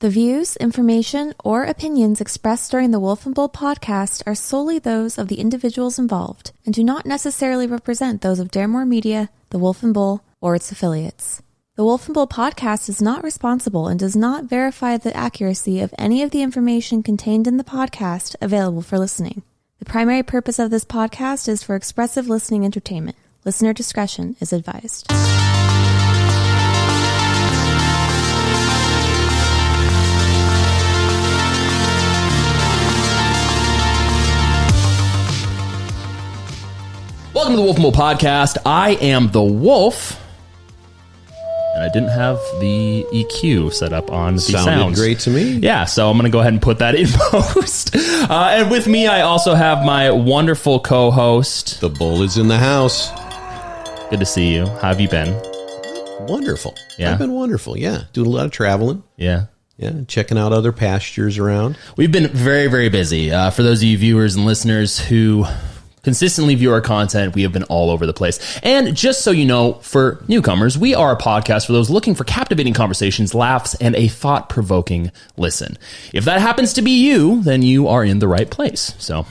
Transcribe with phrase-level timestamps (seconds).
[0.00, 5.16] The views, information, or opinions expressed during the Wolf and Bull podcast are solely those
[5.16, 9.82] of the individuals involved and do not necessarily represent those of Daremore Media, the Wolf
[9.82, 11.40] and Bull, or its affiliates.
[11.76, 15.94] The Wolf and Bull podcast is not responsible and does not verify the accuracy of
[15.96, 19.44] any of the information contained in the podcast available for listening.
[19.78, 23.16] The primary purpose of this podcast is for expressive listening entertainment.
[23.46, 25.10] Listener discretion is advised.
[37.36, 38.56] Welcome to the Wolf and Bull podcast.
[38.64, 40.18] I am the Wolf,
[41.74, 44.98] and I didn't have the EQ set up on the Sounded sounds.
[44.98, 45.58] great to me.
[45.58, 47.94] Yeah, so I'm going to go ahead and put that in post.
[47.94, 51.82] Uh, and with me, I also have my wonderful co-host.
[51.82, 53.10] The bull is in the house.
[54.08, 54.64] Good to see you.
[54.64, 55.34] How have you been?
[56.26, 56.74] Wonderful.
[56.98, 57.12] Yeah.
[57.12, 57.76] I've been wonderful.
[57.76, 58.04] Yeah.
[58.14, 59.02] Doing a lot of traveling.
[59.18, 59.46] Yeah.
[59.76, 60.04] Yeah.
[60.08, 61.76] Checking out other pastures around.
[61.98, 63.30] We've been very, very busy.
[63.30, 65.44] Uh, for those of you viewers and listeners who
[66.06, 68.60] consistently view our content, we have been all over the place.
[68.62, 72.22] And just so you know, for newcomers, we are a podcast for those looking for
[72.22, 75.76] captivating conversations, laughs, and a thought provoking listen.
[76.12, 78.94] If that happens to be you, then you are in the right place.
[78.98, 79.26] So,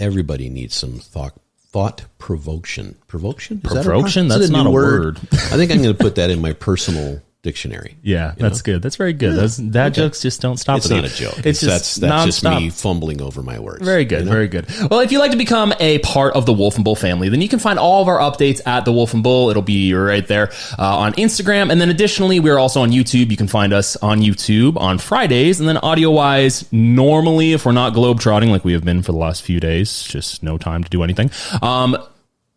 [0.00, 1.34] Everybody needs some thought
[1.68, 2.96] thought provocation.
[3.06, 3.58] Provocation?
[3.64, 4.26] Is that Provocation?
[4.26, 5.18] is That's not a word.
[5.32, 7.96] I think I'm going to put that in my personal dictionary.
[8.02, 8.82] yeah, that's good.
[8.82, 9.36] That's very good.
[9.36, 10.78] Those dad jokes just don't stop.
[10.78, 11.04] It's not you.
[11.04, 11.46] a joke.
[11.46, 13.84] It's just that's that's just me fumbling over my words.
[13.84, 14.66] Very good, very good.
[14.90, 17.40] Well, if you'd like to become a part of the Wolf and Bull family, then
[17.40, 19.48] you can find all of our updates at the Wolf and Bull.
[19.48, 23.30] It'll be right there uh, on Instagram, and then additionally, we're also on YouTube.
[23.30, 27.72] You can find us on YouTube on Fridays, and then audio wise, normally if we're
[27.72, 30.90] not globetrotting like we have been for the last few days, just no time to
[30.90, 31.30] do anything.
[31.62, 31.96] Um,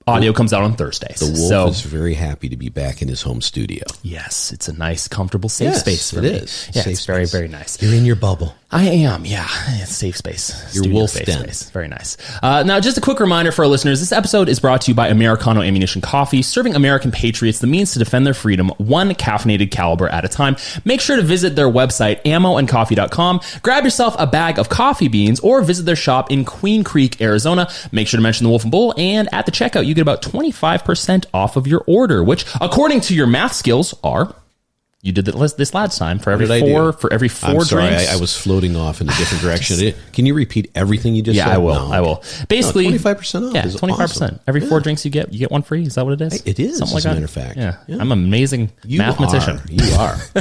[0.09, 1.19] audio comes out on Thursdays.
[1.19, 3.83] The wolf so is very happy to be back in his home studio.
[4.03, 6.11] yes, it's a nice, comfortable, safe Yes, space.
[6.11, 6.29] For it me.
[6.29, 6.69] is.
[6.73, 7.81] Yeah, Safe it's very, very nice.
[7.81, 8.53] You're in your bubble.
[8.71, 9.47] I am, yeah.
[9.81, 10.51] It's safe space.
[10.75, 11.39] Your Studio wolf space, den.
[11.39, 11.69] space.
[11.71, 12.17] Very nice.
[12.43, 14.95] Uh, now, just a quick reminder for our listeners: this episode is brought to you
[14.95, 19.71] by Americano Ammunition Coffee, serving American patriots the means to defend their freedom, one caffeinated
[19.71, 20.55] caliber at a time.
[20.85, 23.41] Make sure to visit their website, ammoandcoffee.com.
[23.63, 27.71] Grab yourself a bag of coffee beans, or visit their shop in Queen Creek, Arizona.
[27.91, 30.21] Make sure to mention the Wolf and Bull, and at the checkout, you get about
[30.21, 34.35] twenty five percent off of your order, which, according to your math skills, are.
[35.01, 36.97] You did this this last time for every did I four do?
[36.97, 37.83] for every 4 I'm sorry.
[37.83, 39.93] I, I was floating off in a different ah, direction.
[40.11, 41.53] Can you repeat everything you just Yeah, said?
[41.53, 41.73] I will.
[41.87, 41.93] No.
[41.93, 42.21] I will.
[42.49, 44.33] Basically, 25% off Yeah, is twenty five percent.
[44.33, 44.43] awesome.
[44.45, 45.83] Every four drinks you get, you get one free.
[45.83, 46.41] Is that what it is?
[46.45, 47.55] It is, Something as like a matter of fact.
[47.57, 47.95] Yeah, Yeah.
[48.01, 49.59] I'm an amazing You mathematician.
[49.59, 49.63] Are.
[49.69, 50.15] You are.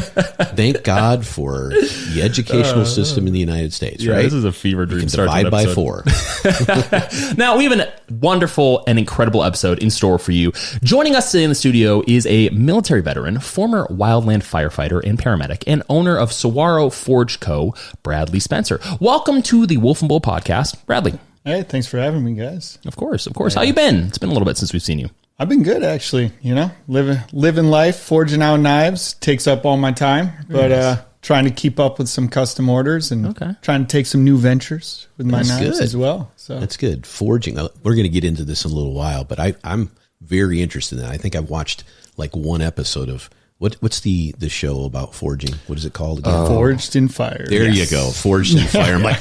[0.56, 4.22] Thank God for the educational system in the United States, right?
[4.22, 5.02] this is a fever dream.
[5.02, 5.74] can start to an divide by episode.
[5.76, 7.34] four.
[7.36, 10.52] Now we have a wonderful and incredible episode in store for you.
[10.82, 15.64] Joining us today in the studio is a military veteran, former wildland firefighter and paramedic,
[15.66, 18.80] and owner of Saguaro Forge Co., Bradley Spencer.
[19.00, 21.18] Welcome to the Wolf and Bull podcast, Bradley.
[21.44, 22.78] Hey, thanks for having me, guys.
[22.86, 23.54] Of course, of course.
[23.54, 24.06] How you been?
[24.08, 25.08] It's been a little bit since we've seen you.
[25.38, 26.32] I've been good, actually.
[26.42, 30.96] You know, living living life, forging out knives takes up all my time, but uh,
[31.22, 33.52] trying to keep up with some custom orders and Okay.
[33.62, 35.82] trying to take some new ventures with my That's knives good.
[35.84, 36.30] as well.
[36.36, 37.06] So That's good.
[37.06, 37.58] Forging.
[37.58, 39.90] uh, We're going to get into this in a little while, but I, I'm
[40.20, 41.10] very interested in that.
[41.12, 41.84] I think I've watched
[42.16, 43.28] like one episode of
[43.58, 45.54] what what's the the show about forging?
[45.66, 46.46] What is it called again?
[46.46, 47.44] forged in fire.
[47.48, 47.90] There Yes.
[47.90, 48.10] you go.
[48.10, 48.94] Forged in fire.
[48.94, 49.20] I'm like,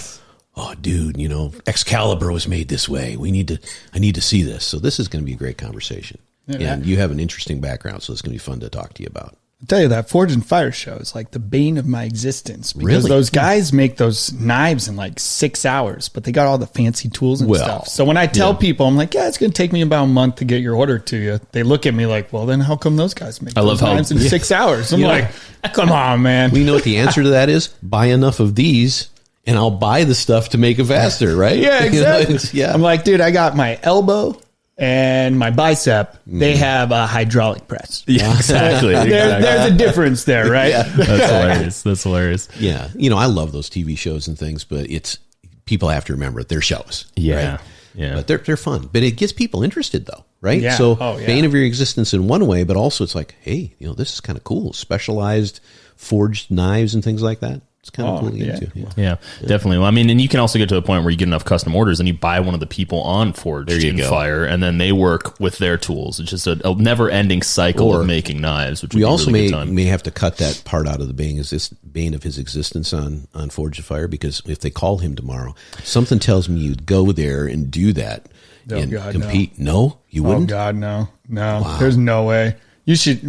[0.55, 3.17] oh, dude, you know, Excalibur was made this way.
[3.17, 3.57] We need to,
[3.93, 4.63] I need to see this.
[4.65, 6.19] So this is going to be a great conversation.
[6.47, 9.03] And you have an interesting background, so it's going to be fun to talk to
[9.03, 9.35] you about.
[9.59, 12.73] I'll tell you that Forged in Fire show is like the bane of my existence
[12.73, 13.09] because Really?
[13.09, 17.09] those guys make those knives in like six hours, but they got all the fancy
[17.09, 17.87] tools and Well, stuff.
[17.87, 20.07] So when I tell people, I'm like, yeah, it's going to take me about a
[20.07, 21.39] month to get your order to you.
[21.53, 23.89] They look at me like, well, then how come those guys make I those love
[23.89, 24.93] how- knives in six hours?
[24.93, 25.31] I'm know- like,
[25.63, 26.51] ah, come on, man.
[26.51, 27.69] We know what the answer to that is.
[27.81, 29.09] Buy enough of these,
[29.47, 31.57] and I'll buy the stuff to make it faster, right?
[31.57, 32.35] Yeah, You know, exactly.
[32.35, 32.71] it's- yeah.
[32.71, 34.39] I'm like, dude, I got my elbow
[34.77, 36.17] and my bicep.
[36.27, 36.57] They mm.
[36.57, 38.03] have a hydraulic press.
[38.07, 38.93] Yeah, exactly.
[38.93, 40.71] There, there's a difference there, right?
[40.71, 40.95] That's
[41.31, 41.81] hilarious.
[41.83, 42.49] That's hilarious.
[42.59, 42.89] yeah.
[42.95, 45.19] You know, I love those TV shows and things, but it's
[45.65, 47.05] people have to remember they're shows.
[47.15, 47.51] Yeah.
[47.51, 47.59] right?
[47.95, 48.15] Yeah.
[48.15, 48.89] But they're they're fun.
[48.91, 50.61] But it gets people interested though, right?
[50.61, 50.75] Yeah.
[50.75, 51.25] So Oh, yeah.
[51.25, 54.13] bane of your existence in one way, but also it's like, hey, you know, this
[54.13, 54.73] is kind of cool.
[54.73, 55.59] Specialized
[55.95, 57.61] forged knives and things like that.
[57.87, 58.53] It's kind of Oh, cool to get yeah.
[58.55, 58.71] into.
[58.79, 58.89] Yeah.
[58.97, 59.15] Yeah,
[59.47, 59.77] definitely.
[59.77, 61.45] Well, I mean, and you can also get to a point where you get enough
[61.45, 64.09] custom orders and you buy one of the people on Forge There you go.
[64.09, 66.19] Fire, and then they work with their tools.
[66.19, 68.81] It's just a, a never-ending cycle Or of making knives.
[68.81, 69.75] Which We would be also really may good time.
[69.75, 72.37] may have to cut that part out of the bane is this bane of his
[72.37, 76.59] existence on on Forged in Fire because if they call him tomorrow, something tells me
[76.59, 78.27] you'd go there and do that
[78.69, 79.57] Oh, and God, compete.
[79.57, 80.49] No, you Oh wouldn't.
[80.49, 81.77] God, no, no.
[81.79, 82.55] There's no way.
[82.87, 83.21] You should.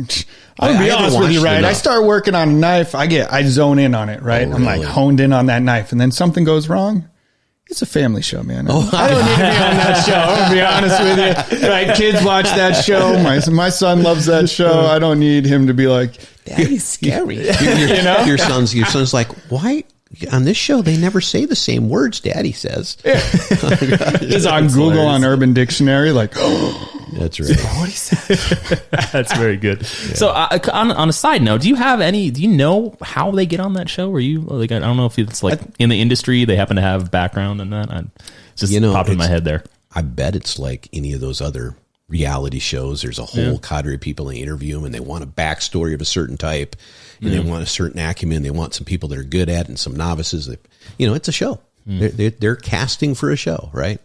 [0.61, 1.63] I'm gonna I- be I honest with you, right?
[1.65, 2.95] I start working on a knife.
[2.95, 4.47] I get, I zone in on it, right?
[4.49, 7.09] Oh, I'm like honed in on that knife, and then something goes wrong.
[7.71, 8.67] It's a family show, man.
[8.71, 10.15] Oh, I don't need to be on that show.
[10.15, 11.69] I'm gonna be honest with you.
[11.69, 11.95] Right?
[11.97, 13.21] Kids watch that show.
[13.23, 14.87] My my son loves that show.
[14.87, 16.13] I don't need him to be like,
[16.47, 18.23] "Daddy's scary." Your, your, You know?
[18.25, 19.85] your son's your son's like, why
[20.33, 22.97] on this show they never say the same words Daddy says.
[23.05, 26.33] Oh He's on Google on Urban Dictionary, like,
[27.13, 27.61] That's right.
[27.79, 28.83] what he said.
[29.13, 29.85] That's very good.
[29.87, 32.31] So, uh, on, on a side note, do you have any?
[32.31, 34.13] Do you know how they get on that show?
[34.13, 34.73] Are you like?
[34.73, 37.71] I don't know if it's like in the industry they happen to have background in
[37.71, 37.91] that.
[37.91, 38.05] I
[38.57, 39.65] just You know, popped in my head there.
[39.95, 41.75] I bet it's like any of those other
[42.09, 43.03] reality shows.
[43.03, 46.01] There's a whole cadre of people they interview them and they want a backstory of
[46.01, 46.77] a certain type
[47.21, 48.43] and they want a certain acumen.
[48.43, 50.47] They want some people that are good at it and some novices.
[50.47, 50.65] That,
[50.99, 51.61] you know, it's a show.
[51.87, 53.99] They're, they're, they're casting for a show, right?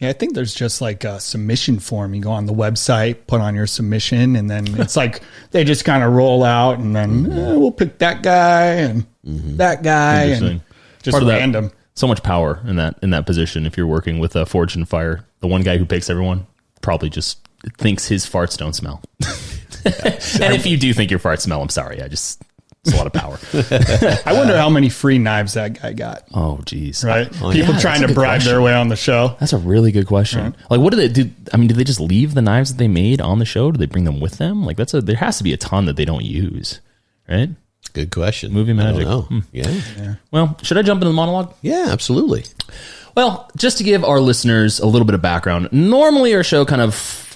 [0.00, 2.14] Yeah, I think there's just like a submission form.
[2.14, 5.20] You go on the website, put on your submission, and then it's like
[5.50, 9.82] they just kind of roll out, and then eh, we'll pick that guy and that
[9.82, 10.62] guy, and Interesting.
[11.02, 11.70] just Part of that- random.
[11.94, 13.66] So much power in that in that position.
[13.66, 16.46] If you're working with a Forged in Fire, the one guy who picks everyone
[16.80, 17.46] probably just
[17.76, 19.02] thinks his farts don't smell.
[19.84, 22.00] and if you do think your farts smell, I'm sorry.
[22.02, 22.42] I just
[22.84, 23.38] it's a lot of power.
[24.26, 26.22] I wonder how many free knives that guy got.
[26.34, 27.04] oh, geez.
[27.04, 27.28] Right?
[27.42, 29.36] Oh, People yeah, trying to good bribe their way on the show.
[29.38, 30.56] That's a really good question.
[30.70, 31.30] Like, what do they do?
[31.52, 33.70] I mean, do they just leave the knives that they made on the show?
[33.70, 34.64] Do they bring them with them?
[34.64, 36.80] Like, that's a there has to be a ton that they don't use,
[37.28, 37.50] right?
[37.92, 38.52] Good question.
[38.52, 39.06] Movie I don't magic.
[39.08, 39.20] know.
[39.22, 39.38] Hmm.
[39.52, 40.14] Yeah.
[40.30, 41.54] Well, should I jump into the monologue?
[41.62, 42.44] Yeah, absolutely.
[43.16, 46.80] Well, just to give our listeners a little bit of background, normally our show kind
[46.80, 47.29] of,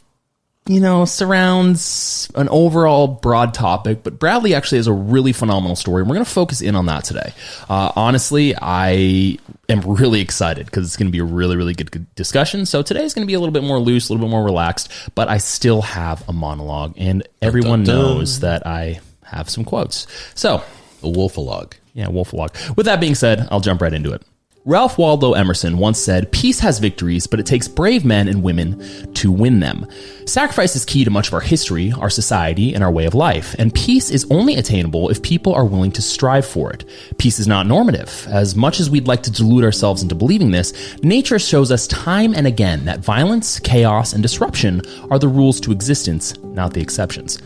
[0.67, 6.01] you know, surrounds an overall broad topic, but Bradley actually has a really phenomenal story,
[6.01, 7.33] and we're going to focus in on that today.
[7.69, 9.39] Uh, honestly, I
[9.69, 12.65] am really excited because it's going to be a really, really good, good discussion.
[12.65, 14.43] So today is going to be a little bit more loose, a little bit more
[14.45, 17.97] relaxed, but I still have a monologue, and everyone dun.
[17.97, 20.07] knows that I have some quotes.
[20.35, 20.63] So
[21.03, 21.75] A wolfalog.
[21.93, 22.77] yeah, Wolfalog.
[22.77, 24.23] With that being said, I'll jump right into it.
[24.67, 29.13] Ralph Waldo Emerson once said, Peace has victories, but it takes brave men and women
[29.13, 29.87] to win them.
[30.25, 33.55] Sacrifice is key to much of our history, our society, and our way of life,
[33.59, 36.87] and peace is only attainable if people are willing to strive for it.
[37.19, 38.27] Peace is not normative.
[38.31, 40.73] As much as we'd like to delude ourselves into believing this,
[41.03, 45.73] nature shows us time and again that violence, chaos, and disruption are the rules to
[45.73, 47.39] existence, not the exceptions.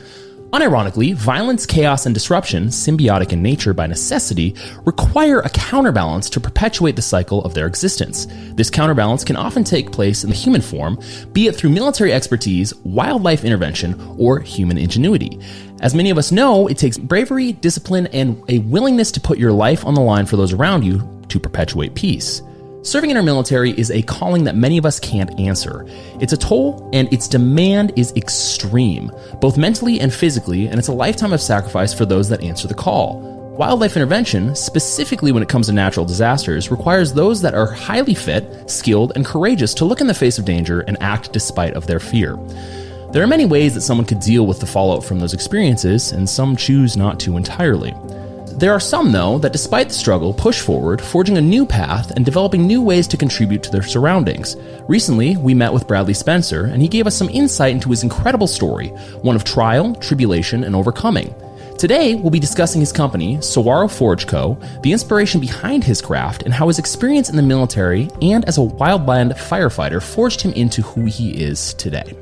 [0.53, 4.55] Unironically, violence, chaos, and disruption, symbiotic in nature by necessity,
[4.87, 8.27] require a counterbalance to perpetuate the cycle of their existence.
[8.55, 10.99] This counterbalance can often take place in the human form,
[11.35, 15.39] be it through military expertise, wildlife intervention, or human ingenuity.
[15.83, 19.53] As many of us know, it takes bravery, discipline, and a willingness to put your
[19.53, 22.41] life on the line for those around you to perpetuate peace.
[22.83, 25.85] Serving in our military is a calling that many of us can't answer.
[26.21, 29.11] It's a toll and its demand is extreme,
[29.41, 32.75] both mentally and physically, and it's a lifetime of sacrifice for those that answer the
[32.75, 33.21] call.
[33.59, 38.71] Wildlife intervention, specifically when it comes to natural disasters, requires those that are highly fit,
[38.71, 41.99] skilled, and courageous to look in the face of danger and act despite of their
[41.99, 42.37] fear.
[43.11, 46.29] There are many ways that someone could deal with the fallout from those experiences, and
[46.29, 47.93] some choose not to entirely.
[48.59, 52.25] There are some, though, that despite the struggle, push forward, forging a new path and
[52.25, 54.57] developing new ways to contribute to their surroundings.
[54.89, 58.49] Recently, we met with Bradley Spencer, and he gave us some insight into his incredible
[58.49, 58.89] story
[59.23, 61.33] one of trial, tribulation, and overcoming.
[61.79, 66.53] Today, we'll be discussing his company, Saguaro Forge Co., the inspiration behind his craft, and
[66.53, 71.05] how his experience in the military and as a wildland firefighter forged him into who
[71.05, 72.13] he is today.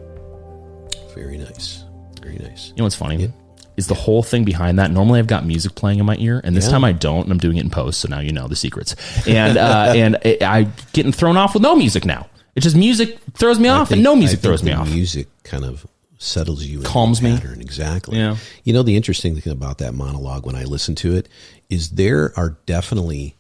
[1.15, 1.83] Very nice.
[2.21, 2.69] Very nice.
[2.69, 3.33] You know what's funny?
[3.77, 4.91] Is the whole thing behind that.
[4.91, 6.71] Normally, I've got music playing in my ear, and this Yeah.
[6.73, 8.01] time I don't, and I'm doing it in post.
[8.01, 8.97] So now you know the secrets.
[9.27, 12.29] And uh, and it, I getting thrown off with no music now.
[12.55, 14.89] It's just music throws me I off, think- and no music throws me off.
[14.89, 15.87] Music kind of
[16.19, 17.35] settles you, Calms me.
[17.35, 18.17] Exactly.
[18.17, 18.37] Yeah.
[18.65, 21.29] You know, the interesting thing about that monologue when I listen to it
[21.69, 23.37] is there are definitely,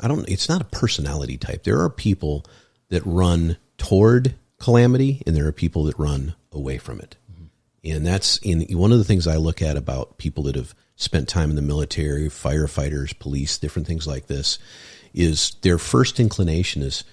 [0.00, 0.26] I don't.
[0.28, 1.64] It's not a personality type.
[1.64, 2.46] There are people
[2.88, 7.16] that run toward calamity, and there are people that run away from it.
[7.84, 11.28] And that's in one of the things I look at about people that have spent
[11.28, 14.58] time in the military, firefighters, police, different things like this,
[15.14, 17.04] is their first inclination is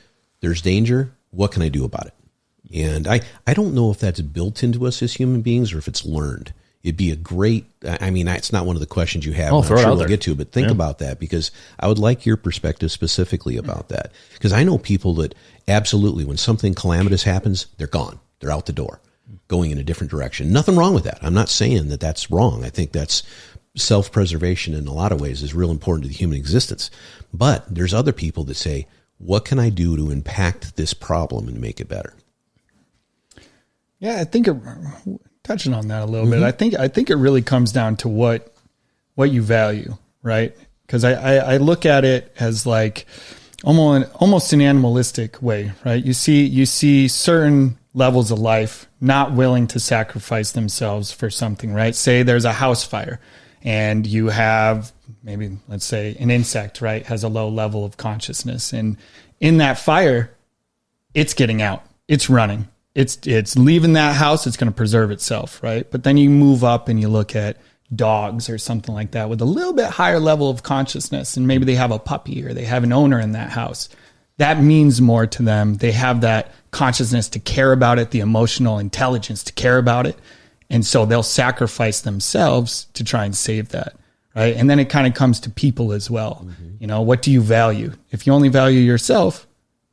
[0.42, 1.12] there's danger.
[1.30, 2.14] What can I do about it?
[2.74, 5.88] And I, I don't know if that's built into us as human beings or if
[5.88, 6.54] it's learned.
[6.84, 9.54] It'd be a great, I mean, it's not one of the questions you have.
[9.54, 10.08] Oh, throw I'm sure out we'll there.
[10.08, 14.12] get to, but think about that because I would like your perspective specifically about that.
[14.34, 15.34] Because I know people that
[15.68, 18.20] absolutely, when something calamitous happens, they're gone.
[18.40, 19.00] They're out the door,
[19.48, 20.52] going in a different direction.
[20.52, 21.20] Nothing wrong with that.
[21.22, 22.64] I'm not saying that that's wrong.
[22.64, 23.24] I think that's
[23.76, 26.90] self preservation in a lot of ways is real important to the human existence.
[27.34, 31.60] But there's other people that say, what can I do to impact this problem and
[31.60, 32.14] make it better?
[34.00, 34.56] Yeah, I think it,
[35.44, 36.38] touching on that a little bit.
[36.38, 36.46] Mm-hmm.
[36.46, 38.54] I think I think it really comes down to what
[39.16, 40.56] what you value, right?
[40.86, 43.06] Because I, I, I look at it as like
[43.64, 46.04] almost almost an animalistic way, right?
[46.04, 51.74] You see you see certain levels of life not willing to sacrifice themselves for something,
[51.74, 51.96] right?
[51.96, 53.20] Say there's a house fire
[53.64, 54.92] and you have
[55.24, 58.98] maybe let's say an insect, right, has a low level of consciousness and
[59.40, 60.36] in that fire
[61.16, 61.84] it's getting out.
[62.08, 62.68] It's running.
[62.94, 64.46] It's it's leaving that house.
[64.46, 65.90] It's going to preserve itself, right?
[65.90, 67.58] But then you move up and you look at
[67.94, 71.66] dogs or something like that with a little bit higher level of consciousness, and maybe
[71.66, 73.90] they have a puppy or they have an owner in that house.
[74.38, 75.76] That means more to them.
[75.76, 80.18] They have that consciousness to care about it, the emotional intelligence to care about it,
[80.70, 83.96] and so they'll sacrifice themselves to try and save that,
[84.36, 84.56] right?
[84.56, 86.46] And then it kind of comes to people as well.
[86.46, 86.76] Mm-hmm.
[86.80, 87.94] You know, what do you value?
[88.12, 89.48] If you only value yourself,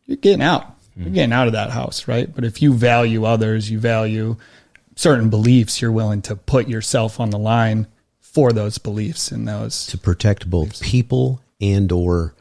[0.06, 0.66] you're getting out.
[0.96, 1.14] You're mm-hmm.
[1.14, 2.32] getting out of that house, right?
[2.34, 4.36] But if you value others, you value
[4.96, 7.86] certain beliefs, you're willing to put yourself on the line
[8.20, 9.86] for those beliefs and those.
[9.86, 12.34] to protect both people and or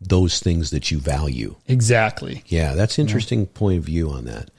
[0.00, 1.56] those things that you value.
[1.66, 2.42] Exactly.
[2.46, 4.50] Yeah, that's interesting point of view on that.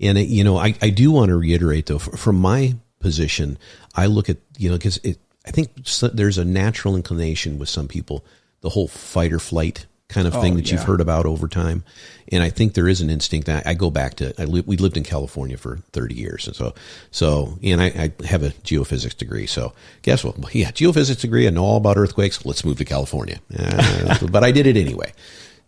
[0.00, 3.58] And it, you know, I, I do want to reiterate though, from my position,
[3.94, 5.84] I look at you know because it I think
[6.14, 8.24] there's a natural inclination with some people,
[8.60, 11.82] the whole fight or flight kind of thing that you've heard about over time,
[12.30, 13.48] and I think there is an instinct.
[13.48, 16.54] I, I go back to I li- we lived in California for 30 years, and
[16.54, 16.74] so
[17.10, 17.86] so and I,
[18.20, 19.46] I have a geophysics degree.
[19.46, 20.54] So guess what?
[20.54, 21.46] Yeah, geophysics degree.
[21.46, 22.44] I know all about earthquakes.
[22.44, 25.12] Let's move to California, Uh, but I did it anyway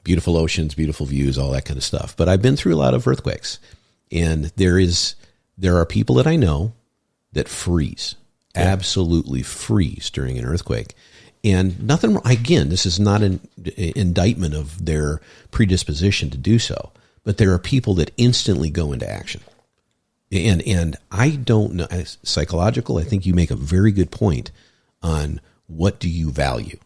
[0.05, 2.17] beautiful oceans, beautiful views, all that kind of stuff.
[2.17, 3.59] But I've been through a lot of earthquakes,
[4.13, 5.17] and there is
[5.59, 6.75] there are people that I know
[7.33, 8.15] that freeze,
[8.55, 10.95] absolutely freeze during an earthquake.
[11.47, 13.39] And nothing again, this is not an
[13.77, 15.21] indictment of their
[15.53, 16.91] predisposition to do so,
[17.23, 19.43] but there are people that instantly go into action.
[20.33, 21.87] And and I don't know
[22.25, 24.51] psychological, I think you make a very good point
[25.03, 26.79] on what do you value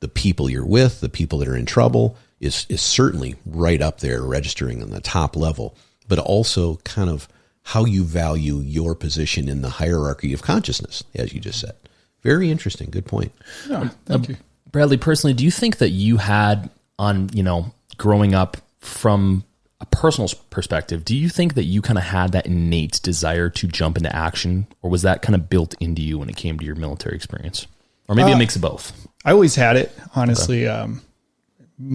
[0.00, 4.00] the people you're with, the people that are in trouble, is is certainly right up
[4.00, 5.76] there, registering on the top level.
[6.08, 7.28] But also, kind of
[7.62, 11.76] how you value your position in the hierarchy of consciousness, as you just said.
[12.22, 12.88] Very interesting.
[12.90, 13.32] Good point.
[13.68, 14.36] Yeah, thank you.
[14.70, 19.44] Bradley, personally, do you think that you had on, you know, growing up from
[19.80, 23.66] a personal perspective, do you think that you kind of had that innate desire to
[23.66, 26.64] jump into action or was that kind of built into you when it came to
[26.64, 27.66] your military experience?
[28.08, 28.92] Or maybe a mix of both.
[29.24, 30.66] I always had it, honestly.
[30.66, 31.02] Um,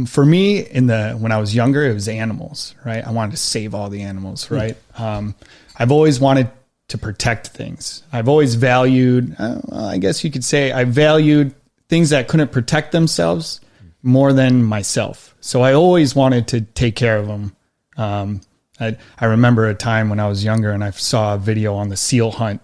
[0.07, 3.05] for me, in the when I was younger, it was animals, right?
[3.05, 4.75] I wanted to save all the animals, right?
[4.97, 5.35] Um,
[5.77, 6.49] I've always wanted
[6.89, 8.03] to protect things.
[8.13, 11.53] I've always valued, uh, I guess you could say, I valued
[11.89, 13.59] things that couldn't protect themselves
[14.01, 15.35] more than myself.
[15.41, 17.55] So I always wanted to take care of them.
[17.97, 18.41] Um,
[18.79, 21.89] I, I remember a time when I was younger and I saw a video on
[21.89, 22.61] the seal hunt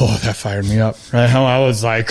[0.00, 0.96] oh, that fired me up.
[1.12, 1.30] Right.
[1.34, 2.10] I was like,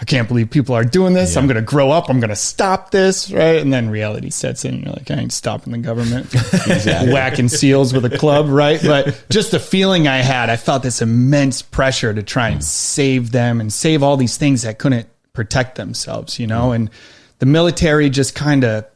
[0.00, 1.36] I can't believe people are doing this.
[1.36, 2.08] I'm going to grow up.
[2.08, 3.30] I'm going to stop this.
[3.30, 3.60] Right.
[3.60, 4.80] And then reality sets in.
[4.80, 6.32] You're like, I ain't stopping the government.
[7.12, 8.48] Whacking seals with a club.
[8.48, 8.80] Right.
[8.82, 12.64] But just the feeling I had, I felt this immense pressure to try and mm.
[12.64, 16.68] save them and save all these things that couldn't protect themselves, you know?
[16.68, 16.76] Mm.
[16.76, 16.90] And
[17.38, 18.86] the military just kind of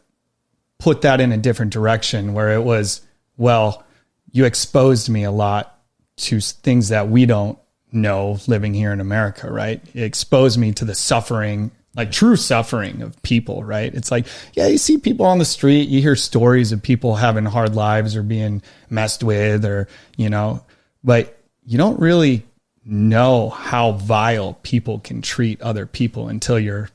[0.78, 3.02] put that in a different direction where it was,
[3.37, 3.84] well,
[4.32, 5.78] you exposed me a lot
[6.16, 7.58] to things that we don't
[7.94, 9.80] know living here in America, right?
[9.94, 13.94] It exposed me to the suffering, like true suffering of people, right?
[13.94, 17.44] It's like, yeah, you see people on the street, you hear stories of people having
[17.44, 20.64] hard lives or being messed with or, you know,
[21.02, 22.44] but you don't really
[22.84, 26.90] know how vile people can treat other people until you're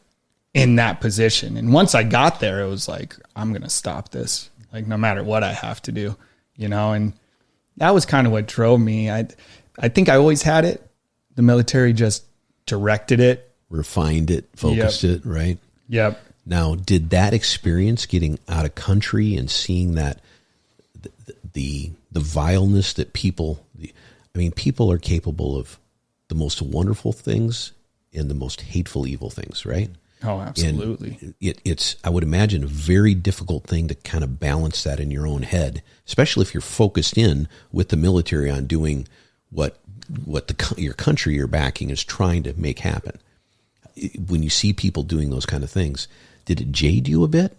[0.54, 1.58] in that position.
[1.58, 4.98] And once I got there, it was like, I'm going to stop this, like no
[4.98, 6.16] matter what I have to do,
[6.56, 7.14] you know, and
[7.78, 9.10] that was kind of what drove me.
[9.10, 9.28] I,
[9.80, 10.86] I think I always had it.
[11.40, 12.26] The military just
[12.66, 13.50] directed it.
[13.70, 15.58] Refined it, focused it, right?
[15.88, 16.20] Yep.
[16.46, 20.20] Now, did that experience getting out of country and seeing that
[21.02, 21.10] the
[21.54, 23.94] the, the vileness that people, the,
[24.36, 25.80] I mean, people are capable of
[26.28, 27.72] the most wonderful things
[28.14, 29.92] and the most hateful evil things, right?
[30.22, 31.36] Oh, And absolutely.
[31.40, 35.10] it, it's, I would imagine, a very difficult thing to kind of balance that in
[35.10, 39.08] your own head, especially if you're focused in with the military on doing
[39.52, 39.79] what
[40.26, 43.20] what the your country you're backing is trying to make happen.
[44.28, 46.08] When you see people doing those kind of things,
[46.46, 47.58] did it jade you a bit?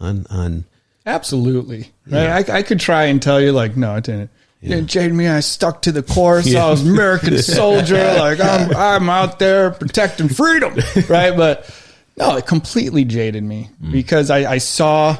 [0.00, 0.64] On on
[1.06, 1.90] Absolutely.
[2.06, 2.48] Right?
[2.48, 4.30] I, I could try and tell you, like, no, it didn't.
[4.62, 5.28] It jade me.
[5.28, 6.54] I stuck to the course.
[6.54, 7.96] I was American soldier.
[7.96, 10.74] Like I'm, I'm out there protecting freedom,
[11.08, 11.36] right?
[11.36, 11.70] But
[12.16, 13.92] no, it completely jaded me mm.
[13.92, 15.18] because I, I saw,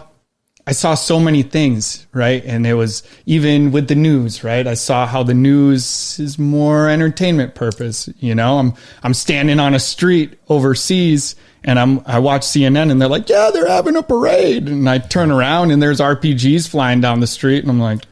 [0.66, 2.42] I saw so many things, right?
[2.44, 4.66] And it was even with the news, right?
[4.66, 8.08] I saw how the news is more entertainment purpose.
[8.18, 13.00] You know, I'm I'm standing on a street overseas and I'm I watch CNN and
[13.00, 17.00] they're like, yeah, they're having a parade, and I turn around and there's RPGs flying
[17.00, 18.02] down the street, and I'm like,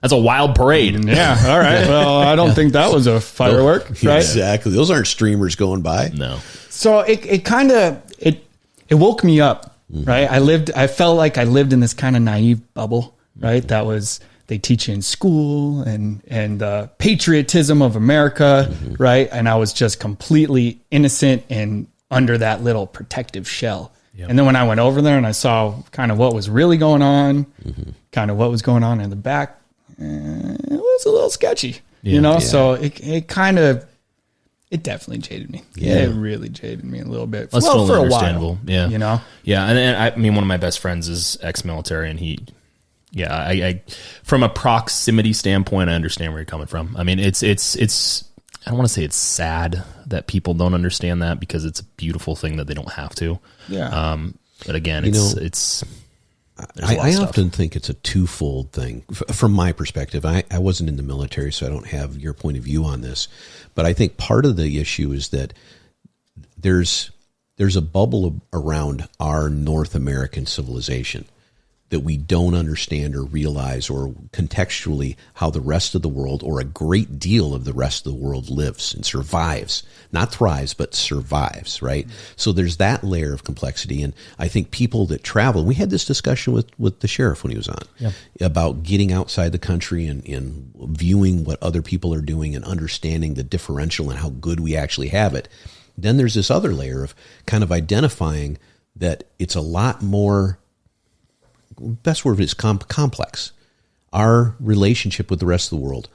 [0.00, 1.04] That's a wild parade.
[1.06, 4.16] yeah, all right, well, I don't think that was a firework, right?
[4.16, 4.72] Exactly.
[4.72, 6.10] Those aren't streamers going by.
[6.14, 6.38] No.
[6.68, 8.44] so it, it kind of it
[8.88, 10.08] it woke me up Mm-hmm.
[10.08, 10.30] right?
[10.30, 13.60] I lived i felt like i lived in this kind of naive bubble right?
[13.60, 13.68] Mm-hmm.
[13.68, 18.94] That was they teach you in school and and the patriotism of america mm-hmm.
[19.02, 19.28] right?
[19.30, 23.92] And i was just completely innocent and under that little protective shell.
[24.18, 26.76] And then when i went over there and i saw kind of what was really
[26.76, 27.46] going on
[28.12, 29.60] kind of what was going on in the back
[30.00, 32.38] eh, it was a little sketchy you know?
[32.38, 33.86] So it, it kind of
[34.72, 35.62] it definitely jaded me.
[35.76, 37.50] Yeah, it really jaded me a little bit.
[37.50, 38.54] That's well, totally for a understandable.
[38.54, 38.88] while, Yeah.
[38.88, 39.20] you know.
[39.44, 42.38] Yeah, and, and I, I mean, one of my best friends is ex-military, and he,
[43.10, 43.82] yeah, I, I,
[44.22, 46.96] from a proximity standpoint, I understand where you're coming from.
[46.96, 48.24] I mean, it's it's it's.
[48.64, 51.84] I don't want to say it's sad that people don't understand that because it's a
[51.84, 53.38] beautiful thing that they don't have to.
[53.68, 53.88] Yeah.
[53.88, 55.84] Um, but again, it's know, it's.
[56.82, 60.24] I, I often think it's a twofold thing F- from my perspective.
[60.24, 63.00] I, I wasn't in the military, so I don't have your point of view on
[63.00, 63.26] this.
[63.74, 65.54] But I think part of the issue is that
[66.56, 67.10] there's
[67.56, 71.24] there's a bubble around our North American civilization
[71.92, 76.58] that we don't understand or realize or contextually how the rest of the world or
[76.58, 79.82] a great deal of the rest of the world lives and survives.
[80.10, 82.08] Not thrives but survives right?
[82.36, 84.02] So there's that layer of complexity.
[84.02, 87.50] And i think people that travel we had this discussion with with the sheriff when
[87.50, 87.82] he was on
[88.40, 93.34] about getting outside the country and, and viewing what other people are doing and understanding
[93.34, 95.46] the differential and how good we actually have it.
[95.98, 98.56] Then there's this other layer of kind of identifying
[98.96, 100.58] that it's a lot more
[101.82, 103.52] best word is com- complex.
[104.12, 106.08] Our relationship with the rest of the world,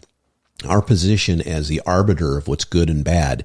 [0.65, 3.43] our position as the arbiter of what's good and bad,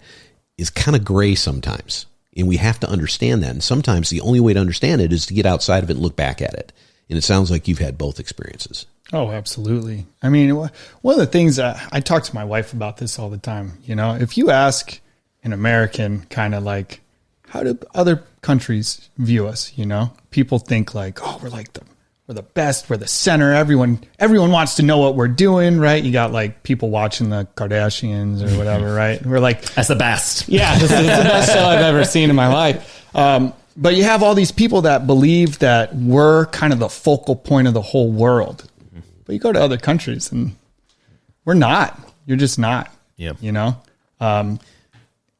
[0.58, 2.06] is kind of gray sometimes.
[2.36, 3.50] And we have to understand that.
[3.50, 6.02] And sometimes the only way to understand it is to get outside of it and
[6.02, 6.72] look back at it.
[7.08, 8.86] And it sounds like you've had both experiences.
[9.12, 10.06] Oh, absolutely.
[10.22, 10.70] I mean, one
[11.14, 13.78] of the things that I talk to my wife about this all the time.
[13.84, 14.98] You know, if you ask
[15.44, 17.00] an American, kind of like,
[17.48, 19.76] how do other countries view us?
[19.76, 21.82] You know, people think like, oh, we're like the
[22.26, 23.52] we're the best, we're the center.
[23.52, 26.02] Everyone everyone wants to know what we're doing, right?
[26.02, 29.24] You got like people watching the Kardashians or whatever, right?
[29.24, 30.48] We're like, That's the best.
[30.48, 33.04] yeah, this is the best show I've ever seen in my life.
[33.14, 37.34] Um, but you have all these people that believe that we're kind of the focal
[37.34, 38.68] point of the whole world.
[39.24, 40.56] But you go to other countries and
[41.44, 41.98] we're not.
[42.26, 42.90] You're just not.
[43.16, 43.38] Yep.
[43.40, 43.76] You know?
[44.20, 44.60] Um,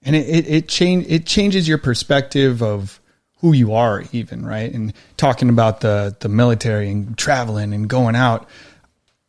[0.03, 3.01] and it, it, it change it changes your perspective of
[3.43, 4.73] who you are even, right?
[4.73, 8.49] And talking about the the military and traveling and going out.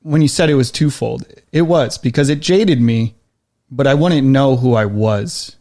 [0.01, 3.15] When you said it was twofold, it was because it jaded me,
[3.71, 5.55] but I wouldn't know who I was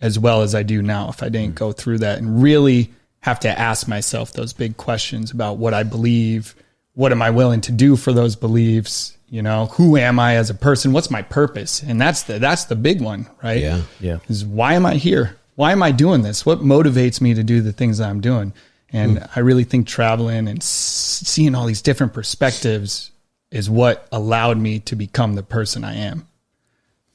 [0.00, 1.58] as well as I do now if I didn't mm.
[1.58, 5.82] go through that and really have to ask myself those big questions about what I
[5.82, 6.54] believe,
[6.94, 10.50] what am I willing to do for those beliefs, you know, who am I as
[10.50, 11.82] a person, what's my purpose?
[11.82, 13.60] And that's the that's the big one, right?
[13.60, 13.82] Yeah.
[14.00, 14.18] Yeah.
[14.28, 15.36] Is why am I here?
[15.58, 16.46] Why am I doing this?
[16.46, 18.52] What motivates me to do the things that I'm doing?
[18.90, 19.24] And hmm.
[19.34, 23.10] I really think traveling and s- seeing all these different perspectives
[23.50, 26.28] is what allowed me to become the person I am.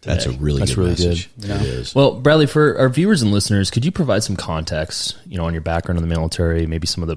[0.02, 1.30] That's a really That's good really message.
[1.38, 1.96] It is.
[1.96, 5.54] Well, Bradley, for our viewers and listeners, could you provide some context, you know, on
[5.54, 7.16] your background in the military, maybe some of the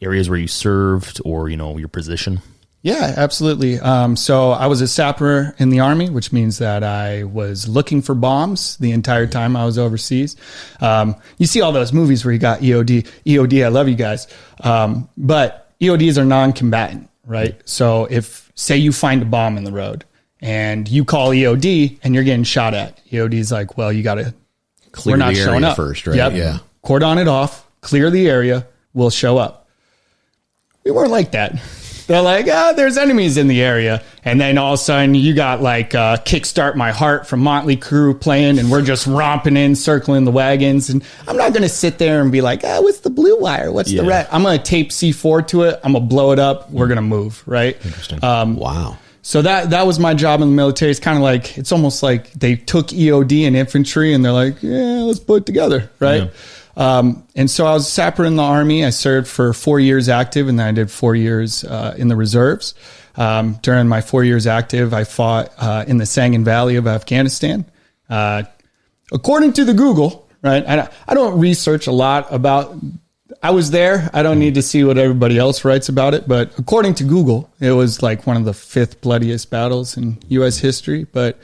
[0.00, 2.42] areas where you served or, you know, your position?
[2.82, 3.78] Yeah, absolutely.
[3.78, 8.00] Um, so I was a sapper in the army, which means that I was looking
[8.00, 10.36] for bombs the entire time I was overseas.
[10.80, 13.64] Um, you see all those movies where you got EOD, EOD.
[13.64, 14.28] I love you guys,
[14.60, 17.60] um, but EODs are non-combatant, right?
[17.68, 20.06] So if say you find a bomb in the road
[20.40, 24.14] and you call EOD and you're getting shot at, EOD is like, well, you got
[24.14, 24.34] to
[24.92, 26.16] Clear we're not the showing area up first, right?
[26.16, 26.32] Yep.
[26.32, 26.58] Yeah.
[26.82, 29.68] Cordon it off, clear the area, we'll show up.
[30.82, 31.60] We weren't like that.
[32.10, 34.02] They're like, ah, there's enemies in the area.
[34.24, 37.76] And then all of a sudden you got like uh, Kickstart My Heart from Motley
[37.76, 40.90] Crue playing and we're just romping in, circling the wagons.
[40.90, 43.70] And I'm not going to sit there and be like, ah, what's the blue wire?
[43.70, 44.02] What's Yeah.
[44.02, 44.26] the red?
[44.32, 45.78] I'm going to tape C4 to it.
[45.84, 46.68] I'm going to blow it up.
[46.72, 47.76] We're going to move, right?
[47.84, 48.24] Interesting.
[48.24, 48.98] Um, wow.
[49.22, 50.90] so that that was my job in the military.
[50.90, 54.60] It's kind of like it's almost like they took EOD and infantry and they're like,
[54.64, 56.28] yeah, let's put it together, right?
[56.80, 58.86] Um, and so I was a sapper in the army.
[58.86, 62.16] I served for four years active, and then I did four years uh, in the
[62.16, 62.74] reserves.
[63.16, 67.66] Um, during my four years active, I fought uh, in the Sangin Valley of Afghanistan.
[68.08, 68.44] Uh,
[69.12, 70.66] according to the Google, right?
[70.66, 72.74] I, I don't research a lot about
[73.42, 74.08] I was there.
[74.14, 77.50] I don't need to see what everybody else writes about it, but according to Google,
[77.60, 80.58] it was like one of the fifth bloodiest battles in U.S.
[80.58, 81.04] history.
[81.04, 81.38] But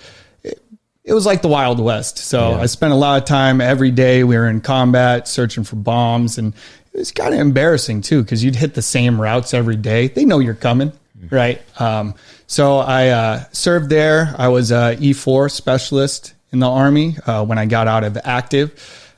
[1.07, 2.19] it, was like the Wild West.
[2.19, 4.25] So I spent a lot of time every day.
[4.25, 6.53] We were in combat, searching for bombs, and
[6.93, 10.09] it was kind of embarrassing too because you'd hit the same routes every day.
[10.09, 10.93] They know you're coming,
[11.31, 11.63] right?
[11.81, 12.15] Um,
[12.47, 14.35] so I uh, served there.
[14.37, 18.73] I was a E4 specialist in the Army uh, when I got out of active.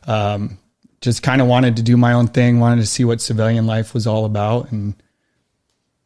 [0.06, 0.58] Um,
[1.00, 3.94] just kind of wanted to do my own thing, wanted to see what civilian life
[3.94, 4.94] was all about and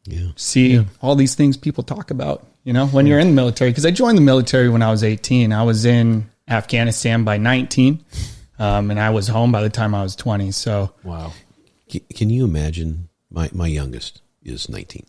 [0.05, 0.29] Yeah.
[0.37, 3.71] see all these things people talk about, you know, when you're in the military.
[3.71, 5.53] Because I joined the military when I was 18.
[5.53, 8.05] I was in Afghanistan by 19,
[8.59, 10.51] um, and I was home by the time I was 20.
[10.53, 11.33] So, Wow.
[12.15, 13.09] Can you imagine?
[13.31, 15.07] My my youngest is 19,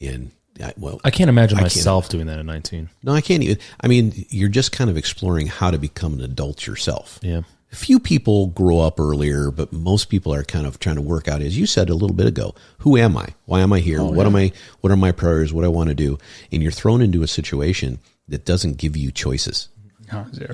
[0.00, 0.30] and
[0.62, 1.74] I, well, I can't imagine I can't.
[1.76, 2.88] myself doing that at 19.
[3.02, 3.58] no, I can't even.
[3.80, 7.18] I mean, you're just kind of exploring how to become an adult yourself.
[7.22, 7.42] Yeah.
[7.70, 11.42] Few people grow up earlier, but most people are kind of trying to work out,
[11.42, 13.28] as you said a little bit ago, who am I?
[13.44, 13.98] Why am I here?
[14.14, 14.52] what am I?
[14.80, 15.52] What are my priorities?
[15.52, 16.18] What do I want to do?
[16.50, 17.98] And you're thrown into a situation
[18.28, 19.68] that doesn't give you choices.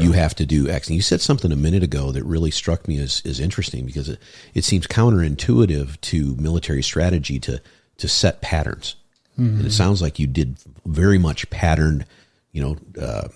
[0.00, 0.88] You have to do X.
[0.88, 4.08] And you said something a minute ago that really struck me as, as interesting because
[4.08, 4.18] it,
[4.54, 7.60] it seems counterintuitive to military strategy to,
[7.98, 8.96] to set patterns.
[9.58, 12.04] And it sounds like you did very much patterned,
[12.52, 13.28] you know, uh,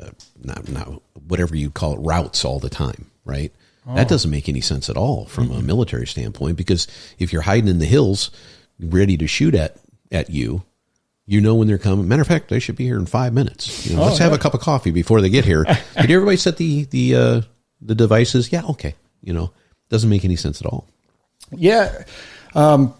[0.00, 0.10] uh,
[0.42, 3.52] not, not whatever you call it, routes all the time, right?
[3.94, 6.86] That doesn't make any sense at all from a military standpoint because
[7.18, 8.30] if you're hiding in the hills,
[8.78, 9.76] ready to shoot at,
[10.12, 10.62] at you,
[11.26, 12.06] you know when they're coming.
[12.06, 13.86] Matter of fact, they should be here in five minutes.
[13.86, 15.64] You know, let's have a cup of coffee before they get here.
[16.00, 17.40] Did everybody set the the uh,
[17.80, 18.52] the devices?
[18.52, 18.94] Yeah, okay.
[19.22, 19.52] You know,
[19.88, 20.86] doesn't make any sense at all.
[21.52, 22.04] Yeah.
[22.54, 22.94] Um,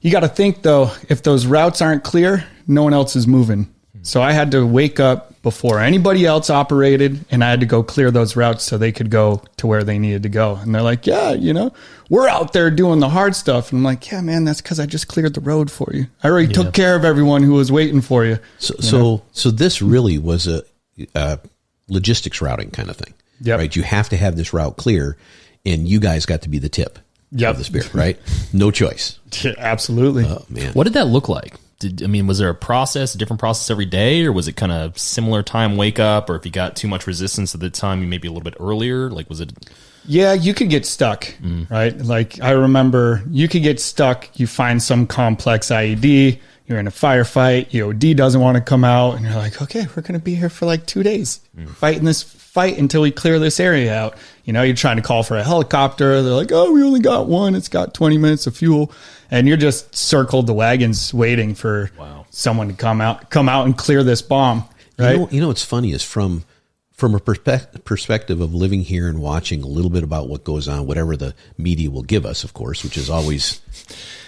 [0.00, 3.72] you got to think though, if those routes aren't clear, no one else is moving.
[4.02, 7.82] So I had to wake up before anybody else operated and I had to go
[7.82, 10.56] clear those routes so they could go to where they needed to go.
[10.56, 11.72] And they're like, yeah, you know,
[12.10, 13.70] we're out there doing the hard stuff.
[13.70, 16.06] And I'm like, yeah, man, that's because I just cleared the road for you.
[16.22, 18.38] I already took care of everyone who was waiting for you.
[18.58, 20.62] So, so, so this really was a,
[21.14, 21.38] a
[21.88, 23.58] logistics routing kind of thing, Yep.
[23.58, 23.76] right?
[23.76, 25.16] You have to have this route clear,
[25.64, 26.98] and you guys got to be the tip
[27.32, 27.50] Yep.
[27.52, 28.18] of the spear, right?
[28.52, 29.18] No choice.
[29.42, 30.24] Yeah, absolutely.
[30.24, 31.54] Oh man, What did that look like?
[31.80, 34.54] Did, I mean, was there a process, a different process every day, or was it
[34.54, 36.28] kind of similar time wake up?
[36.28, 38.56] Or if you got too much resistance at the time, you maybe a little bit
[38.58, 39.10] earlier?
[39.10, 39.52] Like, was it?
[40.04, 41.70] Yeah, you could get stuck, mm.
[41.70, 41.96] right?
[41.96, 44.28] Like I remember you could get stuck.
[44.38, 49.16] You find some complex IED, you're in a firefight, EOD doesn't want to come out,
[49.16, 51.68] and you're like, okay, we're going to be here for like two days mm.
[51.68, 54.16] fighting this fight until we clear this area out.
[54.44, 56.22] You know, you're trying to call for a helicopter.
[56.22, 57.54] They're like, oh, we only got one.
[57.54, 58.90] It's got 20 minutes of fuel.
[59.30, 62.24] And you're just circled the wagons waiting for Wow.
[62.30, 64.64] someone to come out, come out and clear this bomb.
[64.98, 65.12] Right.
[65.12, 66.44] You know, you know what's funny is from
[66.92, 70.66] from a perspe- perspective of living here and watching a little bit about what goes
[70.66, 73.60] on, whatever the media will give us, of course, which is always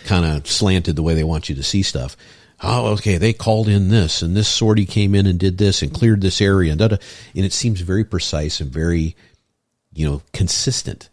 [0.04, 2.16] kind of slanted the way they want you to see stuff.
[2.62, 5.92] Oh, okay, they called in this, and this sortie came in and did this and
[5.92, 6.96] cleared this area, and da, da,
[7.34, 9.16] and it seems very precise and very,
[9.94, 11.08] you know, consistent.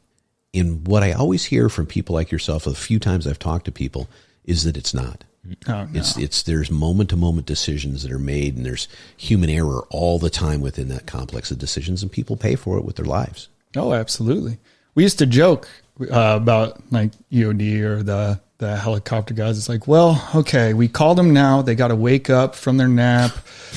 [0.53, 3.71] And what I always hear from people like yourself, a few times I've talked to
[3.71, 4.10] people,
[4.43, 5.23] is that it's not.
[5.67, 5.89] Oh, no.
[5.93, 10.19] It's it's there's moment to moment decisions that are made, and there's human error all
[10.19, 13.47] the time within that complex of decisions, and people pay for it with their lives.
[13.75, 14.57] Oh, absolutely.
[14.95, 15.69] We used to joke
[16.01, 19.58] uh, about like EOD or the the helicopter guys.
[19.58, 21.62] It's like, well, okay, we called them now.
[21.62, 23.32] They got to wake up from their nap.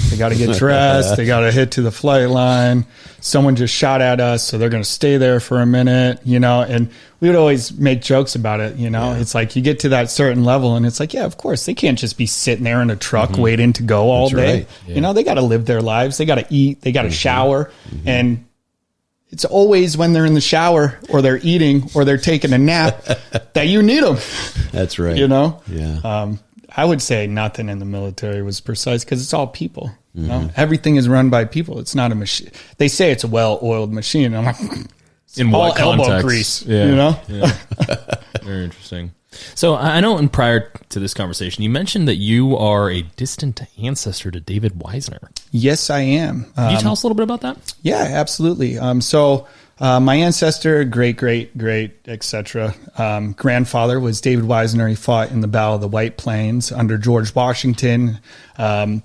[0.08, 1.16] They got to get dressed.
[1.18, 2.86] they got to hit to the flight line.
[3.20, 6.40] Someone just shot at us, so they're going to stay there for a minute, you
[6.40, 6.62] know.
[6.62, 6.90] And
[7.20, 9.12] we would always make jokes about it, you know.
[9.12, 11.74] It's like you get to that certain level, and it's like, yeah, of course, they
[11.74, 14.36] can't just be sitting there in a truck waiting to go all Mm-hmm.
[14.36, 14.66] That's day.
[14.86, 14.94] right.
[14.96, 16.16] You know, they got to live their lives.
[16.16, 16.80] They got to eat.
[16.80, 17.70] They got to shower,
[18.06, 18.46] and
[19.30, 23.04] it's always when they're in the shower or they're eating or they're taking a nap
[23.54, 24.16] that you need them.
[24.72, 25.16] That's right.
[25.16, 26.00] You know, Yeah.
[26.04, 26.40] um,
[26.76, 29.90] I would say nothing in the military was precise because it's all people.
[30.14, 31.78] You know, everything is run by people.
[31.78, 32.50] It's not a machine.
[32.78, 34.34] They say it's a well-oiled machine.
[34.34, 34.56] I'm like,
[35.36, 36.62] In all what elbow grease.
[36.66, 36.86] Yeah.
[36.86, 37.20] You know,
[38.42, 39.12] Very interesting.
[39.54, 43.60] So I know, in prior to this conversation, you mentioned that you are a distant
[43.80, 45.30] ancestor to David Weisner.
[45.52, 46.46] yes, I am.
[46.56, 47.74] Can you tell us a little bit about that?
[47.82, 48.78] Yeah, absolutely.
[48.78, 49.46] Um, so
[49.78, 52.74] uh, my ancestor, great, great, great, etc.
[52.98, 54.88] Um, grandfather was David Weisner.
[54.88, 58.18] He fought in the Battle of the White Plains under George Washington,
[58.58, 59.02] um,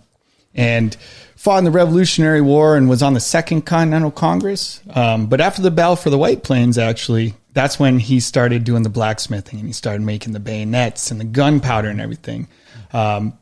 [0.54, 0.96] and
[1.36, 4.82] fought in the Revolutionary War and was on the Second Continental Congress.
[4.90, 8.84] Um, but after the Battle for the White Plains, actually, that's when he started doing
[8.84, 12.48] the blacksmithing and he started making the bayonets and the gunpowder and everything.
[12.94, 13.40] Um,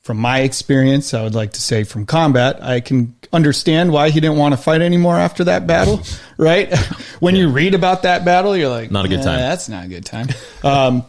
[0.00, 4.18] from my experience, I would like to say from combat, I can understand why he
[4.18, 6.00] didn't want to fight anymore after that battle,
[6.38, 6.76] right?
[7.20, 9.84] when you read about that battle, you're like, Not a good "Eh, time." That's not
[9.84, 10.28] a good time.
[10.64, 11.04] Um,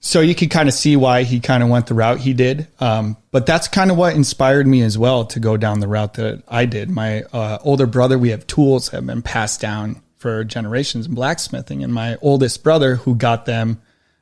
[0.00, 2.68] so you could kind of see why he kind of went the route he did.
[2.78, 6.14] Um, but that's kind of what inspired me as well to go down the route
[6.14, 6.88] that I did.
[6.90, 11.14] My uh, older brother, we have tools that have been passed down for generations in
[11.14, 13.80] blacksmithing, and my oldest brother, who got them,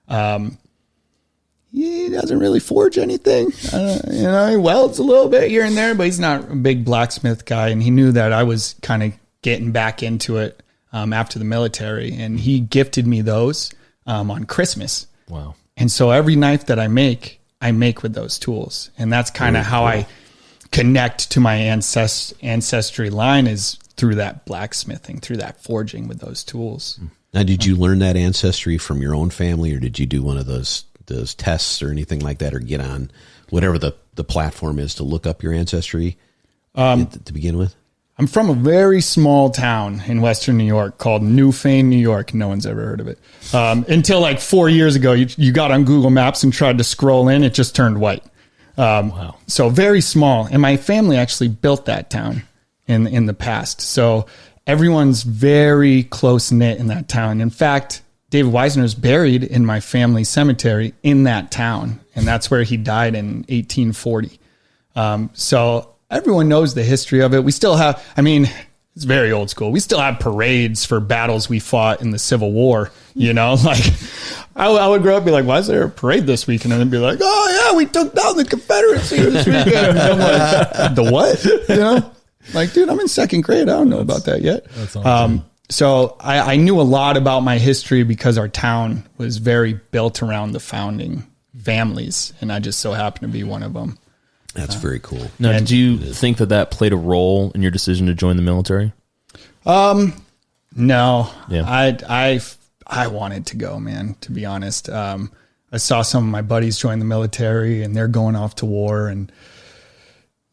[0.08, 0.58] um,
[1.72, 3.52] he doesn't really forge anything.
[3.72, 6.54] Uh, you know, he welds a little bit here and there, but he's not a
[6.54, 7.68] big blacksmith guy.
[7.68, 11.44] And he knew that I was kind of getting back into it um, after the
[11.44, 13.72] military, and he gifted me those
[14.06, 15.06] um, on Christmas.
[15.28, 15.54] Wow.
[15.76, 18.90] And so every knife that I make, I make with those tools.
[18.96, 20.06] And that's kind of how I
[20.70, 26.44] connect to my ancest- ancestry line is through that blacksmithing, through that forging with those
[26.44, 27.00] tools.
[27.32, 30.38] Now, did you learn that ancestry from your own family, or did you do one
[30.38, 33.10] of those those tests or anything like that, or get on
[33.50, 36.16] whatever the the platform is to look up your ancestry
[36.74, 37.74] um, to begin with?
[38.18, 42.32] I'm from a very small town in Western New York called Newfane, New York.
[42.32, 43.18] No one's ever heard of it.
[43.52, 46.84] Um, until like four years ago, you, you got on Google Maps and tried to
[46.84, 48.24] scroll in, it just turned white.
[48.78, 49.36] Um, Wow.
[49.46, 50.46] So very small.
[50.50, 52.42] And my family actually built that town
[52.86, 53.80] in in the past.
[53.80, 54.26] So
[54.66, 57.40] everyone's very close knit in that town.
[57.40, 62.50] In fact, David Weisner is buried in my family cemetery in that town, and that's
[62.50, 64.40] where he died in 1840.
[64.96, 67.44] Um, so everyone knows the history of it.
[67.44, 68.48] We still have, I mean,
[68.96, 69.70] it's very old school.
[69.70, 72.90] We still have parades for battles we fought in the Civil War.
[73.14, 73.84] You know, like
[74.56, 76.72] I, I would grow up and be like, why is there a parade this weekend?
[76.72, 79.96] And then be like, oh yeah, we took down the Confederacy this weekend.
[80.16, 81.44] Like, the what?
[81.68, 82.12] You know,
[82.54, 83.62] like, dude, I'm in second grade.
[83.68, 84.66] I don't know about that yet.
[85.04, 89.74] Um, so I, I knew a lot about my history because our town was very
[89.74, 91.24] built around the founding
[91.60, 93.98] families, and I just so happened to be one of them.
[94.54, 95.30] That's very cool.
[95.38, 98.42] Now, did you think that that played a role in your decision to join the
[98.42, 98.92] military?
[100.74, 101.62] No, Yeah.
[101.66, 102.40] I I
[102.86, 104.16] I wanted to go, man.
[104.22, 105.32] To be honest, um,
[105.72, 109.08] I saw some of my buddies join the military, and they're going off to war.
[109.08, 109.32] And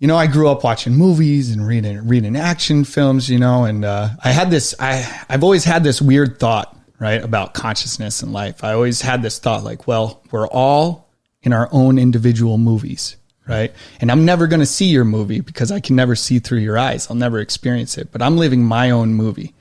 [0.04, 3.30] you know, I grew up watching movies and reading reading action films.
[3.30, 4.76] You know, and uh, I had this.
[4.78, 8.66] I I've always had this weird thought, right, about consciousness and life.
[8.66, 11.10] I always had this thought, like, well, we're all
[11.42, 13.16] in our own individual movies.
[13.48, 13.74] Right.
[14.02, 16.78] And I'm never going to see your movie because I can never see through your
[16.78, 17.10] eyes.
[17.10, 19.54] I'll never experience it, but I'm living my own movie.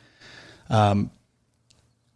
[0.69, 1.13] Um,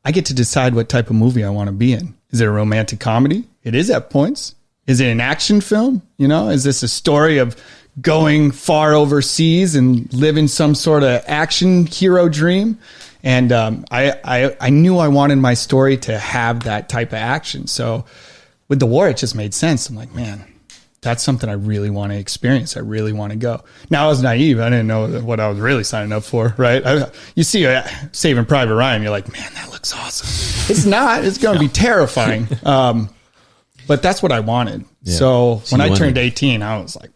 [0.04, 2.16] I get to decide what type of movie I want to be in.
[2.30, 3.44] Is it a romantic comedy?
[3.62, 4.56] It is at points.
[4.88, 6.02] Is it an action film?
[6.16, 7.56] You know, is this a story of
[8.00, 12.78] going far overseas and living some sort of action hero dream?
[13.22, 17.14] And um, I, I, I knew I wanted my story to have that type of
[17.18, 17.66] action.
[17.66, 18.04] So
[18.68, 19.88] with the war, it just made sense.
[19.88, 20.44] I'm like, man,
[21.00, 22.76] that's something I really want to experience.
[22.76, 23.64] I really want to go.
[23.90, 24.60] Now I was naive.
[24.60, 26.84] I didn't know what I was really signing up for, right?
[26.86, 30.28] I, you see uh, Saving Private Ryan, you're like, man, that looks awesome.
[30.70, 31.24] it's not.
[31.24, 32.46] It's going to be terrifying.
[32.64, 33.08] Um,
[33.88, 34.84] but that's what I wanted.
[35.04, 37.10] So when I wanted- turned 18, I was like,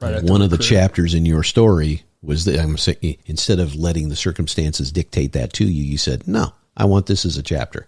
[0.00, 4.08] right One of the chapters in your story was that I'm saying instead of letting
[4.08, 7.86] the circumstances dictate that to you, you said, "No, I want this as a chapter."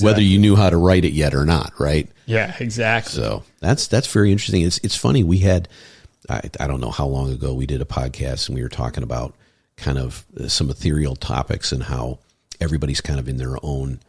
[0.00, 2.08] Whether you knew how to write it yet or not, right?
[2.26, 3.12] Yeah, exactly.
[3.12, 4.62] So that's that's very interesting.
[4.62, 5.22] It's it's funny.
[5.22, 5.68] We had
[6.28, 9.02] I, I don't know how long ago we did a podcast and we were talking
[9.02, 9.34] about
[9.76, 12.18] kind of uh, some ethereal topics and how
[12.60, 14.00] everybody's kind of in their own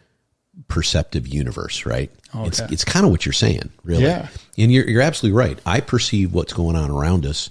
[0.67, 2.12] perceptive universe, right?
[2.34, 4.04] It's it's kind of what you're saying, really.
[4.04, 4.28] Yeah.
[4.58, 5.60] And you're you're absolutely right.
[5.65, 7.50] I perceive what's going on around us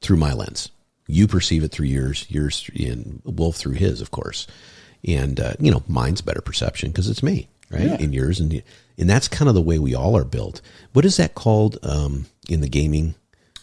[0.00, 0.70] through my lens.
[1.06, 4.46] You perceive it through yours, yours and Wolf through his, of course.
[5.06, 7.82] And uh, you know, mine's better perception because it's me, right?
[7.82, 7.96] Yeah.
[7.98, 8.62] And yours, and
[8.96, 10.60] and that's kind of the way we all are built.
[10.92, 13.14] What is that called um, in the gaming?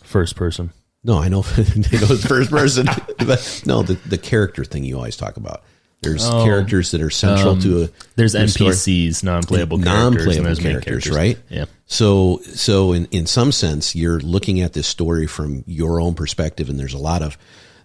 [0.04, 0.72] First person.
[1.04, 2.88] No, I know, I know it's first person,
[3.20, 5.64] but no, the the character thing you always talk about.
[6.02, 6.44] There's Oh.
[6.46, 8.72] characters that are central to um, a There's to a story.
[8.72, 11.38] NPCs, non-playable characters, non-playable and there's main characters, characters, right?
[11.50, 11.66] Yeah.
[11.88, 16.70] So, so in in some sense, you're looking at this story from your own perspective,
[16.70, 17.38] and there's a lot of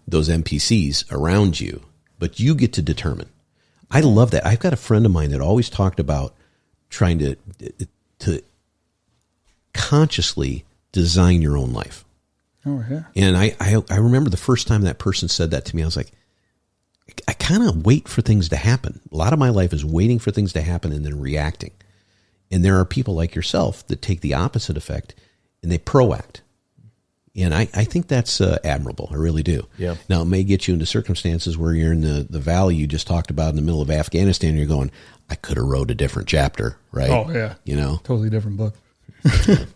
[0.07, 1.83] those NPCs around you,
[2.18, 3.29] but you get to determine.
[3.90, 4.46] I love that.
[4.46, 6.35] I've got a friend of mine that always talked about
[6.90, 7.37] trying to
[8.20, 8.42] to
[9.72, 12.05] consciously design your own life.
[12.66, 13.03] Oh, yeah.
[13.16, 15.85] And I, I, I remember the first time that person said that to me, I
[15.85, 16.12] was like,
[17.29, 19.01] I kind of wait for things to happen.
[19.12, 21.73] A lot of my life is waiting for things to happen and then reacting.
[22.51, 25.14] And there are people like yourself that take the opposite effect
[25.62, 26.40] and they proact.
[27.37, 29.09] And I, I think that's uh, admirable.
[29.11, 29.67] I really do.
[29.77, 29.97] Yeah.
[30.09, 33.07] Now, it may get you into circumstances where you're in the, the valley you just
[33.07, 34.51] talked about in the middle of Afghanistan.
[34.51, 34.93] And you're going,
[35.29, 37.11] I could have wrote a different chapter, right?
[37.11, 37.55] Oh, yeah.
[37.64, 38.01] You know?
[38.05, 38.75] Totally different book.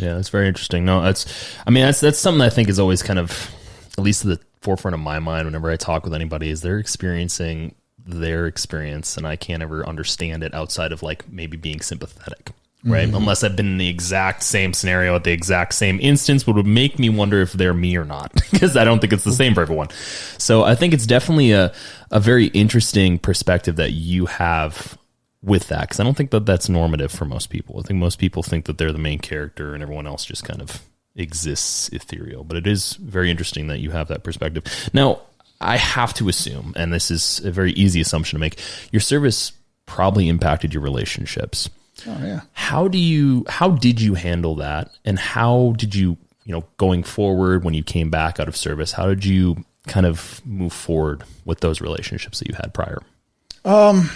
[0.00, 0.84] Yeah, that's very interesting.
[0.84, 1.26] No, that's
[1.66, 3.50] I mean that's that's something I think is always kind of
[3.98, 7.74] at least the forefront of my mind whenever I talk with anybody is they're experiencing
[7.98, 12.52] their experience and I can't ever understand it outside of like maybe being sympathetic.
[12.82, 13.06] Right.
[13.06, 13.16] Mm-hmm.
[13.16, 16.66] Unless I've been in the exact same scenario at the exact same instance, but would
[16.66, 18.32] make me wonder if they're me or not.
[18.50, 19.88] Because I don't think it's the same for everyone.
[20.36, 21.72] So I think it's definitely a,
[22.10, 24.98] a very interesting perspective that you have
[25.42, 25.82] with that.
[25.82, 27.80] Because I don't think that that's normative for most people.
[27.80, 30.60] I think most people think that they're the main character and everyone else just kind
[30.60, 30.82] of
[31.20, 32.44] exists ethereal.
[32.44, 34.64] But it is very interesting that you have that perspective.
[34.92, 35.20] Now,
[35.60, 38.58] I have to assume, and this is a very easy assumption to make,
[38.92, 39.52] your service
[39.86, 41.68] probably impacted your relationships.
[42.06, 42.40] Oh yeah.
[42.52, 47.02] How do you how did you handle that and how did you, you know, going
[47.02, 51.24] forward when you came back out of service, how did you kind of move forward
[51.44, 52.98] with those relationships that you had prior?
[53.64, 54.08] Um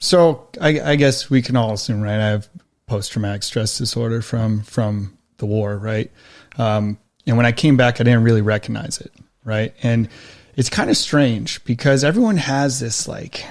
[0.00, 2.18] So I, I guess we can all assume, right?
[2.18, 2.48] I have
[2.86, 6.10] post traumatic stress disorder from from the war, right?
[6.58, 9.12] Um, and when I came back, I didn't really recognize it,
[9.44, 9.74] right?
[9.82, 10.08] And
[10.56, 13.44] it's kind of strange because everyone has this like,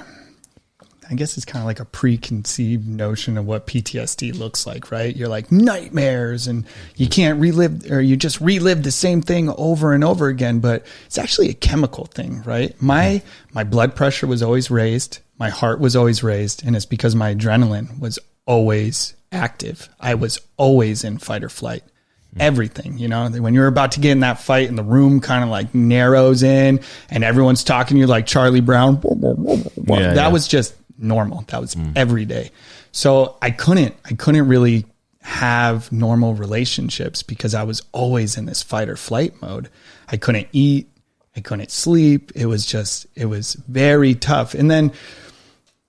[1.10, 5.16] I guess it's kind of like a preconceived notion of what PTSD looks like, right?
[5.16, 6.66] You're like nightmares and
[6.98, 10.86] you can't relive or you just relive the same thing over and over again, but
[11.06, 12.80] it's actually a chemical thing, right?
[12.82, 17.16] My my blood pressure was always raised, my heart was always raised, and it's because
[17.16, 19.90] my adrenaline was always active.
[20.00, 21.84] I was always in fight or flight.
[22.30, 22.42] Mm-hmm.
[22.42, 25.44] Everything, you know, when you're about to get in that fight and the room kind
[25.44, 30.28] of like narrows in and everyone's talking to you like Charlie Brown, Yeah, that yeah.
[30.28, 31.44] was just normal.
[31.48, 31.92] That was mm.
[31.96, 32.52] every day.
[32.92, 34.86] So I couldn't, I couldn't really
[35.22, 39.70] have normal relationships because I was always in this fight or flight mode.
[40.08, 40.88] I couldn't eat.
[41.36, 42.32] I couldn't sleep.
[42.36, 44.54] It was just, it was very tough.
[44.54, 44.92] And then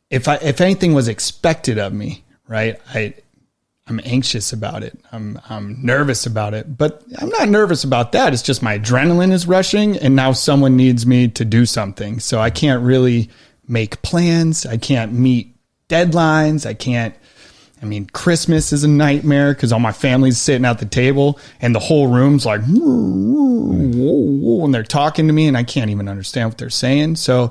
[0.09, 3.15] if I, if anything was expected of me, right, I,
[3.91, 4.97] I'm anxious about it.
[5.11, 8.33] I'm I'm nervous about it, but I'm not nervous about that.
[8.33, 12.21] It's just my adrenaline is rushing, and now someone needs me to do something.
[12.21, 13.31] So I can't really
[13.67, 14.65] make plans.
[14.65, 15.57] I can't meet
[15.89, 16.67] deadlines.
[16.67, 17.17] I can't.
[17.83, 21.75] I mean, Christmas is a nightmare because all my family's sitting at the table and
[21.75, 26.59] the whole room's like, and they're talking to me, and I can't even understand what
[26.59, 27.17] they're saying.
[27.17, 27.51] So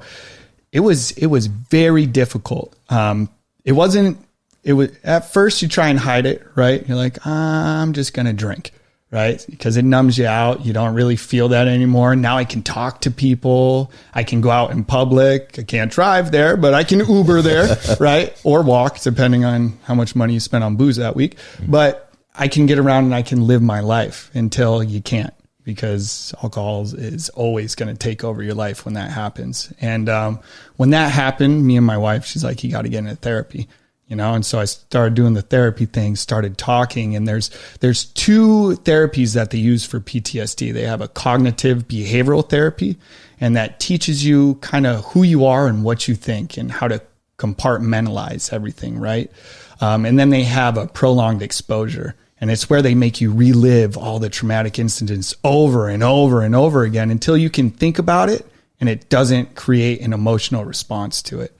[0.71, 2.78] it was it was very difficult.
[2.89, 3.28] Um,
[3.65, 4.25] it wasn't.
[4.69, 6.88] It was at first you try and hide it, right?
[6.88, 8.69] You're like, I'm just gonna drink,
[9.10, 9.43] right?
[9.49, 10.63] Because it numbs you out.
[10.63, 12.15] You don't really feel that anymore.
[12.15, 13.91] Now I can talk to people.
[14.13, 15.58] I can go out in public.
[15.58, 18.39] I can't drive there, but I can Uber there, right?
[18.43, 21.39] Or walk, depending on how much money you spent on booze that week.
[21.67, 26.32] But I can get around and I can live my life until you can't because
[26.43, 29.73] alcohol is always going to take over your life when that happens.
[29.82, 30.41] And um,
[30.77, 33.67] when that happened, me and my wife, she's like, "You got to get into therapy,"
[34.10, 34.34] you know.
[34.34, 39.34] And so I started doing the therapy thing, started talking, and there's there's two therapies
[39.36, 40.74] that they use for PTSD.
[40.74, 42.98] They have a cognitive behavioral therapy,
[43.39, 46.89] and that teaches you kind of who you are and what you think and how
[46.89, 47.02] to
[47.38, 49.32] compartmentalize everything, right?
[49.80, 52.15] Um, and then they have a prolonged exposure.
[52.41, 56.56] And it's where they make you relive all the traumatic incidents over and over and
[56.56, 58.45] over again until you can think about it
[58.80, 61.54] and it doesn't create an emotional response to it.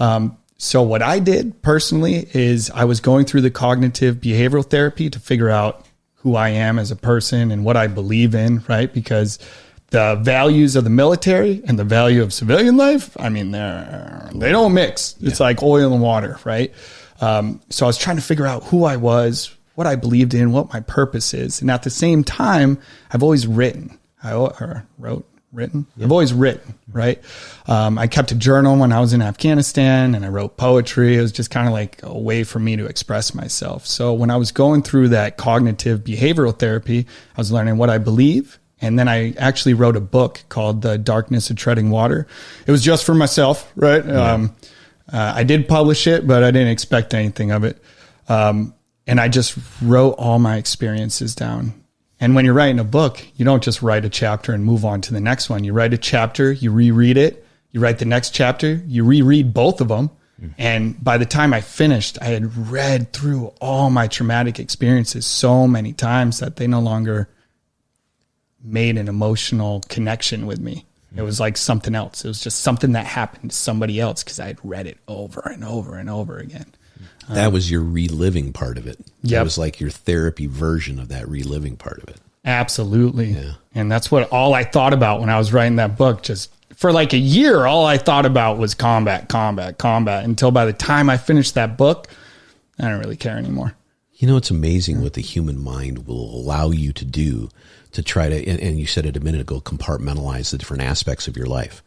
[0.00, 5.10] Um, so, what I did personally is I was going through the cognitive behavioral therapy
[5.10, 5.84] to figure out
[6.18, 8.90] who I am as a person and what I believe in, right?
[8.94, 9.40] Because
[9.90, 14.52] the values of the military and the value of civilian life, I mean, they're, they
[14.52, 15.16] don't mix.
[15.20, 16.72] It's like oil and water, right?
[17.20, 20.52] Um, so I was trying to figure out who I was, what I believed in,
[20.52, 21.60] what my purpose is.
[21.60, 22.78] And at the same time,
[23.10, 24.32] I've always written, I
[24.96, 25.86] wrote, written.
[26.02, 27.22] I've always written, right?
[27.66, 31.16] Um, I kept a journal when I was in Afghanistan and I wrote poetry.
[31.16, 33.86] It was just kind of like a way for me to express myself.
[33.86, 37.98] So when I was going through that cognitive behavioral therapy, I was learning what I
[37.98, 38.58] believe.
[38.80, 42.26] And then I actually wrote a book called The Darkness of Treading Water.
[42.66, 44.04] It was just for myself, right?
[44.08, 44.56] Um,
[45.12, 47.80] uh, I did publish it, but I didn't expect anything of it.
[48.28, 48.74] Um,
[49.06, 51.81] and I just wrote all my experiences down.
[52.22, 55.00] And when you're writing a book, you don't just write a chapter and move on
[55.00, 55.64] to the next one.
[55.64, 59.80] You write a chapter, you reread it, you write the next chapter, you reread both
[59.80, 60.08] of them.
[60.56, 65.66] And by the time I finished, I had read through all my traumatic experiences so
[65.66, 67.28] many times that they no longer
[68.62, 70.86] made an emotional connection with me.
[71.16, 72.24] It was like something else.
[72.24, 75.40] It was just something that happened to somebody else because I had read it over
[75.40, 76.72] and over and over again.
[77.28, 77.50] That uh-huh.
[77.50, 78.98] was your reliving part of it.
[79.22, 79.44] That Yep.
[79.44, 82.20] was like your therapy version of that reliving part of it.
[82.44, 83.30] Absolutely.
[83.32, 83.52] Yeah.
[83.74, 86.22] And that's what all I thought about when I was writing that book.
[86.22, 90.64] Just for like a year, all I thought about was combat, combat, combat until by
[90.64, 92.08] the time I finished that book,
[92.78, 93.74] I don't really care anymore.
[94.14, 97.48] You know, it's amazing what the human mind will allow you to do
[97.92, 101.28] to try to, and, and you said it a minute ago, compartmentalize the different aspects
[101.28, 101.82] of your life.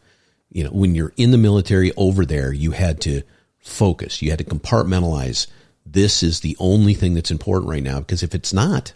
[0.50, 3.22] You know, when you're in the military over there, you had to
[3.66, 5.46] focus, you had to compartmentalize.
[5.84, 8.92] This is the only thing that's important right now because if it's not,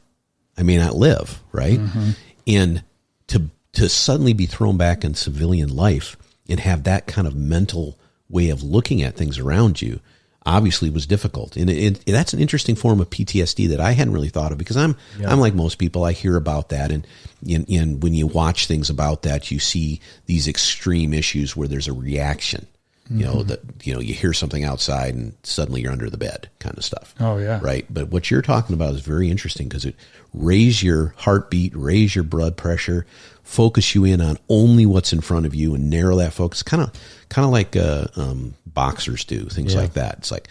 [0.57, 1.79] I may not live, right?
[1.79, 2.11] Mm-hmm.
[2.47, 2.83] And
[3.29, 6.17] to to suddenly be thrown back in civilian life
[6.49, 7.97] and have that kind of mental
[8.29, 10.01] way of looking at things around you
[10.47, 11.57] obviously was difficult.
[11.57, 14.59] And it, it, that's an interesting form of PTSD that I hadn't really thought of
[14.59, 14.97] because I'm
[15.27, 16.91] I'm like most people I hear about that.
[16.91, 17.07] And,
[17.49, 21.89] and and when you watch things about that you see these extreme issues where there's
[21.89, 22.67] a reaction
[23.11, 26.49] you know that you know you hear something outside and suddenly you're under the bed
[26.61, 27.15] kind of stuff.
[27.19, 27.59] Oh, yeah.
[27.63, 27.85] right?
[27.91, 29.97] But what you're talking about is very interesting because it
[30.33, 33.05] raise your heartbeat raise your blood pressure
[33.43, 36.63] focus you in on only what's in front of you and narrow that focus.
[36.63, 36.93] Kind of
[37.29, 40.19] kind of like uh, um, boxers do things like that.
[40.19, 40.49] It's like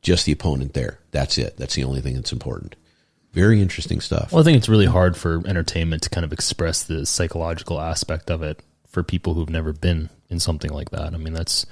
[0.00, 1.00] just the opponent there.
[1.10, 1.56] That's it.
[1.56, 2.76] That's the only thing that's important.
[3.32, 4.32] Very interesting stuff.
[4.32, 8.30] Well, I think it's really hard for entertainment to kind of express the psychological aspect
[8.30, 11.12] of it for people who've never been in something like that.
[11.12, 11.66] I mean, that's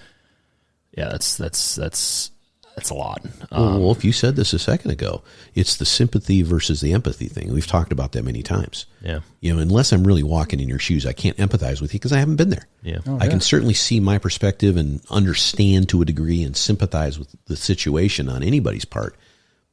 [0.96, 2.30] yeah, that's that's that's
[2.74, 3.24] that's a lot.
[3.52, 5.22] Um, well, if you said this a second ago.
[5.54, 7.52] It's the sympathy versus the empathy thing.
[7.52, 8.86] We've talked about that many times.
[9.00, 12.00] yeah, You know, unless I'm really walking in your shoes, I can't empathize with you
[12.00, 12.66] because I haven't been there.
[12.82, 17.32] yeah, I can certainly see my perspective and understand to a degree and sympathize with
[17.46, 19.16] the situation on anybody's part.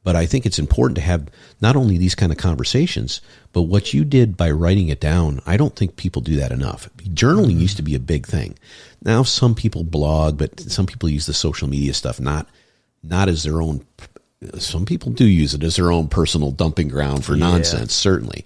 [0.04, 1.28] But I think it's important to have
[1.60, 3.20] not only these kind of conversations,
[3.52, 5.40] but what you did by writing it down.
[5.46, 6.88] I don't think people do that enough.
[6.98, 8.58] Journaling used to be a big thing.
[9.02, 12.48] Now some people blog, but some people use the social media stuff not
[13.02, 13.84] not as their own.
[14.58, 18.44] Some people do use it as their own personal dumping ground for nonsense, certainly.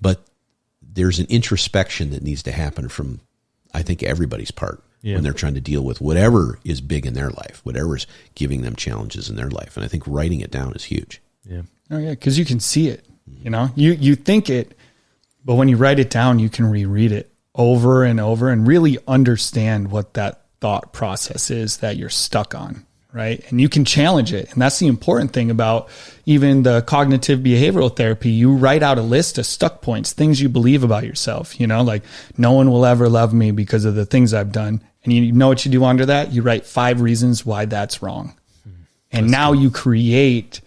[0.00, 0.20] But
[0.82, 3.20] there's an introspection that needs to happen from
[3.74, 7.30] I think everybody's part when they're trying to deal with whatever is big in their
[7.30, 9.76] life, whatever's giving them challenges in their life.
[9.76, 11.20] And I think writing it down is huge.
[11.44, 11.62] yeah.
[11.90, 13.04] Oh yeah, because you can see it.
[13.26, 14.76] You know, you you think it,
[15.44, 18.98] but when you write it down, you can reread it over and over and really
[19.06, 23.42] understand what that thought process is that you're stuck on, right?
[23.48, 25.88] And you can challenge it, and that's the important thing about
[26.24, 28.30] even the cognitive behavioral therapy.
[28.30, 31.58] You write out a list of stuck points, things you believe about yourself.
[31.60, 32.02] You know, like
[32.36, 34.82] no one will ever love me because of the things I've done.
[35.04, 36.32] And you know what you do under that?
[36.32, 38.34] You write five reasons why that's wrong.
[38.64, 38.70] Hmm.
[39.12, 40.60] And now you create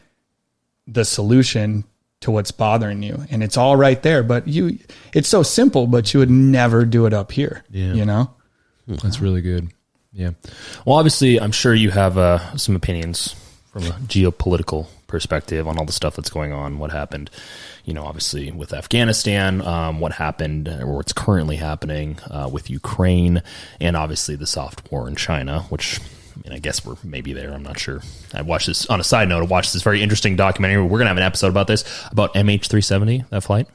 [0.87, 1.83] the solution
[2.21, 4.77] to what's bothering you and it's all right there but you
[5.13, 7.93] it's so simple but you would never do it up here Yeah.
[7.93, 8.31] you know
[8.87, 9.69] That's really good.
[10.11, 10.31] Yeah.
[10.83, 13.35] Well, obviously, I'm sure you have uh, some opinions
[13.71, 16.79] from a geopolitical perspective on all the stuff that's going on.
[16.79, 17.29] What happened,
[17.85, 23.43] you know, obviously with Afghanistan, um, what happened or what's currently happening uh, with Ukraine,
[23.79, 25.99] and obviously the soft war in China, which.
[26.45, 27.53] I mean, I guess we're maybe there.
[27.53, 28.01] I'm not sure.
[28.33, 29.41] I watched this on a side note.
[29.43, 30.81] I watched this very interesting documentary.
[30.83, 33.67] We're gonna have an episode about this about MH370 that flight.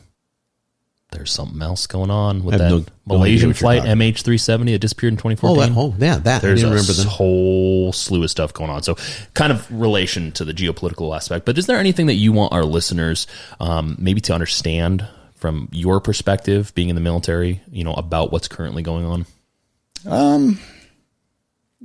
[1.13, 4.79] There's something else going on with that no- no Malaysian what you're flight MH370 that
[4.81, 5.75] disappeared in Oh, 2014.
[5.75, 7.07] that, oh yeah, that I There's didn't a remember that.
[7.07, 8.83] whole slew of stuff going on.
[8.83, 8.97] So,
[9.35, 11.45] kind of relation to the geopolitical aspect.
[11.47, 13.29] But is there anything that you want our listeners
[13.61, 15.07] um, maybe to understand
[15.37, 20.57] from your perspective, being in the military, you know, about what's currently going on?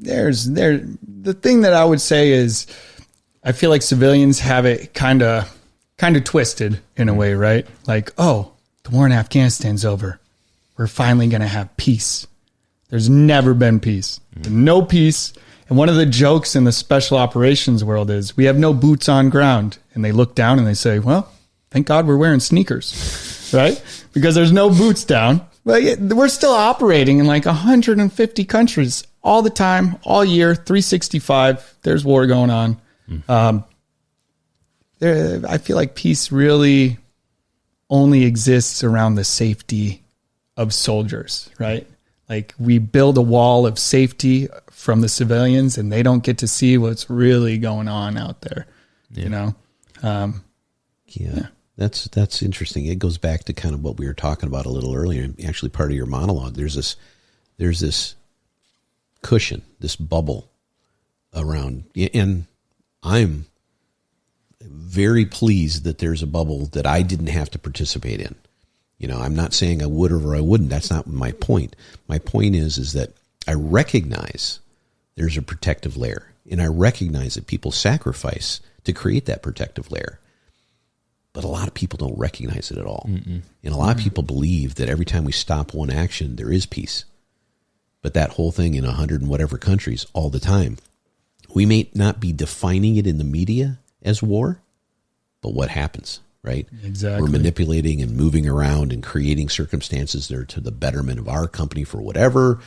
[0.01, 0.81] There's there
[1.21, 2.65] the thing that i would say is
[3.43, 5.49] i feel like civilians have it kind of
[5.99, 7.67] kind of twisted in a way right?
[7.85, 10.19] Like oh the war in afghanistan's over.
[10.77, 12.25] We're finally going to have peace.
[12.89, 14.21] There's never been peace.
[14.49, 15.33] No peace.
[15.67, 19.09] And one of the jokes in the special operations world is we have no boots
[19.09, 19.77] on ground.
[19.93, 21.31] And they look down and they say well
[21.69, 23.81] thank god we're wearing sneakers right?
[24.13, 25.45] Because there's no boots down.
[25.65, 32.05] But we're still operating in like 150 countries all the time all year 365 there's
[32.05, 32.79] war going on
[33.27, 33.63] um,
[34.99, 36.97] there i feel like peace really
[37.89, 40.03] only exists around the safety
[40.55, 41.87] of soldiers, right?
[42.27, 46.47] Like we build a wall of safety from the civilians and they don't get to
[46.47, 48.67] see what's really going on out there.
[49.11, 49.55] You know?
[50.03, 50.43] Um,
[51.07, 51.47] Yeah.
[51.77, 52.85] That's that's interesting.
[52.85, 55.29] It goes back to kind of what we were talking about a little earlier.
[55.47, 56.55] Actually, part of your monologue.
[56.55, 56.97] There's this
[57.57, 58.15] there's this
[59.21, 60.49] cushion, this bubble
[61.35, 62.45] around, and
[63.03, 63.45] I'm
[64.61, 68.35] very pleased that there's a bubble that I didn't have to participate in.
[68.97, 70.69] You know, I'm not saying I would or I wouldn't.
[70.69, 71.75] That's not my point.
[72.07, 73.13] My point is is that
[73.47, 74.59] I recognize
[75.15, 80.19] there's a protective layer, and I recognize that people sacrifice to create that protective layer
[81.33, 83.03] but a lot of people don't recognize it at all.
[83.63, 86.65] And a lot of people believe that every time we stop one action, there is
[86.65, 87.05] peace.
[88.01, 90.77] But that whole thing in a hundred and whatever countries all the time,
[91.53, 94.61] we may not be defining it in the media as war,
[95.41, 96.67] but what happens, right?
[96.83, 97.21] Exactly.
[97.21, 101.47] We're manipulating and moving around and creating circumstances that are to the betterment of our
[101.47, 102.59] company for whatever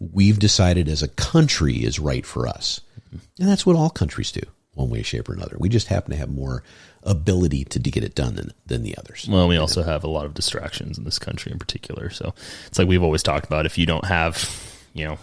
[0.00, 2.80] we've decided as a country is right for us.
[3.12, 4.42] And that's what all countries do,
[4.74, 5.56] one way, shape, or another.
[5.58, 6.62] We just happen to have more
[7.02, 9.26] ability to get it done than, than the others.
[9.28, 12.10] Well, we also have a lot of distractions in this country in particular.
[12.10, 12.34] So
[12.66, 14.36] it's like we've always talked about if you don't have,
[14.94, 15.18] you know,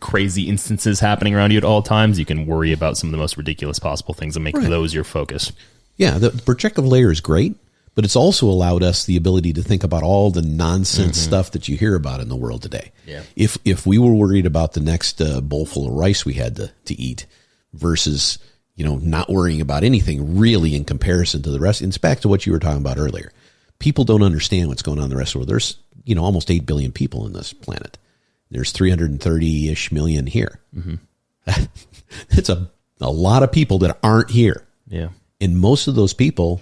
[0.00, 3.18] crazy instances happening around you at all times, you can worry about some of the
[3.18, 5.52] most ridiculous possible things and make those your focus.
[5.96, 7.54] Yeah, the projective layer is great,
[7.94, 11.68] but it's also allowed us the ability to think about all the nonsense stuff that
[11.68, 12.92] you hear about in the world today.
[13.06, 13.22] Yeah.
[13.36, 16.56] If if we were worried about the next uh, bowl full of rice we had
[16.56, 17.26] to, to eat
[17.74, 18.38] versus
[18.76, 22.28] you know not worrying about anything really in comparison to the rest, it's back to
[22.28, 23.32] what you were talking about earlier.
[23.78, 25.48] People don't understand what's going on in the rest of the world.
[25.50, 27.98] There's you know almost eight billion people in this planet.
[28.50, 30.60] There's 330 ish million here.
[32.30, 32.70] it's a
[33.00, 35.08] a lot of people that aren't here Yeah.
[35.40, 36.60] and most of those people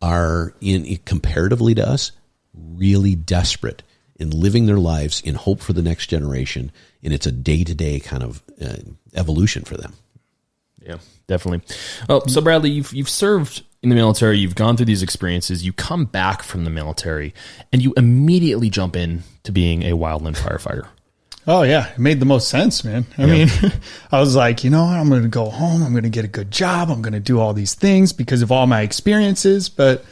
[0.00, 2.12] are in comparatively to us
[2.54, 3.82] really desperate
[4.16, 6.72] in living their lives in hope for the next generation
[7.02, 8.76] and it's a day-to-day kind of uh,
[9.14, 9.92] evolution for them
[10.80, 11.60] Yeah, definitely.
[12.08, 14.38] Oh, so Bradley, you've you've served in the military.
[14.38, 15.64] You've gone through these experiences.
[15.66, 17.34] You come back from the military,
[17.72, 20.86] and you immediately jump in to being a wildland firefighter.
[21.46, 23.04] Oh yeah, it made the most sense, man.
[23.18, 23.48] I mean,
[24.12, 24.96] I was like, you know, what?
[24.96, 25.82] I'm going to go home.
[25.82, 26.90] I'm going to get a good job.
[26.90, 29.68] I'm going to do all these things because of all my experiences.
[29.68, 30.04] But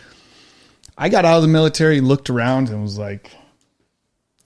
[0.99, 3.30] I got out of the military, looked around, and was like,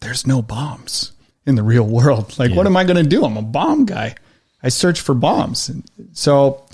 [0.01, 1.13] there's no bombs
[1.45, 2.39] in the real world.
[2.39, 3.25] Like, what am I going to do?
[3.25, 4.15] I'm a bomb guy.
[4.63, 5.71] I search for bombs.
[6.13, 6.65] So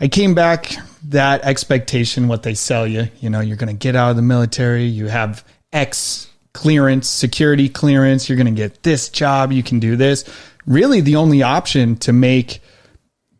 [0.00, 0.72] I came back
[1.04, 4.22] that expectation, what they sell you, you know, you're going to get out of the
[4.22, 9.78] military, you have X clearance, security clearance, you're going to get this job, you can
[9.78, 10.24] do this.
[10.66, 12.60] Really, the only option to make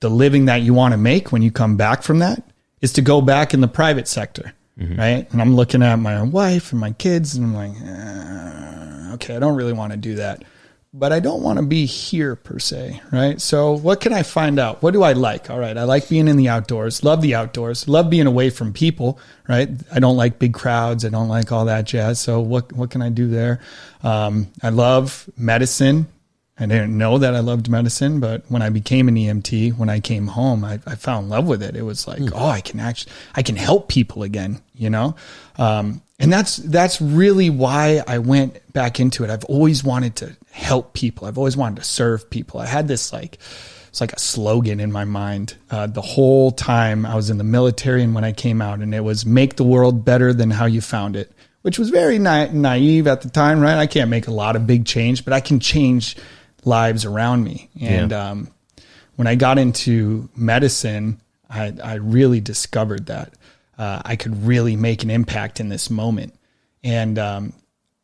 [0.00, 2.42] the living that you want to make when you come back from that
[2.80, 4.52] is to go back in the private sector.
[4.78, 5.30] Right.
[5.30, 9.38] And I'm looking at my wife and my kids and I'm like, "Uh, okay, I
[9.38, 10.42] don't really want to do that
[10.92, 13.40] but I don't want to be here per se, right?
[13.40, 14.82] So what can I find out?
[14.82, 15.48] What do I like?
[15.48, 18.72] All right, I like being in the outdoors, love the outdoors, love being away from
[18.72, 19.18] people,
[19.48, 19.68] right?
[19.92, 22.18] I don't like big crowds, I don't like all that jazz.
[22.18, 23.60] So what what can I do there?
[24.02, 26.08] Um, I love medicine.
[26.58, 29.98] I didn't know that I loved medicine, but when I became an EMT, when I
[29.98, 31.74] came home, I, I fell in love with it.
[31.74, 35.16] It was like, oh, I can actually, I can help people again, you know?
[35.56, 39.30] Um, and that's, that's really why I went back into it.
[39.30, 41.26] I've always wanted to help people.
[41.26, 42.60] I've always wanted to serve people.
[42.60, 43.38] I had this like,
[43.88, 47.44] it's like a slogan in my mind uh, the whole time I was in the
[47.44, 50.66] military and when I came out, and it was make the world better than how
[50.66, 51.32] you found it,
[51.62, 53.78] which was very na- naive at the time, right?
[53.78, 56.16] I can't make a lot of big change, but I can change
[56.64, 57.70] lives around me.
[57.80, 58.48] And um,
[59.16, 63.34] when I got into medicine, I, I really discovered that
[63.76, 66.34] uh, I could really make an impact in this moment.
[66.84, 67.52] And um,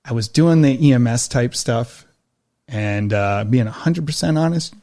[0.05, 2.06] I was doing the EMS type stuff,
[2.69, 4.75] and uh, being 100% honest,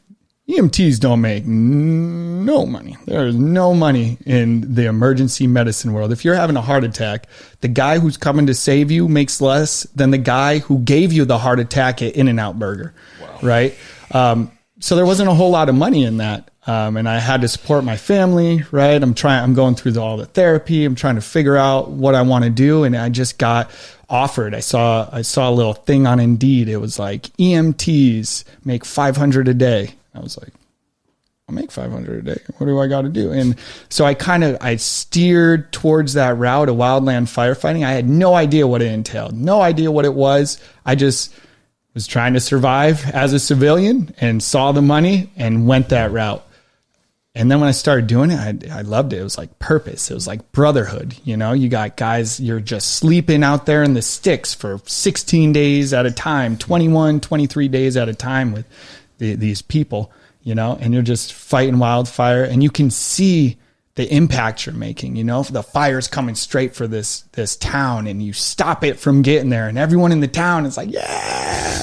[0.48, 2.98] EMTs don't make no money.
[3.06, 6.12] There is no money in the emergency medicine world.
[6.12, 7.28] If you're having a heart attack,
[7.62, 11.24] the guy who's coming to save you makes less than the guy who gave you
[11.24, 12.94] the heart attack at In-N-Out Burger.
[13.42, 13.78] Right?
[14.12, 16.52] Um, so there wasn't a whole lot of money in that.
[16.68, 19.02] Um, and I had to support my family, right?
[19.02, 20.84] I'm trying, I'm going through the, all the therapy.
[20.86, 22.84] I'm trying to figure out what I want to do.
[22.84, 23.72] And I just got
[24.14, 24.54] offered.
[24.54, 26.70] I saw, I saw a little thing on Indeed.
[26.70, 29.96] It was like EMTs make 500 a day.
[30.14, 30.54] I was like,
[31.50, 32.42] I'll make 500 a day.
[32.58, 33.32] What do I got to do?
[33.32, 33.56] And
[33.90, 37.84] so I kind of, I steered towards that route of wildland firefighting.
[37.84, 40.62] I had no idea what it entailed, no idea what it was.
[40.86, 41.34] I just
[41.96, 46.48] was trying to survive as a civilian and saw the money and went that route.
[47.36, 49.20] And then when I started doing it, I, I loved it.
[49.20, 50.12] It was like purpose.
[50.12, 51.16] It was like brotherhood.
[51.24, 55.52] You know, you got guys, you're just sleeping out there in the sticks for 16
[55.52, 58.68] days at a time, 21, 23 days at a time with
[59.18, 60.12] the, these people,
[60.44, 63.58] you know, and you're just fighting wildfire and you can see
[63.96, 68.06] the impact you're making, you know, if the fire's coming straight for this, this town
[68.06, 71.82] and you stop it from getting there and everyone in the town is like, yeah.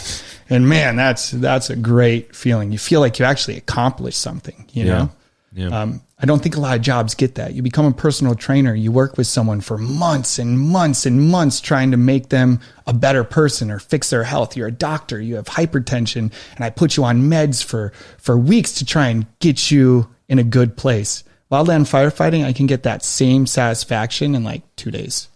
[0.49, 2.71] And man, that's, that's a great feeling.
[2.71, 5.11] You feel like you actually accomplished something, you know?
[5.53, 5.69] Yeah.
[5.69, 7.55] Um, I don't think a lot of jobs get that.
[7.55, 11.61] You become a personal trainer, you work with someone for months and months and months
[11.61, 14.57] trying to make them a better person or fix their health.
[14.57, 18.75] You're a doctor, you have hypertension, and I put you on meds for, for weeks
[18.75, 21.25] to try and get you in a good place.
[21.51, 25.29] Wildland firefighting, I can get that same satisfaction in like two days.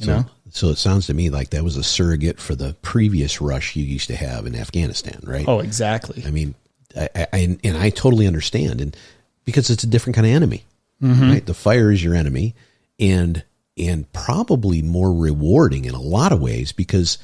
[0.00, 0.26] You so, know?
[0.50, 3.84] so it sounds to me like that was a surrogate for the previous rush you
[3.84, 5.46] used to have in Afghanistan, right?
[5.46, 6.24] Oh, exactly.
[6.26, 6.54] I mean,
[6.96, 8.96] I, I, and I totally understand, and
[9.44, 10.64] because it's a different kind of enemy,
[11.02, 11.30] mm-hmm.
[11.30, 11.46] right?
[11.46, 12.54] The fire is your enemy,
[12.98, 13.44] and
[13.76, 17.18] and probably more rewarding in a lot of ways because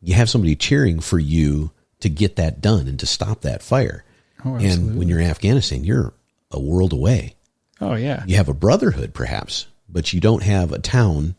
[0.00, 4.04] you have somebody cheering for you to get that done and to stop that fire.
[4.44, 6.14] Oh, and when you're in Afghanistan, you're
[6.50, 7.34] a world away.
[7.80, 8.24] Oh yeah.
[8.26, 11.36] You have a brotherhood, perhaps, but you don't have a town.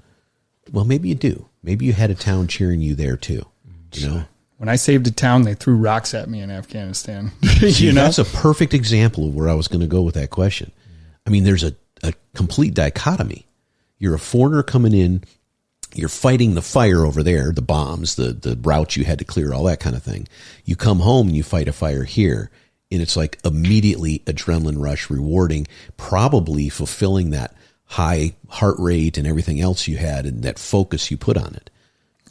[0.72, 1.50] Well, maybe you do.
[1.64, 3.46] Maybe you had a town cheering you there too.
[3.94, 4.24] You know,
[4.62, 7.32] When I saved a town, they threw rocks at me in Afghanistan.
[7.62, 10.30] See, know, that's a perfect example of where I was going to go with that
[10.30, 10.72] question.
[11.26, 13.48] I mean, there's a, a complete dichotomy.
[13.98, 15.24] You're a foreigner coming in,
[15.96, 19.52] you're fighting the fire over there, the bombs, the, the routes you had to clear,
[19.52, 20.28] all that kind of thing.
[20.64, 22.52] You come home and you fight a fire here,
[22.92, 25.66] and it's like immediately adrenaline rush, rewarding,
[25.98, 27.56] probably fulfilling that
[27.86, 31.72] high heart rate and everything else you had and that focus you put on it.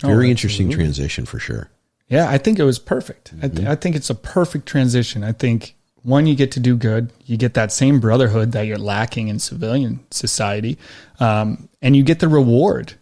[0.04, 1.70] Oh, Very interesting transition for sure.
[2.10, 3.32] Yeah, I think it was perfect.
[3.40, 5.22] I, th- I think it's a perfect transition.
[5.24, 7.12] I think one, you get to do good.
[7.24, 10.76] You get that same brotherhood that you're lacking in civilian society,
[11.20, 12.94] um, and you get the reward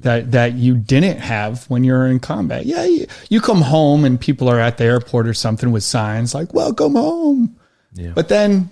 [0.00, 2.66] that that you didn't have when you're in combat.
[2.66, 6.34] Yeah, you, you come home and people are at the airport or something with signs
[6.34, 7.56] like "Welcome home,"
[7.94, 8.12] Yeah.
[8.14, 8.70] but then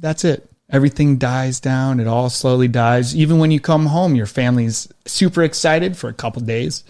[0.00, 0.50] that's it.
[0.68, 2.00] Everything dies down.
[2.00, 3.14] It all slowly dies.
[3.14, 6.82] Even when you come home, your family's super excited for a couple days,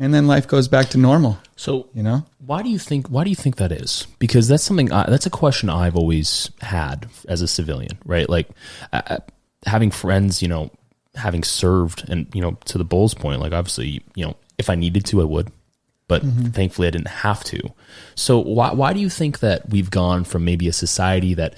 [0.00, 1.38] and then life goes back to normal.
[1.56, 2.24] So You know.
[2.44, 3.08] Why do you think?
[3.08, 4.06] Why do you think that is?
[4.18, 4.90] Because that's something.
[4.90, 8.28] I, that's a question I've always had as a civilian, right?
[8.28, 8.48] Like
[8.92, 9.18] uh, uh,
[9.66, 10.70] having friends, you know,
[11.14, 14.74] having served, and you know, to the Bulls point, like obviously, you know, if I
[14.74, 15.52] needed to, I would,
[16.08, 17.60] but thankfully, I didn't have to.
[18.16, 21.54] So why why do you think that we've gone from maybe a society that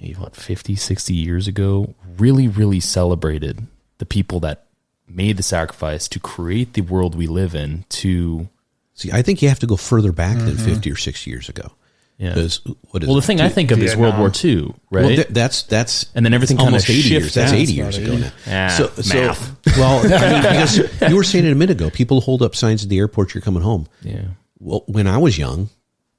[0.00, 3.66] maybe what 50, 60 years ago really, really celebrated
[3.98, 4.67] the people that
[5.08, 8.48] made the sacrifice to create the world we live in to
[8.94, 11.70] See, I think you have to go further back than 50 or 60 years ago.
[12.18, 12.30] Yeah.
[12.34, 13.26] Because what is Well, the it?
[13.26, 15.04] thing I think of is World War II, right?
[15.04, 17.22] Well, th- that's that's And then everything that's almost kinda eighty years.
[17.22, 17.60] shifts That's down.
[17.60, 18.32] eighty years about ago it.
[18.48, 18.66] now.
[18.70, 19.76] Ah, math.
[19.78, 22.82] well, I mean, because you were saying it a minute ago, people hold up signs
[22.82, 23.34] at the airport.
[23.34, 23.86] You're coming home.
[24.02, 24.22] yeah.
[24.58, 25.68] Well, when I was young,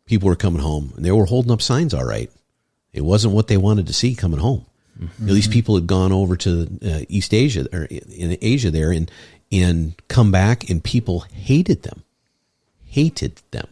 [0.05, 1.93] people were coming home and they were holding up signs.
[1.93, 2.31] All right,
[2.93, 4.65] it wasn't what they wanted to see coming home.
[4.99, 8.91] You know, these people had gone over to uh, East Asia or in Asia there
[8.91, 9.09] and
[9.51, 12.03] and come back, and people hated them,
[12.85, 13.67] hated them.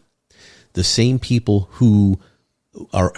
[0.73, 2.19] The same people who
[2.93, 3.13] are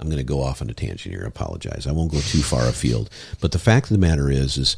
[0.00, 1.24] I'm going to go off on a tangent here.
[1.24, 1.86] Apologize.
[1.86, 3.10] I won't go too far afield.
[3.40, 4.76] But the fact of the matter is, is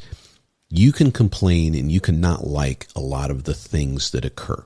[0.69, 4.65] you can complain and you can not like a lot of the things that occur,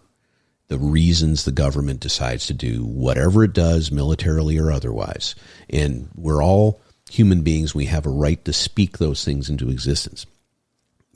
[0.68, 5.36] the reasons the government decides to do whatever it does, militarily or otherwise.
[5.70, 6.80] And we're all
[7.18, 7.74] human beings.
[7.74, 10.26] We have a right to speak those things into existence.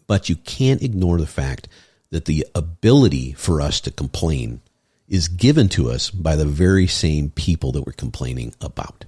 [0.08, 1.68] But you can't ignore the fact
[2.10, 4.62] that the ability for us to complain
[5.08, 9.06] is given to us by the very same people that we're complaining about.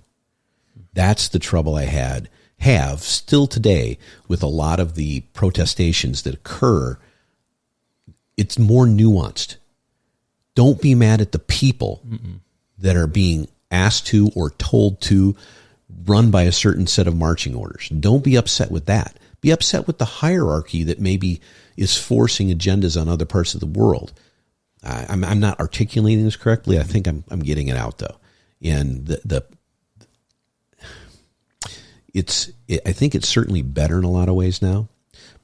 [0.93, 2.29] That's the trouble I had
[2.59, 6.99] have still today with a lot of the protestations that occur.
[8.37, 9.55] It's more nuanced.
[10.53, 12.03] Don't be mad at the people
[12.77, 15.35] that are being asked to or told to
[16.05, 17.89] run by a certain set of marching orders.
[17.89, 19.17] Don't be upset with that.
[19.41, 21.41] Be upset with the hierarchy that maybe
[21.77, 24.13] is forcing agendas on other parts of the world.
[24.83, 26.79] I, I'm, I'm not articulating this correctly.
[26.79, 28.17] I think I'm, I'm getting it out though.
[28.61, 29.45] And the, the
[32.13, 34.89] it's it, I think it's certainly better in a lot of ways now.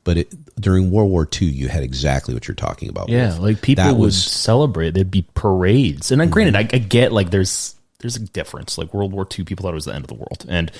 [0.03, 3.09] But it, during World War II, you had exactly what you're talking about.
[3.09, 3.39] Yeah, Wolf.
[3.39, 4.93] like people That would was celebrate.
[4.93, 6.75] There'd be parades, and then granted, mm-hmm.
[6.75, 8.77] I, I get like there's there's a difference.
[8.77, 10.71] Like World War II, people thought it was the end of the world, and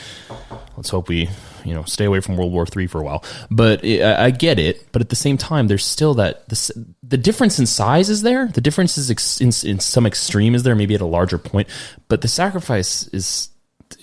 [0.75, 1.29] let's hope we
[1.65, 3.23] you know stay away from World War Three for a while.
[3.49, 4.91] But I, I get it.
[4.91, 8.47] But at the same time, there's still that the the difference in size is there.
[8.47, 11.67] The difference is ex, in, in some extreme is there, maybe at a larger point.
[12.07, 13.49] But the sacrifice is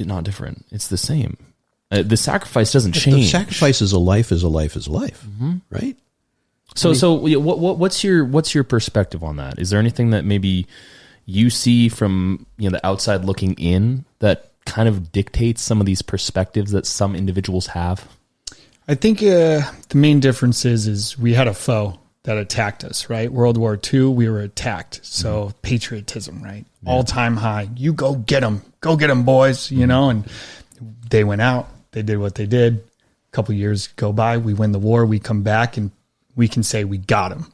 [0.00, 0.64] not different.
[0.70, 1.36] It's the same.
[1.90, 3.30] Uh, the sacrifice doesn't the change.
[3.30, 5.56] sacrifice is a life is a life is a life, Mm-hmm.
[5.70, 5.96] right?
[6.76, 9.60] So, so what, what, what's your what's your perspective on that?
[9.60, 10.66] Is there anything that maybe
[11.26, 15.86] you see from you know the outside looking in that kind of dictates some of
[15.86, 18.06] these perspectives that some individuals have?
[18.86, 23.08] I think uh, the main difference is is we had a foe that attacked us,
[23.08, 23.30] right?
[23.30, 25.00] World War II, we were attacked.
[25.02, 26.64] So patriotism, right?
[26.86, 27.68] All time high.
[27.76, 29.70] You go get them, go get them, boys.
[29.70, 30.26] You know, and
[31.10, 31.68] they went out.
[31.92, 32.76] They did what they did.
[32.76, 35.06] A couple years go by, we win the war.
[35.06, 35.90] We come back and
[36.34, 37.52] we can say we got them,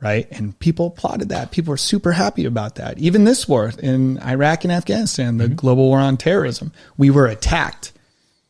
[0.00, 0.26] right?
[0.30, 1.50] And people applauded that.
[1.50, 2.98] People were super happy about that.
[2.98, 5.54] Even this war in Iraq and Afghanistan, the mm-hmm.
[5.54, 7.92] global war on terrorism, we were attacked.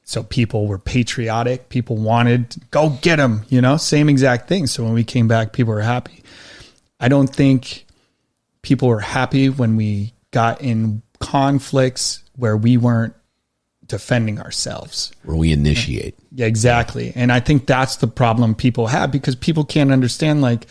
[0.04, 1.68] So people were patriotic.
[1.68, 4.66] People wanted go get them, you know, same exact thing.
[4.66, 6.22] So when we came back, people were happy.
[7.00, 7.86] I don't think
[8.62, 13.14] people were happy when we got in conflicts where we weren't
[13.86, 15.12] defending ourselves.
[15.24, 16.14] Where we initiate.
[16.32, 17.12] Yeah, exactly.
[17.14, 20.66] And I think that's the problem people have because people can't understand like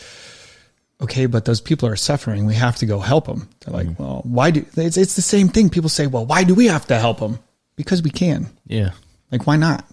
[1.00, 2.46] okay, but those people are suffering.
[2.46, 3.48] We have to go help them.
[3.60, 5.68] They're like, well, why do it's, it's the same thing.
[5.70, 7.38] People say, well, why do we have to help them?
[7.76, 8.46] Because we can.
[8.66, 8.90] Yeah.
[9.30, 9.84] Like, why not?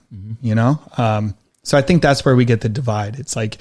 [0.41, 0.79] You know?
[0.97, 3.19] Um, so I think that's where we get the divide.
[3.19, 3.57] It's like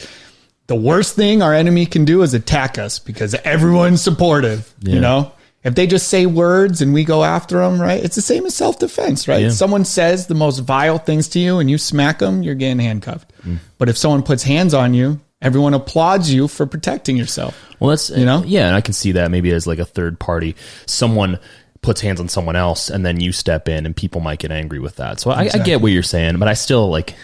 [0.66, 4.95] the worst thing our enemy can do is attack us because everyone's supportive, Yeah.
[4.95, 5.32] you know?
[5.64, 8.03] If they just say words and we go after them, right?
[8.03, 9.43] It's the same as self defense, right?
[9.43, 9.51] Yeah.
[9.51, 13.32] Someone says the most vile things to you and you smack them, you're getting handcuffed.
[13.47, 13.59] Mm.
[13.78, 17.59] But if someone puts hands on you, everyone applauds you for protecting yourself.
[17.78, 18.43] Well, that's You know?
[18.45, 21.38] yeah, and I can see that maybe as like a third party, someone
[21.82, 24.78] puts hands on someone else, and then you step in, and people might get angry
[24.78, 25.20] with that.
[25.20, 27.14] So I, I get what you're saying, but I still like,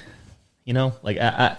[0.65, 1.57] you know, like I,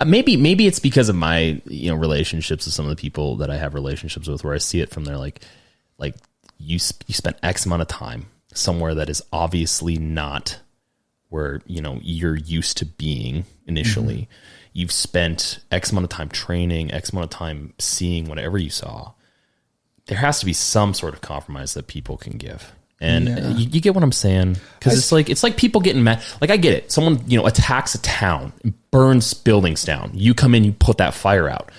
[0.00, 3.36] I, maybe maybe it's because of my you know relationships with some of the people
[3.36, 5.44] that I have relationships with, where I see it from there, like
[5.98, 6.14] like
[6.58, 10.58] you sp- you spent X amount of time somewhere that is obviously not
[11.28, 14.22] where you know you're used to being initially.
[14.22, 14.57] Mm-hmm.
[14.78, 19.12] You've spent X amount of time training, X amount of time seeing whatever you saw.
[20.06, 22.72] There has to be some sort of compromise that people can give.
[23.00, 23.48] And Yeah.
[23.56, 24.56] you, you get what I'm saying?
[24.78, 26.22] Because it's like it's like people getting mad.
[26.40, 26.92] Like I get it.
[26.92, 28.52] Someone you know attacks a town,
[28.92, 30.12] burns buildings down.
[30.14, 31.70] You come in, you put that fire out.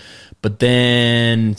[0.42, 1.56] But then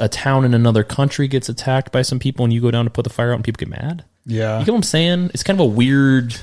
[0.00, 2.90] a town in another country gets attacked by some people, and you go down to
[2.90, 4.04] put the fire out, and people get mad.
[4.26, 4.58] Yeah.
[4.58, 5.30] You get what I'm saying?
[5.34, 6.34] It's kind of a weird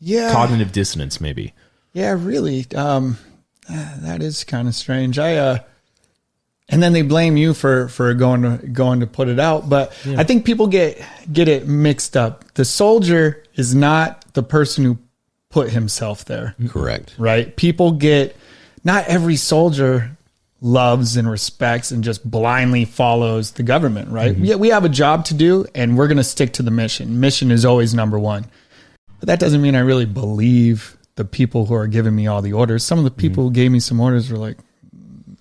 [0.00, 0.32] Yeah.
[0.32, 1.52] cognitive dissonance, maybe.
[1.92, 2.66] Yeah, really.
[2.74, 3.18] Um,
[3.70, 5.18] that is kind of strange.
[5.18, 5.58] I, uh,
[6.68, 9.68] and then they blame you for, for going to, going to put it out.
[9.68, 11.02] But I think people get,
[11.32, 12.44] get it mixed up.
[12.54, 14.98] The soldier is not the person who
[15.50, 17.14] put himself there, Correct.
[17.18, 17.54] right?
[17.56, 18.36] People get,
[18.84, 20.16] not every soldier
[20.60, 24.36] loves and respects and just blindly follows the government, right?
[24.36, 27.18] Yeah, we have a job to do and we're going to stick to the mission.
[27.18, 28.46] Mission is always number one.
[29.18, 32.54] But that doesn't mean I really believe the people who are giving me all the
[32.54, 32.82] orders.
[32.82, 34.56] Some of the people who gave me some orders were like,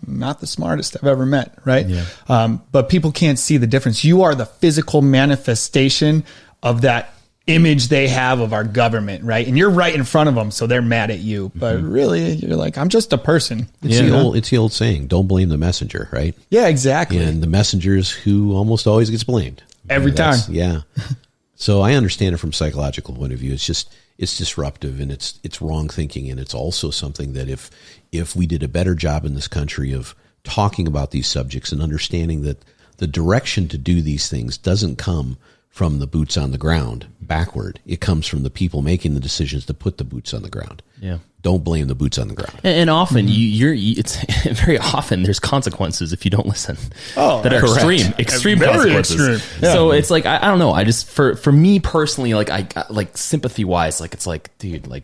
[0.06, 1.86] not the smartest I've ever met, right?
[2.28, 4.04] Um, but people can't see the difference.
[4.04, 6.26] You are the physical manifestation
[6.62, 7.14] of that
[7.48, 9.48] image they have of our government, right?
[9.48, 11.50] And you're right in front of them, so they're mad at you.
[11.56, 13.68] But really, you're like, I'm just a person.
[13.82, 14.08] It's Yeah.
[14.08, 16.36] the old it's the old saying, don't blame the messenger, right?
[16.50, 17.20] Yeah, exactly.
[17.20, 19.64] And the messenger is who almost always gets blamed.
[19.90, 20.40] Every time.
[20.50, 20.82] Yeah.
[21.56, 23.54] so I understand it from psychological point of view.
[23.54, 26.30] It's just it's disruptive and it's it's wrong thinking.
[26.30, 27.72] And it's also something that if
[28.12, 30.14] if we did a better job in this country of
[30.44, 32.64] talking about these subjects and understanding that
[32.98, 35.38] the direction to do these things doesn't come
[35.70, 37.80] from the boots on the ground backward.
[37.86, 40.82] It comes from the people making the decisions to put the boots on the ground.
[41.00, 41.20] Yeah.
[41.42, 42.60] Don't blame the boots on the ground.
[42.64, 44.18] And, and often you, you're, it's
[44.62, 46.76] very often there's consequences if you don't listen.
[47.16, 47.76] Oh, that are correct.
[47.76, 49.38] extreme, extreme Very consequences.
[49.38, 49.64] extreme.
[49.64, 49.74] Yeah.
[49.74, 50.72] So it's like I, I don't know.
[50.72, 54.88] I just for for me personally, like I like sympathy wise, like it's like, dude,
[54.88, 55.04] like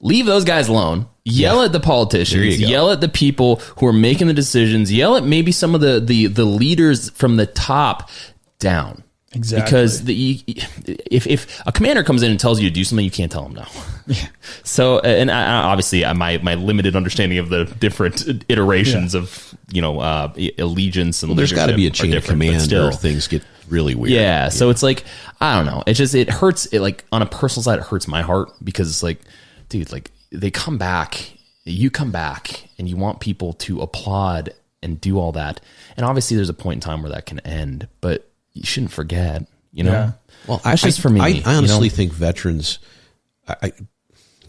[0.00, 1.08] leave those guys alone.
[1.24, 2.60] Yell at the politicians.
[2.60, 4.92] Yell at the people who are making the decisions.
[4.92, 8.08] Yell at maybe some of the the the leaders from the top
[8.60, 9.02] down.
[9.36, 9.64] Exactly.
[9.64, 10.42] Because the
[11.10, 13.44] if if a commander comes in and tells you to do something, you can't tell
[13.44, 13.66] him no.
[14.62, 20.00] So, and I, obviously, my my limited understanding of the different iterations of you know
[20.00, 22.88] uh, allegiance and There's got to be a chain of command still.
[22.88, 24.12] or things get really weird.
[24.12, 25.04] Yeah, so it's like
[25.40, 25.82] I don't know.
[25.86, 26.66] It just it hurts.
[26.66, 29.20] It like on a personal side, it hurts my heart because it's like,
[29.68, 31.32] dude, like they come back,
[31.64, 35.60] you come back, and you want people to applaud and do all that,
[35.96, 39.46] and obviously there's a point in time where that can end, but you shouldn't forget,
[39.72, 39.92] you know.
[39.92, 40.12] Yeah.
[40.48, 41.20] Well, that's just for me.
[41.20, 41.94] I, I honestly know?
[41.94, 42.78] think veterans.
[43.46, 43.72] I, I,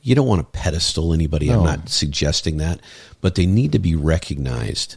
[0.01, 1.51] you don't want to pedestal anybody.
[1.51, 2.79] I'm not suggesting that,
[3.19, 4.95] but they need to be recognized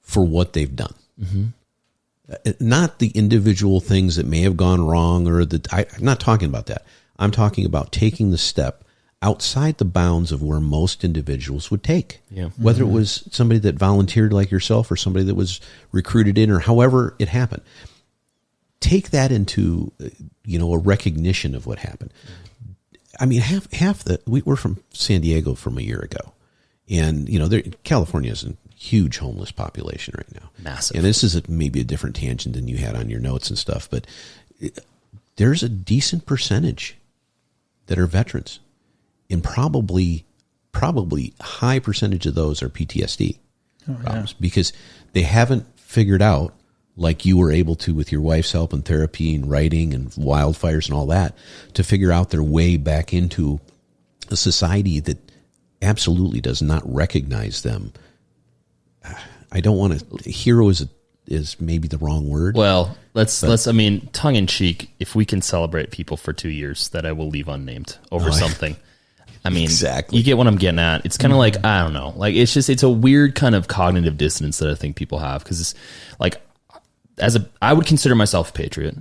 [0.00, 0.94] for what they've done.
[1.22, 1.44] Mm-hmm.
[2.30, 6.18] Uh, Not the individual things that may have gone wrong, or that I, I'm not
[6.18, 6.84] talking about that.
[7.18, 8.84] I'm talking about taking the step
[9.22, 12.20] outside the bounds of where most individuals would take.
[12.30, 12.48] Yeah.
[12.56, 15.60] Whether it was somebody that volunteered like yourself, or somebody that was
[15.92, 17.62] recruited in, or however it happened
[18.80, 20.08] take that into uh,
[20.44, 22.12] you know a recognition of what happened.
[23.20, 26.32] I mean, half half the we were from San Diego from a year ago,
[26.88, 30.96] and you know, there, California is a huge homeless population right now, Massive.
[30.96, 33.58] And this is a, maybe a different tangent than you had on your notes and
[33.58, 34.06] stuff, but
[34.60, 34.78] it,
[35.36, 36.96] there's a decent percentage
[37.86, 38.60] that are veterans,
[39.28, 40.24] and probably
[40.72, 43.38] probably high percentage of those are PTSD
[44.02, 44.72] problems because
[45.12, 46.54] they haven't figured out
[46.98, 50.86] like you were able to with your wife's help and therapy and writing and wildfires
[50.86, 51.36] and all that
[51.74, 53.60] to figure out their way back into
[54.30, 55.18] a society that
[55.80, 57.92] absolutely does not recognize them.
[59.50, 60.88] I don't want to hero is a
[61.26, 62.56] is maybe the wrong word.
[62.56, 63.66] Well, let's let's.
[63.66, 64.90] I mean, tongue in cheek.
[64.98, 68.32] If we can celebrate people for two years, that I will leave unnamed over oh,
[68.32, 68.76] something.
[69.44, 70.18] I mean, Exactly.
[70.18, 71.06] You get what I'm getting at.
[71.06, 71.62] It's kind of mm-hmm.
[71.62, 72.12] like I don't know.
[72.16, 75.44] Like it's just it's a weird kind of cognitive dissonance that I think people have
[75.44, 75.74] because it's
[76.18, 76.40] like
[77.18, 78.96] as a I would consider myself a patriot.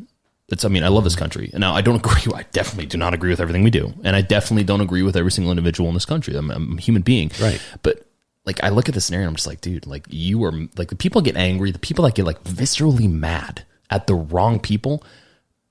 [0.50, 1.50] It's I mean I love this country.
[1.54, 2.32] And now I don't agree.
[2.34, 5.16] I definitely do not agree with everything we do, and I definitely don't agree with
[5.16, 6.36] every single individual in this country.
[6.36, 7.62] I'm, I'm a human being, Right.
[7.84, 8.06] But
[8.46, 10.90] like I look at the scenario, and I'm just like, dude, like you are like
[10.90, 15.04] the people get angry, the people that get like viscerally mad at the wrong people,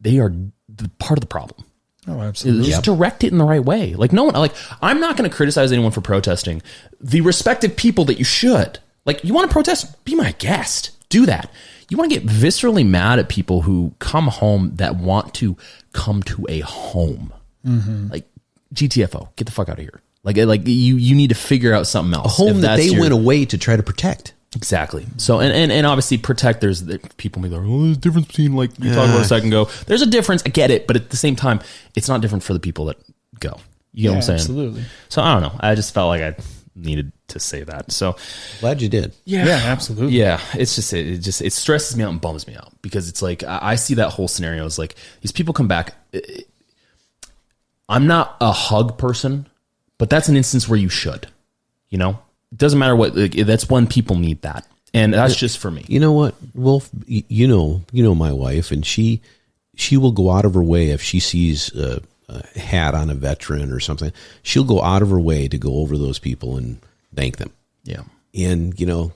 [0.00, 0.32] they are
[0.68, 1.64] the part of the problem.
[2.08, 2.70] Oh, absolutely.
[2.70, 3.94] Just direct it in the right way.
[3.94, 6.62] Like no one, like I'm not going to criticize anyone for protesting.
[7.00, 10.90] The respective people that you should, like, you want to protest, be my guest.
[11.08, 11.50] Do that.
[11.88, 15.56] You want to get viscerally mad at people who come home that want to
[15.92, 17.32] come to a home,
[17.64, 18.08] mm-hmm.
[18.08, 18.28] like
[18.74, 19.34] GTFO.
[19.36, 20.02] Get the fuck out of here.
[20.24, 22.26] Like, like you, you need to figure out something else.
[22.38, 24.34] a home that they your- went away to try to protect.
[24.54, 25.06] Exactly.
[25.18, 26.62] So and, and and obviously protect.
[26.62, 29.20] There's the, people may be like, oh, there's a difference between like you talked about
[29.20, 29.68] a second ago.
[29.86, 30.42] There's a difference.
[30.46, 31.60] I get it, but at the same time,
[31.94, 32.96] it's not different for the people that
[33.38, 33.60] go.
[33.92, 34.38] You get what I'm saying?
[34.38, 34.84] absolutely.
[35.10, 35.58] So I don't know.
[35.60, 36.36] I just felt like I
[36.76, 37.90] needed to say that.
[37.90, 38.16] So
[38.60, 39.14] Glad you did.
[39.24, 40.16] Yeah, yeah, absolutely.
[40.18, 43.08] yeah, it's just it, it just it stresses me out and bums me out because
[43.08, 45.94] it's like I, I see that whole scenario as like these people come back.
[46.14, 46.44] I-
[47.88, 49.46] I'm not a hug person,
[49.98, 51.28] but that's an instance where you should.
[51.88, 52.18] You know,
[52.50, 53.14] it doesn't matter what.
[53.16, 55.84] Like, that's when people need that, and that's uh, just for me.
[55.86, 56.90] You know what, Wolf?
[57.06, 59.22] You know, you know my wife, and she
[59.76, 63.14] she will go out of her way if she sees a, a hat on a
[63.14, 64.12] veteran or something.
[64.42, 66.78] She'll go out of her way to go over those people and
[67.14, 67.52] thank them.
[67.84, 68.02] Yeah.
[68.34, 69.12] And you know,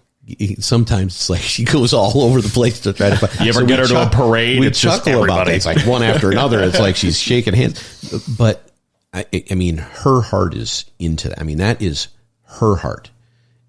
[0.59, 3.17] sometimes it's like she goes all over the place to try to.
[3.17, 3.41] Find.
[3.41, 4.61] You ever we get her to a parade?
[4.61, 5.53] We It's just chuckle about that.
[5.53, 5.57] everybody.
[5.57, 6.61] It's like one after another.
[6.61, 8.71] It's like she's shaking hands, but
[9.13, 11.41] I, I mean, her heart is into that.
[11.41, 12.09] I mean, that is
[12.45, 13.11] her heart,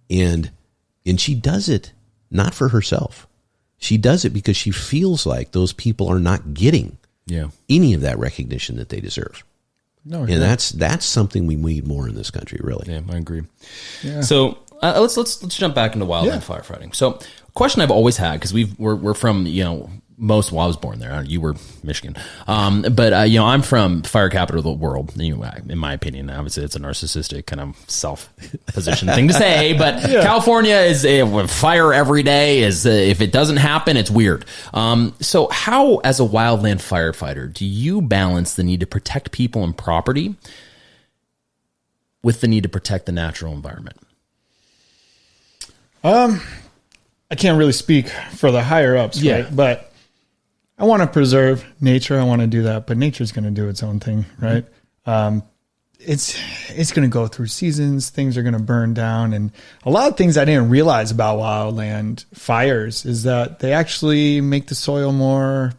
[0.09, 0.51] and
[1.05, 1.93] and she does it
[2.29, 3.27] not for herself.
[3.77, 7.49] She does it because she feels like those people are not getting Yeah.
[7.69, 9.43] any of that recognition that they deserve.
[10.03, 12.91] No, And that's that's something we need more in this country, really.
[12.91, 13.43] Yeah, I agree.
[14.21, 16.95] So uh, let's let's let's jump back into wildland firefighting.
[16.95, 17.19] So,
[17.53, 19.91] question I've always had because we've we're we're from you know
[20.21, 21.23] most well I was born there.
[21.23, 22.15] You were Michigan,
[22.47, 25.17] um, but uh, you know I'm from fire capital of the world.
[25.17, 28.29] Know, in my opinion, obviously it's a narcissistic kind of self
[28.67, 32.61] position thing to say, but California is uh, fire every day.
[32.61, 34.45] Is uh, if it doesn't happen, it's weird.
[34.73, 39.63] Um, so, how as a wildland firefighter do you balance the need to protect people
[39.63, 40.35] and property?
[42.23, 43.97] With the need to protect the natural environment.
[46.03, 46.41] Um,
[47.31, 49.41] I can't really speak for the higher ups, Yeah.
[49.41, 49.55] right?
[49.55, 49.90] But
[50.81, 52.19] I want to preserve nature.
[52.19, 54.65] I want to do that, but nature's going to do its own thing, right?
[55.05, 55.43] Um,
[55.99, 56.35] it's
[56.69, 58.09] it's going to go through seasons.
[58.09, 59.51] Things are going to burn down, and
[59.83, 64.67] a lot of things I didn't realize about wildland fires is that they actually make
[64.67, 65.73] the soil more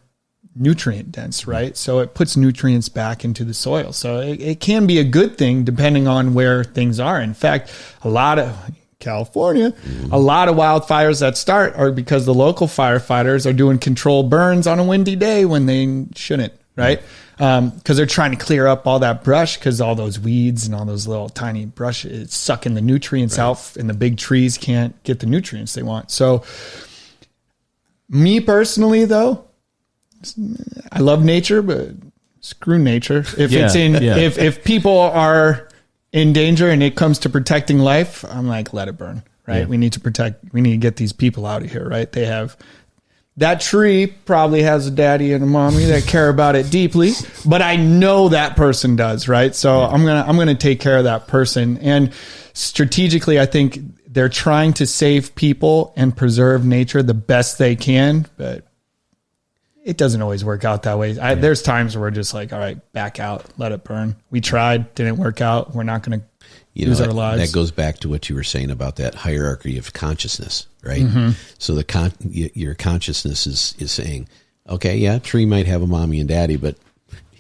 [0.55, 1.77] nutrient dense, right?
[1.77, 3.93] So it puts nutrients back into the soil.
[3.93, 7.21] So it, it can be a good thing depending on where things are.
[7.21, 8.57] In fact, a lot of
[9.03, 9.75] California,
[10.11, 14.67] a lot of wildfires that start are because the local firefighters are doing controlled burns
[14.67, 17.03] on a windy day when they shouldn't, right?
[17.37, 20.75] Because um, they're trying to clear up all that brush because all those weeds and
[20.75, 25.01] all those little tiny brush it's sucking the nutrients out, and the big trees can't
[25.03, 26.11] get the nutrients they want.
[26.11, 26.45] So,
[28.09, 29.45] me personally, though,
[30.93, 31.89] I love nature, but
[32.41, 33.21] screw nature.
[33.21, 34.17] If it's in, yeah.
[34.17, 35.69] if if people are
[36.13, 39.23] in danger and it comes to protecting life, I'm like, let it burn.
[39.47, 39.69] Right?
[39.69, 40.53] We need to protect.
[40.53, 41.87] We need to get these people out of here.
[41.87, 42.11] Right?
[42.11, 42.57] They have
[43.39, 47.13] that tree probably has a daddy and a mommy that care about it deeply,
[47.45, 49.27] but I know that person does.
[49.27, 49.55] Right?
[49.55, 52.13] So I'm gonna I'm gonna take care of that person and
[52.53, 58.27] strategically, I think they're trying to save people and preserve nature the best they can,
[58.37, 58.67] but
[59.85, 61.19] it doesn't always work out that way.
[61.19, 64.17] I, There's times where we're just like, all right, back out, let it burn.
[64.31, 65.75] We tried, didn't work out.
[65.75, 66.27] We're not going to
[66.75, 67.51] you lose know, our that, lives.
[67.51, 71.03] that goes back to what you were saying about that hierarchy of consciousness, right?
[71.03, 71.31] Mm-hmm.
[71.59, 74.29] So the con- your consciousness is is saying,
[74.69, 76.77] okay, yeah, tree might have a mommy and daddy, but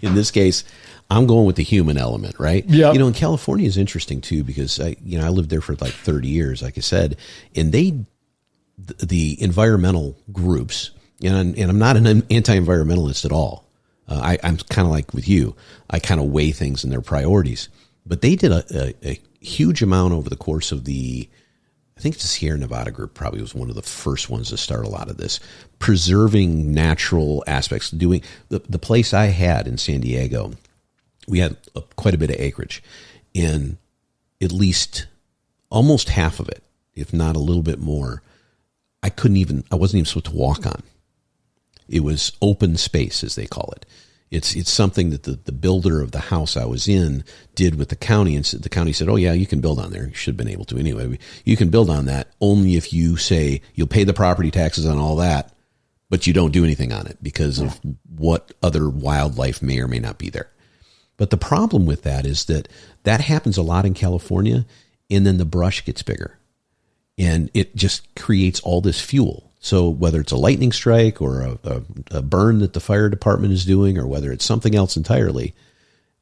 [0.03, 0.64] in this case,
[1.11, 2.64] I'm going with the human element, right?
[2.66, 2.93] Yeah.
[2.93, 5.74] You know, in California is interesting too because I, you know, I lived there for
[5.76, 7.16] like 30 years, like I said,
[7.55, 8.05] and they,
[8.78, 10.90] the, the environmental groups,
[11.23, 13.64] and, and I'm not an anti-environmentalist at all.
[14.09, 15.55] Uh, I, I'm kind of like with you.
[15.89, 17.68] I kind of weigh things in their priorities.
[18.05, 21.29] But they did a, a, a huge amount over the course of the,
[21.97, 24.85] I think the Sierra Nevada group probably was one of the first ones to start
[24.85, 25.39] a lot of this,
[25.79, 27.91] preserving natural aspects.
[27.91, 30.53] Doing the, the place I had in San Diego,
[31.29, 32.83] we had a, quite a bit of acreage,
[33.35, 33.77] and
[34.41, 35.07] at least
[35.70, 36.62] almost half of it,
[36.95, 38.23] if not a little bit more,
[39.03, 40.83] I couldn't even, I wasn't even supposed to walk on.
[41.93, 43.86] It was open space, as they call it.
[44.30, 47.22] It's it's something that the, the builder of the house I was in
[47.55, 50.09] did with the county, and the county said, "Oh yeah, you can build on there.
[50.09, 51.18] You should have been able to anyway.
[51.45, 54.99] You can build on that only if you say you'll pay the property taxes on
[54.99, 55.53] all that,
[56.09, 57.78] but you don't do anything on it because of
[58.09, 60.49] what other wildlife may or may not be there."
[61.18, 62.68] But the problem with that is that
[63.03, 64.64] that happens a lot in California,
[65.11, 66.38] and then the brush gets bigger,
[67.18, 69.52] and it just creates all this fuel.
[69.63, 73.53] So whether it's a lightning strike or a, a, a, burn that the fire department
[73.53, 75.55] is doing, or whether it's something else entirely,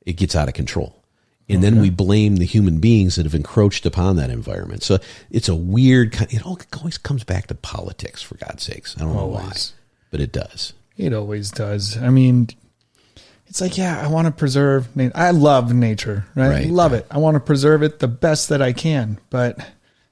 [0.05, 1.03] it gets out of control.
[1.49, 1.71] And okay.
[1.71, 4.83] then we blame the human beings that have encroached upon that environment.
[4.83, 4.99] So
[5.31, 6.33] it's a weird kind.
[6.33, 8.95] It always comes back to politics, for God's sakes.
[8.99, 9.39] I don't always.
[9.39, 9.57] know why,
[10.11, 10.75] but it does.
[10.99, 11.97] It always does.
[11.97, 12.51] I mean,
[13.47, 14.87] it's like, yeah, I want to preserve.
[15.15, 16.49] I love nature, right?
[16.51, 16.67] right.
[16.69, 17.07] love it.
[17.11, 19.59] I want to preserve it the best that I can, but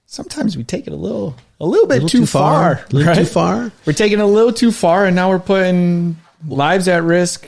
[0.09, 2.85] sometimes we take it a little a little bit a little too, too, far, far
[2.85, 3.19] a little right?
[3.19, 3.71] too far.
[3.87, 7.47] We're taking it a little too far, and now we're putting lives at risk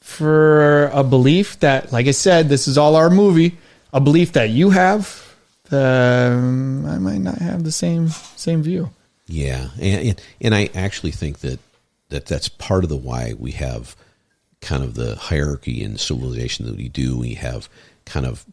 [0.00, 3.56] for a belief that, like I said, this is all our movie.
[3.92, 5.36] A belief that you have,
[5.70, 8.90] um, I might not have the same same view.
[9.26, 11.60] Yeah, and, and and I actually think that
[12.08, 13.94] that that's part of the why we have
[14.60, 17.18] kind of the hierarchy in civilization that we do.
[17.18, 17.68] We have
[18.06, 18.46] kind of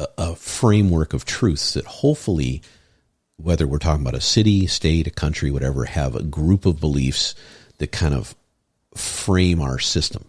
[0.00, 2.62] a, a framework of truths that hopefully,
[3.36, 7.34] whether we're talking about a city, state, a country, whatever, have a group of beliefs
[7.78, 8.34] that kind of
[8.94, 10.24] frame our system.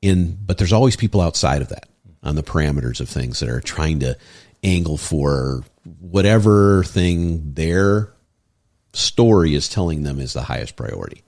[0.00, 1.88] In but there's always people outside of that
[2.22, 4.16] on the parameters of things that are trying to
[4.62, 5.64] angle for
[6.00, 8.12] whatever thing their
[8.92, 11.22] story is telling them is the highest priority.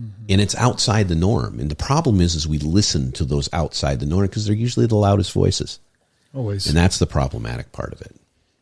[0.00, 0.24] Mm-hmm.
[0.28, 1.60] And it's outside the norm.
[1.60, 4.86] And the problem is, is we listen to those outside the norm because they're usually
[4.86, 5.78] the loudest voices.
[6.34, 6.66] Always.
[6.66, 8.14] And that's the problematic part of it.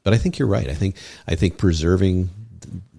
[0.05, 0.69] But I think you're right.
[0.69, 0.97] I think
[1.27, 2.31] I think preserving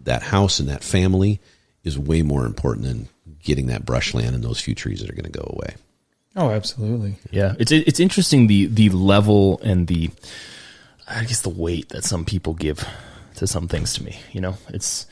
[0.03, 1.39] that house and that family
[1.83, 3.09] is way more important than
[3.41, 5.75] getting that brushland and those few trees that are going to go away.
[6.35, 7.17] Oh, absolutely.
[7.29, 10.09] Yeah, it's it's interesting the the level and the
[11.07, 12.87] I guess the weight that some people give
[13.35, 14.19] to some things to me.
[14.31, 15.05] You know, it's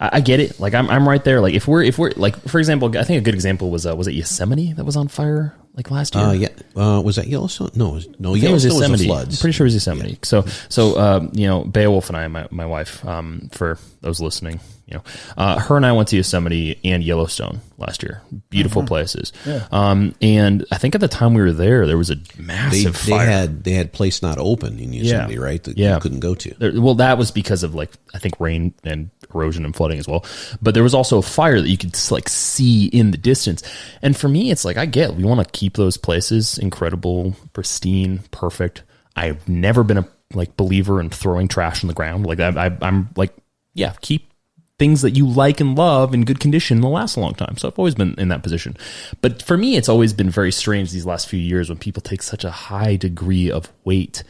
[0.00, 0.58] I, I get it.
[0.60, 1.40] Like I'm I'm right there.
[1.40, 3.94] Like if we're if we're like for example, I think a good example was uh,
[3.96, 6.24] was it Yosemite that was on fire like last year.
[6.24, 7.70] Uh, yeah, uh, was that Yellowstone?
[7.74, 8.90] No, was, no, Yellowstone was Yosemite.
[8.90, 9.38] Was floods.
[9.38, 10.10] I'm pretty sure it was Yosemite.
[10.10, 10.18] Yeah.
[10.22, 14.60] So, so um, you know, Beowulf and I, my, my wife, um, for those listening,
[14.86, 15.02] you know,
[15.36, 18.22] uh, her and I went to Yosemite and Yellowstone last year.
[18.48, 18.88] Beautiful mm-hmm.
[18.88, 19.32] places.
[19.44, 19.66] Yeah.
[19.70, 23.10] Um, and I think at the time we were there, there was a massive they,
[23.10, 25.40] they had they had place not open in Yosemite, yeah.
[25.40, 25.62] right?
[25.62, 25.96] That yeah.
[25.96, 26.54] you couldn't go to.
[26.54, 30.08] There, well, that was because of like I think rain and erosion and flooding as
[30.08, 30.24] well.
[30.60, 33.62] But there was also a fire that you could like see in the distance.
[34.02, 38.20] And for me, it's like I get we want to keep those places incredible, pristine,
[38.30, 38.82] perfect.
[39.14, 42.26] I've never been a like believer in throwing trash on the ground.
[42.26, 43.32] Like I, I, I'm like,
[43.74, 44.30] yeah, keep
[44.78, 47.56] things that you like and love in good condition will last a long time.
[47.56, 48.76] So I've always been in that position.
[49.22, 52.22] But for me, it's always been very strange these last few years when people take
[52.22, 54.22] such a high degree of weight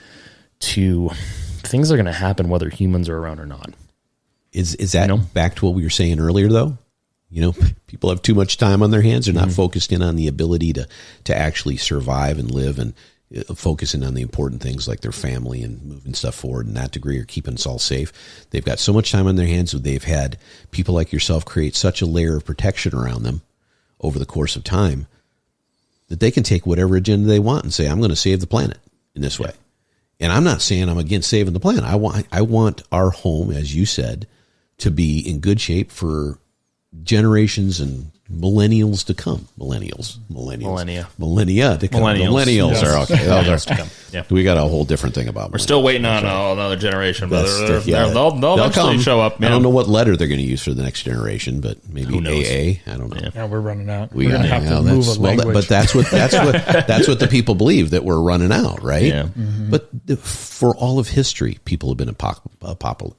[0.58, 1.10] to
[1.62, 3.70] things are going to happen whether humans are around or not.
[4.56, 6.78] Is is that back to what we were saying earlier though?
[7.28, 7.54] You know,
[7.86, 9.26] people have too much time on their hands.
[9.26, 9.52] They're not mm-hmm.
[9.52, 10.88] focused in on the ability to
[11.24, 12.94] to actually survive and live and
[13.36, 16.92] uh, focusing on the important things like their family and moving stuff forward in that
[16.92, 18.46] degree or keeping us all safe.
[18.50, 19.72] They've got so much time on their hands.
[19.72, 20.38] That they've had
[20.70, 23.42] people like yourself create such a layer of protection around them
[24.00, 25.06] over the course of time
[26.08, 28.46] that they can take whatever agenda they want and say, I'm going to save the
[28.46, 28.78] planet
[29.14, 29.52] in this way.
[30.18, 31.84] And I'm not saying I'm against saving the planet.
[31.84, 34.26] I want, I want our home, as you said,
[34.78, 36.38] to be in good shape for
[37.02, 39.48] generations and millennials to come.
[39.58, 42.02] Millennials, millennials, millennia, millennia to come.
[42.02, 42.82] Millennials, millennials yes.
[42.82, 43.24] are okay.
[43.24, 44.24] Those are, yeah.
[44.30, 45.52] We got a whole different thing about.
[45.52, 48.08] We're still waiting on uh, another generation, but they're, they're, yeah.
[48.08, 49.02] they'll, they'll, they'll eventually come.
[49.02, 49.42] show up.
[49.42, 52.16] I don't know what letter they're going to use for the next generation, but maybe
[52.16, 52.80] AA.
[52.90, 53.20] I don't know.
[53.20, 54.12] Yeah, yeah we're running out.
[54.12, 55.46] We are going to have to move a language.
[55.46, 56.52] Well, but that's what that's what
[56.86, 59.04] that's what the people believe that we're running out, right?
[59.04, 59.22] Yeah.
[59.24, 59.70] Mm-hmm.
[59.70, 63.16] But for all of history, people have been apocalyptic.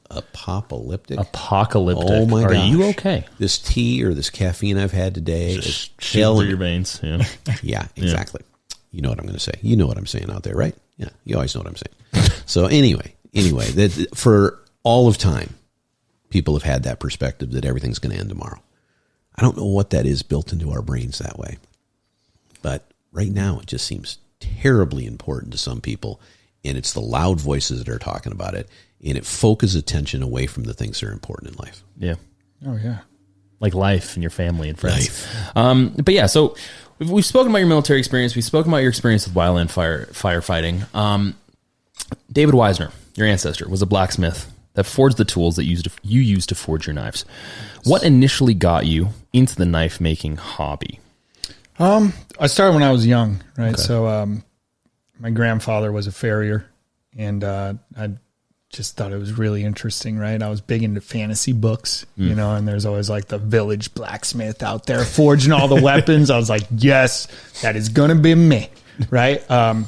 [1.19, 2.05] Apocalyptic.
[2.09, 2.51] Oh my god!
[2.51, 3.25] Are you okay?
[3.37, 6.99] This tea or this caffeine I've had today is killing your veins.
[7.01, 7.23] Yeah.
[7.61, 7.87] yeah.
[7.95, 8.41] Exactly.
[8.43, 8.75] Yeah.
[8.91, 9.53] You know what I'm going to say.
[9.61, 10.75] You know what I'm saying out there, right?
[10.97, 11.09] Yeah.
[11.23, 12.31] You always know what I'm saying.
[12.45, 15.55] so anyway, anyway, that for all of time,
[16.29, 18.61] people have had that perspective that everything's going to end tomorrow.
[19.35, 21.57] I don't know what that is built into our brains that way,
[22.61, 26.19] but right now it just seems terribly important to some people
[26.63, 28.69] and it's the loud voices that are talking about it
[29.03, 32.15] and it focuses attention away from the things that are important in life yeah
[32.65, 32.99] oh yeah
[33.59, 36.55] like life and your family and friends um, but yeah so
[36.99, 40.05] we've, we've, spoken about your military experience we've spoken about your experience with wildland fire
[40.07, 41.35] firefighting um,
[42.31, 45.91] david weisner your ancestor was a blacksmith that forged the tools that you used to,
[46.03, 47.25] you use to forge your knives.
[47.83, 50.99] What initially got you into the knife making hobby?
[51.79, 53.77] Um, I started when I was young, right?
[53.77, 54.43] So, um,
[55.19, 56.69] my grandfather was a farrier,
[57.17, 58.11] and uh, I
[58.69, 60.41] just thought it was really interesting, right?
[60.41, 64.61] I was big into fantasy books, you know, and there's always like the village blacksmith
[64.61, 66.29] out there forging all the weapons.
[66.29, 67.27] I was like, yes,
[67.61, 68.69] that is gonna be me,
[69.09, 69.49] right?
[69.49, 69.87] Um,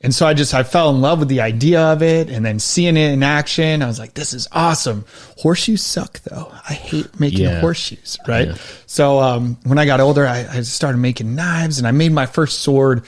[0.00, 2.58] and so I just I fell in love with the idea of it, and then
[2.60, 5.04] seeing it in action, I was like, this is awesome.
[5.38, 6.52] Horseshoes suck though.
[6.68, 7.60] I hate making Yeah.
[7.60, 8.48] horseshoes, right?
[8.86, 12.26] So um, when I got older, I, I started making knives, and I made my
[12.26, 13.04] first sword.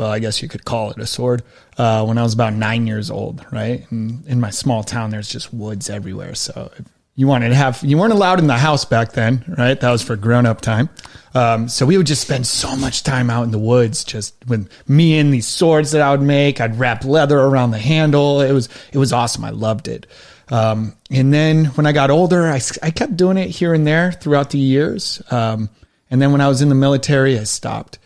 [0.00, 1.42] Well, I guess you could call it a sword.
[1.76, 3.84] Uh, when I was about nine years old, right?
[3.90, 6.34] And in my small town, there's just woods everywhere.
[6.34, 6.72] So
[7.16, 9.78] you wanted to have, you weren't allowed in the house back then, right?
[9.78, 10.88] That was for grown up time.
[11.34, 14.70] Um, so we would just spend so much time out in the woods, just with
[14.88, 16.62] me and these swords that I would make.
[16.62, 18.40] I'd wrap leather around the handle.
[18.40, 19.44] It was it was awesome.
[19.44, 20.06] I loved it.
[20.48, 24.12] Um, and then when I got older, I, I kept doing it here and there
[24.12, 25.20] throughout the years.
[25.30, 25.68] Um,
[26.10, 27.98] and then when I was in the military, I stopped.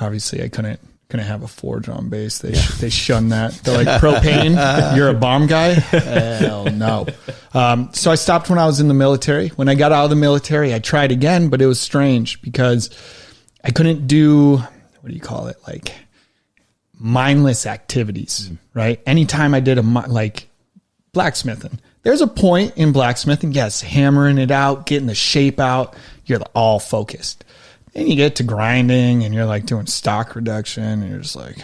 [0.00, 0.80] Obviously, I couldn't
[1.10, 2.38] couldn't have a forge on base.
[2.38, 3.52] They sh- they shun that.
[3.64, 4.94] They're like propane.
[4.96, 5.70] You're a bomb guy.
[5.72, 7.06] Hell no.
[7.54, 9.48] Um, so I stopped when I was in the military.
[9.48, 12.90] When I got out of the military, I tried again, but it was strange because
[13.64, 15.94] I couldn't do what do you call it like
[16.92, 18.50] mindless activities.
[18.74, 19.00] Right.
[19.06, 20.48] Anytime I did a like
[21.12, 21.80] blacksmithing.
[22.02, 25.96] There's a point in blacksmithing, yes, hammering it out, getting the shape out,
[26.26, 27.44] you're all focused.
[27.98, 31.56] Then you get to grinding and you're like doing stock reduction and you're just like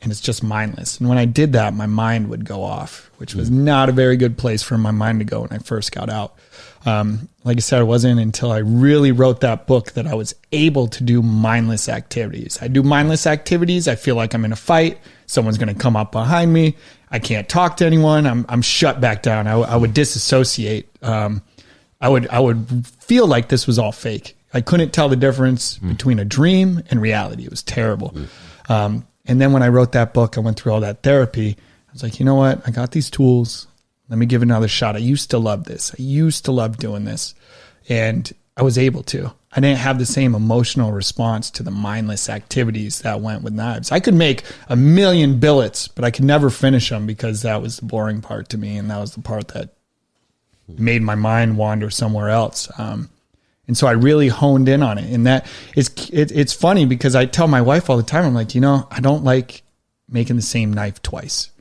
[0.00, 0.98] and it's just mindless.
[0.98, 4.16] And when I did that, my mind would go off, which was not a very
[4.16, 6.36] good place for my mind to go when I first got out.
[6.86, 10.34] Um, like I said, it wasn't until I really wrote that book that I was
[10.52, 12.58] able to do mindless activities.
[12.62, 13.88] I do mindless activities.
[13.88, 15.00] I feel like I'm in a fight.
[15.26, 16.78] Someone's going to come up behind me.
[17.10, 18.26] I can't talk to anyone.
[18.26, 19.46] I'm, I'm shut back down.
[19.46, 20.88] I, I would disassociate.
[21.02, 21.42] Um,
[22.00, 24.34] I would, I would feel like this was all fake.
[24.52, 27.44] I couldn't tell the difference between a dream and reality.
[27.44, 28.14] It was terrible.
[28.68, 31.56] Um, and then when I wrote that book, I went through all that therapy.
[31.58, 32.66] I was like, you know what?
[32.66, 33.68] I got these tools.
[34.08, 34.96] Let me give it another shot.
[34.96, 35.92] I used to love this.
[35.96, 37.34] I used to love doing this.
[37.88, 39.32] And I was able to.
[39.52, 43.90] I didn't have the same emotional response to the mindless activities that went with knives.
[43.90, 47.78] I could make a million billets, but I could never finish them because that was
[47.78, 48.76] the boring part to me.
[48.76, 49.70] And that was the part that
[50.68, 52.68] made my mind wander somewhere else.
[52.78, 53.10] Um,
[53.70, 55.14] and so I really honed in on it.
[55.14, 55.46] And that
[55.76, 58.60] it's it, it's funny because I tell my wife all the time, I'm like, you
[58.60, 59.62] know, I don't like
[60.08, 61.52] making the same knife twice.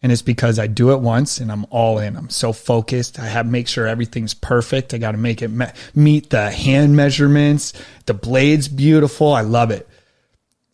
[0.00, 2.14] And it's because I do it once and I'm all in.
[2.14, 3.18] I'm so focused.
[3.18, 4.94] I have make sure everything's perfect.
[4.94, 7.72] I got to make it me- meet the hand measurements.
[8.06, 9.32] The blade's beautiful.
[9.32, 9.88] I love it.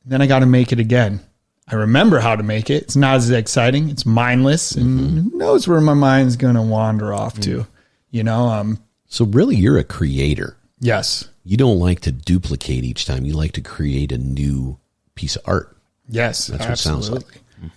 [0.05, 1.21] Then I got to make it again.
[1.67, 2.83] I remember how to make it.
[2.83, 3.89] It's not as exciting.
[3.89, 7.67] It's mindless, and who knows where my mind's going to wander off to.
[8.11, 10.59] You know, um, So really, you're a creator.
[10.81, 13.25] Yes, You don't like to duplicate each time.
[13.25, 14.79] You like to create a new
[15.15, 15.77] piece of art.
[16.09, 17.25] Yes, That's what it sounds like.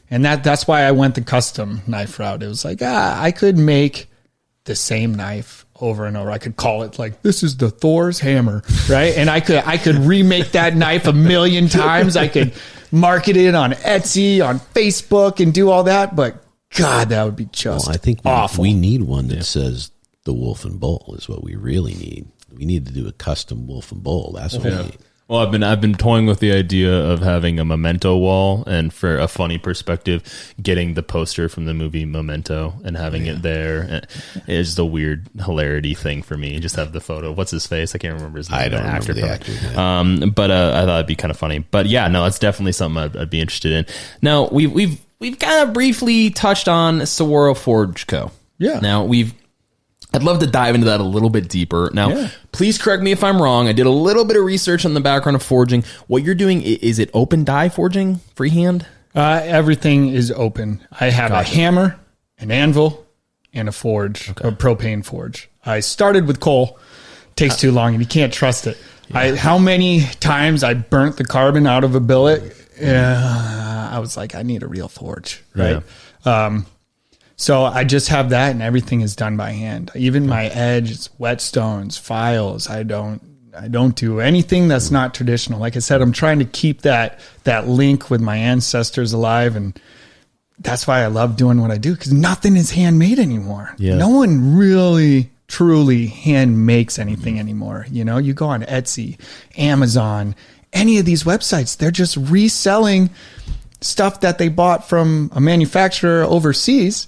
[0.09, 2.43] And that that's why I went the custom knife route.
[2.43, 4.09] It was like, ah, I could make
[4.65, 6.29] the same knife over and over.
[6.29, 9.15] I could call it like this is the Thor's hammer, right?
[9.15, 12.17] And I could I could remake that knife a million times.
[12.17, 12.51] I could
[12.91, 16.15] market it on Etsy, on Facebook, and do all that.
[16.17, 16.43] But
[16.75, 18.63] God, that would be just Well, I think we, awful.
[18.63, 19.91] we need one that says
[20.25, 22.27] the Wolf and Bull is what we really need.
[22.51, 24.31] We need to do a custom Wolf and Bull.
[24.33, 24.97] That's what we need.
[25.27, 28.93] Well, I've been I've been toying with the idea of having a memento wall, and
[28.93, 34.03] for a funny perspective, getting the poster from the movie Memento and having it there.
[34.47, 36.57] It's just a weird hilarity thing for me.
[36.61, 37.33] Just have the photo.
[37.33, 37.93] What's his face?
[37.93, 38.59] I can't remember his name.
[38.61, 39.99] I don't remember the actor, yeah.
[39.99, 41.59] Um, but uh, I thought it'd be kind of funny.
[41.59, 43.85] But yeah, no, it's definitely something I'd, I'd be interested in.
[44.21, 48.31] Now we've we've we've kind of briefly touched on Saguaro Forge Co.
[48.59, 48.80] Yeah.
[48.80, 49.34] Now we've
[50.18, 51.91] I'd love to dive into that a little bit deeper.
[51.94, 52.30] Now, Yeah.
[52.52, 53.68] please correct me if I'm wrong.
[53.68, 55.84] I did a little bit of research on the background of forging.
[56.07, 58.85] What you're doing is it open die forging, freehand?
[59.15, 60.81] Uh, everything is open.
[60.99, 61.99] I have a hammer,
[62.39, 63.06] an anvil,
[63.53, 65.49] and a forge, a propane forge.
[65.65, 66.80] I started with coal.
[67.35, 68.77] Takes too long, and you can't trust it.
[69.14, 72.41] I, how many times I burnt the carbon out of a billet?
[72.84, 75.81] Uh, I was like, I need a real forge, right?
[76.26, 76.65] Um,
[77.38, 79.91] so I just have that, and everything is done by hand.
[79.95, 82.69] Even my edges, whetstones, files.
[82.69, 83.22] I don't.
[83.55, 85.59] I don't do anything that's not traditional.
[85.59, 89.80] Like I said, I'm trying to keep that that link with my ancestors alive, and
[90.59, 93.73] that's why I love doing what I do because nothing is handmade anymore.
[93.77, 93.95] Yeah.
[93.95, 97.41] No one really truly hand makes anything mm-hmm.
[97.41, 97.85] anymore.
[97.89, 99.19] You know, you go on Etsy,
[99.57, 100.35] Amazon,
[100.73, 103.09] any of these websites, they're just reselling
[103.81, 107.07] stuff that they bought from a manufacturer overseas.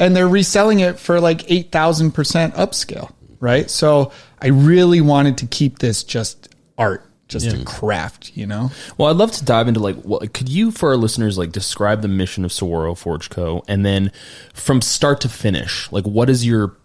[0.00, 3.70] And they're reselling it for like 8,000% upscale, right?
[3.70, 4.10] So
[4.40, 6.48] I really wanted to keep this just
[6.78, 8.70] art, just a craft, you know?
[8.96, 12.00] Well, I'd love to dive into like what could you for our listeners like describe
[12.00, 13.62] the mission of Saguaro Forge Co.
[13.68, 14.10] and then
[14.54, 16.76] from start to finish, like what is your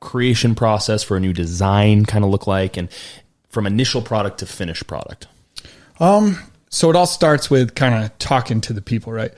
[0.00, 2.88] creation process for a new design kind of look like and
[3.50, 5.26] from initial product to finished product?
[6.00, 6.38] Um,
[6.70, 9.34] so it all starts with kind of talking to the people, right?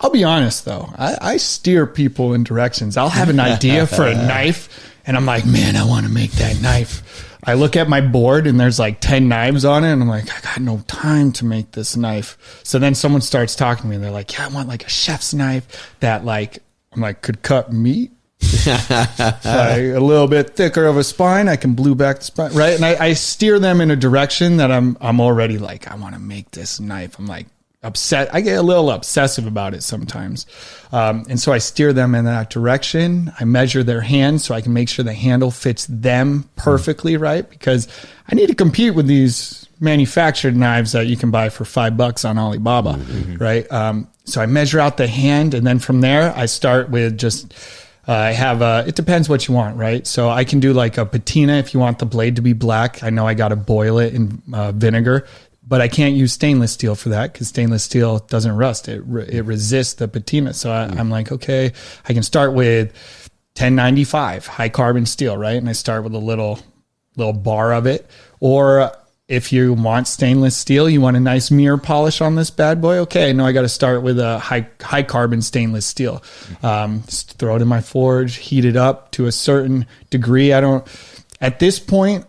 [0.00, 2.96] I'll be honest though, I, I steer people in directions.
[2.96, 6.32] I'll have an idea for a knife, and I'm like, man, I want to make
[6.32, 7.28] that knife.
[7.44, 10.30] I look at my board and there's like 10 knives on it, and I'm like,
[10.30, 12.60] I got no time to make this knife.
[12.64, 14.90] So then someone starts talking to me, and they're like, yeah, I want like a
[14.90, 16.58] chef's knife that, like,
[16.92, 18.12] I'm like, could cut meat.
[18.66, 21.46] like a little bit thicker of a spine.
[21.46, 22.74] I can blue back the spine, right?
[22.74, 26.14] And I, I steer them in a direction that I'm I'm already like, I want
[26.14, 27.18] to make this knife.
[27.18, 27.46] I'm like
[27.82, 28.32] upset.
[28.34, 30.46] I get a little obsessive about it sometimes,
[30.92, 33.32] um, and so I steer them in that direction.
[33.40, 37.48] I measure their hand so I can make sure the handle fits them perfectly, right?
[37.48, 37.88] Because
[38.28, 42.24] I need to compete with these manufactured knives that you can buy for five bucks
[42.24, 43.00] on Alibaba,
[43.38, 43.70] right?
[43.72, 47.54] Um, so I measure out the hand, and then from there I start with just.
[48.08, 50.04] Uh, I have a, it depends what you want, right?
[50.04, 53.04] So I can do like a patina if you want the blade to be black.
[53.04, 55.28] I know I got to boil it in uh, vinegar,
[55.66, 58.88] but I can't use stainless steel for that because stainless steel doesn't rust.
[58.88, 60.54] It, re- it resists the patina.
[60.54, 61.72] So I, I'm like, okay,
[62.08, 62.88] I can start with
[63.56, 65.56] 1095 high carbon steel, right?
[65.56, 66.58] And I start with a little,
[67.16, 68.10] little bar of it.
[68.40, 68.90] Or
[69.30, 72.98] if you want stainless steel, you want a nice mirror polish on this bad boy.
[72.98, 76.20] Okay, no, I got to start with a high high carbon stainless steel.
[76.64, 80.52] Um, throw it in my forge, heat it up to a certain degree.
[80.52, 80.84] I don't.
[81.40, 82.26] At this point,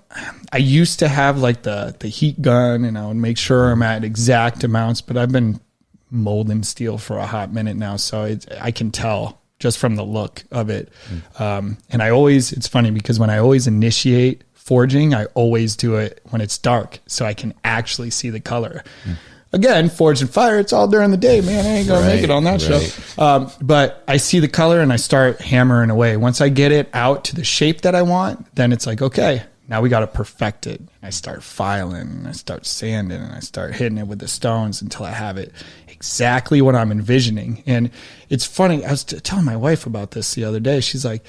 [0.54, 3.84] I used to have like the the heat gun, and I would make sure I'm
[3.84, 5.02] at exact amounts.
[5.02, 5.60] But I've been
[6.10, 10.04] molding steel for a hot minute now, so it, I can tell just from the
[10.04, 10.92] look of it.
[11.40, 15.96] Um, and I always, it's funny because when I always initiate forging, I always do
[15.96, 18.84] it when it's dark so I can actually see the color.
[19.54, 21.66] Again, Forged in Fire, it's all during the day, man.
[21.66, 22.82] I ain't gonna make it on that right.
[22.82, 23.22] show.
[23.22, 26.16] Um, but I see the color and I start hammering away.
[26.18, 29.44] Once I get it out to the shape that I want, then it's like, okay,
[29.72, 30.82] now we got to perfect it.
[31.02, 34.82] I start filing and I start sanding and I start hitting it with the stones
[34.82, 35.54] until I have it
[35.88, 37.64] exactly what I'm envisioning.
[37.66, 37.90] And
[38.28, 38.84] it's funny.
[38.84, 40.82] I was telling my wife about this the other day.
[40.82, 41.24] She's like,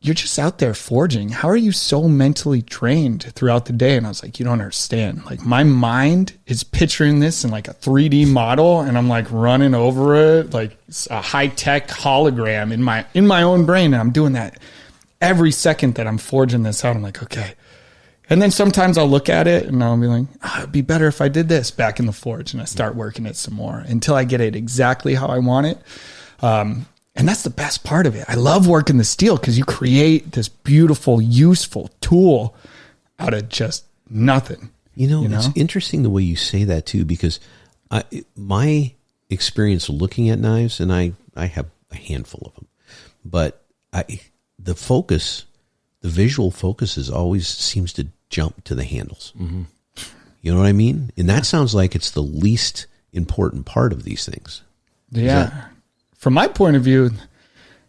[0.00, 1.30] you're just out there forging.
[1.30, 3.96] How are you so mentally trained throughout the day?
[3.96, 5.24] And I was like, you don't understand.
[5.24, 9.74] Like my mind is picturing this in like a 3D model and I'm like running
[9.74, 10.78] over it like
[11.10, 13.92] a high tech hologram in my in my own brain.
[13.92, 14.60] And I'm doing that
[15.20, 16.96] every second that I'm forging this out.
[16.96, 17.54] I'm like, okay.
[18.28, 21.06] And then sometimes I'll look at it and I'll be like, oh, it'd be better
[21.06, 22.52] if I did this back in the forge.
[22.52, 25.66] And I start working it some more until I get it exactly how I want
[25.66, 25.78] it.
[26.40, 28.24] Um, and that's the best part of it.
[28.28, 32.56] I love working the steel because you create this beautiful, useful tool
[33.18, 34.70] out of just nothing.
[34.94, 37.38] You know, You it's interesting the way you say that too, because
[37.90, 38.92] I, my
[39.30, 42.66] experience looking at knives, and I, I have a handful of them,
[43.24, 43.62] but
[43.92, 44.04] I,
[44.66, 45.46] the focus,
[46.02, 49.32] the visual focus is always seems to jump to the handles.
[49.38, 49.62] Mm-hmm.
[50.42, 51.10] You know what I mean?
[51.16, 54.62] And that sounds like it's the least important part of these things.
[55.10, 55.68] Yeah.
[56.16, 57.10] From my point of view,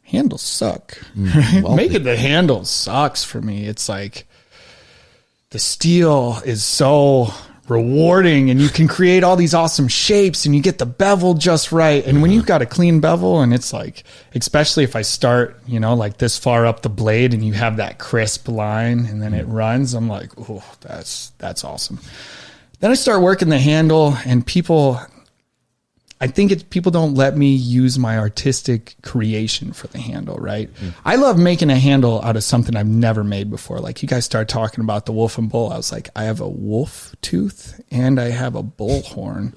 [0.04, 0.98] handles suck.
[1.16, 3.66] well, Making the handle sucks for me.
[3.66, 4.28] It's like
[5.50, 7.34] the steel is so
[7.70, 11.72] rewarding and you can create all these awesome shapes and you get the bevel just
[11.72, 12.06] right.
[12.06, 14.04] And when you've got a clean bevel and it's like,
[14.36, 17.78] especially if I start, you know, like this far up the blade and you have
[17.78, 19.54] that crisp line and then it mm.
[19.54, 22.00] runs, I'm like, oh, that's, that's awesome.
[22.80, 25.02] Then I start working the handle and people,
[26.20, 30.68] I think it's people don't let me use my artistic creation for the handle, right?
[31.06, 33.80] I love making a handle out of something I've never made before.
[33.80, 35.72] Like you guys start talking about the wolf and bull.
[35.72, 39.54] I was like, I have a wolf tooth and I have a bull horn.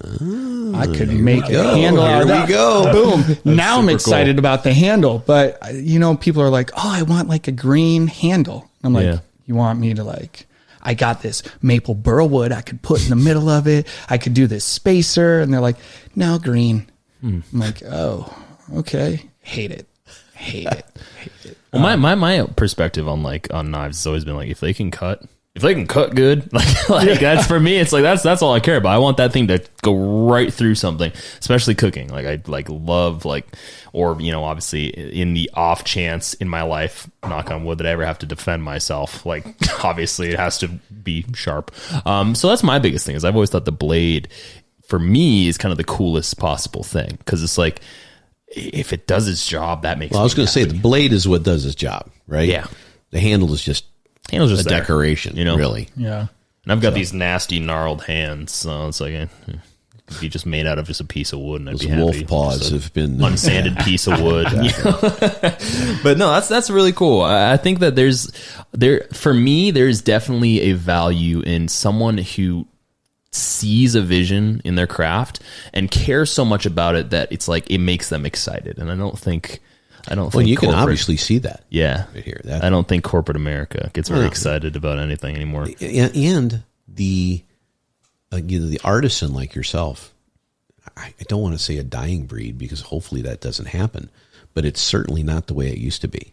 [0.76, 1.74] I could make a go.
[1.74, 2.92] handle out of Here we go.
[2.92, 3.54] Boom.
[3.56, 5.22] now I'm excited about the handle.
[5.26, 8.68] But uh, you know, people are like, oh, I want like a green handle.
[8.84, 9.18] I'm like, Yeah.
[9.46, 10.46] you want me to like
[10.82, 13.86] I got this maple burl wood I could put in the middle of it.
[14.08, 15.40] I could do this spacer.
[15.40, 15.76] And they're like,
[16.14, 16.90] no, green.
[17.52, 18.32] I'm like, oh,
[18.76, 19.28] okay.
[19.40, 19.86] Hate it.
[20.34, 20.86] Hate it.
[21.18, 21.58] Hate it.
[21.72, 24.72] Well, my, my my perspective on like on knives has always been like if they
[24.72, 25.22] can cut,
[25.54, 27.76] if they can cut good, like like that's for me.
[27.76, 28.94] It's like that's that's all I care about.
[28.94, 32.08] I want that thing to go right through something, especially cooking.
[32.08, 33.46] Like I like love like
[33.92, 37.86] or you know obviously in the off chance in my life, knock on wood, that
[37.86, 39.26] I ever have to defend myself.
[39.26, 39.44] Like
[39.84, 41.72] obviously it has to be sharp.
[42.06, 44.28] Um, so that's my biggest thing is I've always thought the blade
[44.86, 47.80] for me is kind of the coolest possible thing because it's like
[48.46, 50.12] if it does its job, that makes.
[50.12, 52.48] Well, I was going to say the blade is what does its job, right?
[52.48, 52.66] Yeah.
[53.10, 53.84] The handle is just
[54.30, 55.56] handle's just a there, decoration, you know.
[55.56, 55.88] really.
[55.96, 56.26] Yeah.
[56.64, 59.58] And I've got these nasty gnarled hands, so it's like eh, it
[60.06, 61.88] could be just made out of just a piece of wood, and I'd Those be
[61.88, 62.02] happy.
[62.02, 64.46] wolf paws Just a have been unsanded piece of wood.
[66.02, 67.22] but no, that's that's really cool.
[67.22, 68.30] I I think that there's
[68.72, 72.66] there for me, there's definitely a value in someone who
[73.32, 75.40] sees a vision in their craft
[75.72, 78.78] and cares so much about it that it's like it makes them excited.
[78.78, 79.60] And I don't think
[80.08, 81.64] I don't Well, think you can obviously see that.
[81.68, 82.40] yeah right here.
[82.44, 84.26] That- I don't think corporate America gets very No.
[84.26, 85.68] excited about anything anymore.
[85.80, 87.42] and, and the
[88.32, 90.12] uh, you know, the artisan like yourself
[90.96, 94.10] I, I don't want to say a dying breed because hopefully that doesn't happen
[94.54, 96.32] but it's certainly not the way it used to be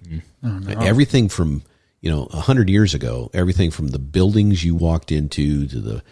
[0.82, 1.62] everything from
[2.02, 6.04] you know a hundred years ago everything from the buildings you walked into to the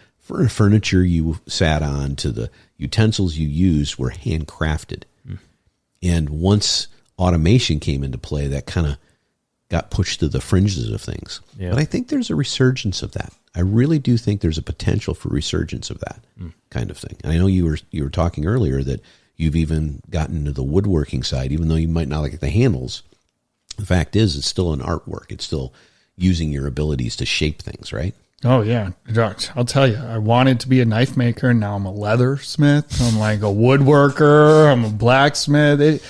[0.49, 5.03] furniture you sat on to the utensils you used were handcrafted
[6.03, 8.97] and once automation came into play that kind of
[9.69, 11.41] got pushed to the fringes of things.
[11.57, 11.71] Yeah.
[11.71, 13.33] But I think there's a resurgence of that.
[13.55, 16.49] I really do think there's a potential for resurgence of that hmm.
[16.69, 17.17] kind of thing.
[17.23, 19.01] And I know you were you were talking earlier that
[19.37, 23.03] you've even gotten into the woodworking side, even though you might not like the handles.
[23.77, 25.31] The fact is, it's still an artwork.
[25.31, 25.73] It's still
[26.15, 28.13] using your abilities to shape things, right?
[28.43, 28.91] Oh yeah,
[29.55, 29.97] I'll tell you.
[29.97, 31.49] I wanted to be a knife maker.
[31.49, 33.01] And now I'm a leathersmith.
[33.01, 34.71] I'm like a woodworker.
[34.71, 35.81] I'm a blacksmith.
[35.81, 36.03] It,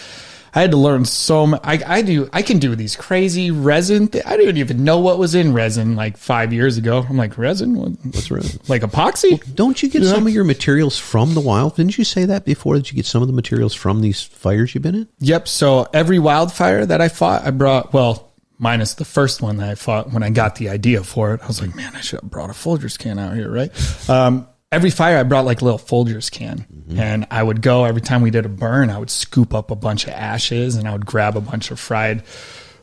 [0.56, 1.61] I had to learn so much.
[1.65, 2.30] I, I do.
[2.32, 4.07] I can do these crazy resin.
[4.07, 7.06] Th- I didn't even know what was in resin like five years ago.
[7.07, 7.76] I'm like resin.
[7.76, 8.61] What, What's resin?
[8.69, 9.53] Like epoxy.
[9.53, 11.76] Don't you get some of your materials from the wild?
[11.76, 14.73] Didn't you say that before that you get some of the materials from these fires
[14.73, 15.07] you've been in?
[15.19, 15.49] Yep.
[15.49, 19.76] So every wildfire that I fought, I brought, well, minus the first one that I
[19.76, 21.41] fought when I got the idea for it.
[21.44, 24.10] I was like, man, I should have brought a Folgers can out here, right?
[24.10, 26.66] Um, every fire I brought like a little Folgers can.
[27.00, 29.76] And I would go every time we did a burn, I would scoop up a
[29.76, 32.24] bunch of ashes and I would grab a bunch of fried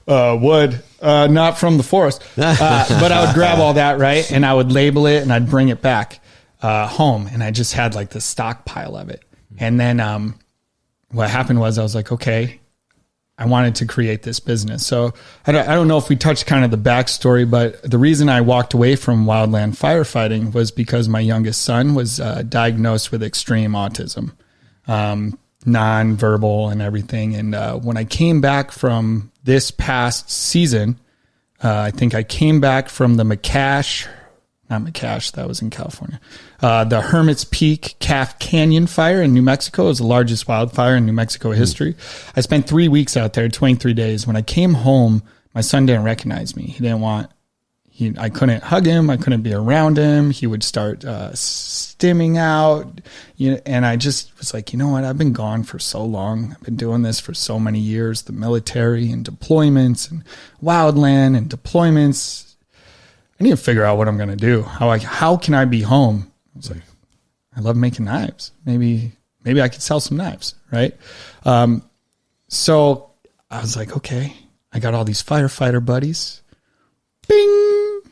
[0.09, 4.31] uh, wood, uh, not from the forest, uh, but I would grab all that, right?
[4.33, 6.21] And I would label it and I'd bring it back
[6.61, 7.29] uh, home.
[7.31, 9.23] And I just had like the stockpile of it.
[9.59, 10.39] And then um,
[11.11, 12.61] what happened was I was like, okay,
[13.39, 14.87] I wanted to create this business.
[14.87, 15.15] So
[15.47, 18.75] I don't, know if we touched kind of the backstory, but the reason I walked
[18.75, 24.33] away from wildland firefighting was because my youngest son was uh, diagnosed with extreme autism,
[24.87, 27.35] um, non-verbal and everything.
[27.35, 31.01] And uh, when I came back from this past season,
[31.65, 34.07] uh, I think I came back from the McCash,
[34.73, 36.21] not McCash, that was in California.
[36.61, 41.07] Uh, the Hermit's Peak Calf Canyon fire in New Mexico is the largest wildfire in
[41.07, 41.95] New Mexico history.
[42.35, 44.27] I spent three weeks out there, 23 days.
[44.27, 45.23] When I came home,
[45.55, 46.65] my son didn't recognize me.
[46.65, 47.31] He didn't want,
[47.91, 49.11] he, I couldn't hug him.
[49.11, 50.31] I couldn't be around him.
[50.31, 53.03] He would start uh, stimming out.
[53.37, 55.05] You know, and I just was like, you know what?
[55.05, 56.53] I've been gone for so long.
[56.53, 58.23] I've been doing this for so many years.
[58.23, 60.25] The military and deployments and
[60.63, 62.52] wildland and deployments.
[63.43, 64.63] I need to figure out what I'm going to do.
[64.63, 66.31] How I how can I be home?
[66.55, 66.83] I was like,
[67.57, 68.53] I love making knives.
[68.65, 69.11] Maybe
[69.43, 70.97] maybe I could sell some knives, right?
[71.45, 71.83] Um,
[72.47, 73.11] so
[73.51, 74.33] I was like, okay,
[74.73, 76.41] I got all these firefighter buddies.
[77.27, 78.03] Bing.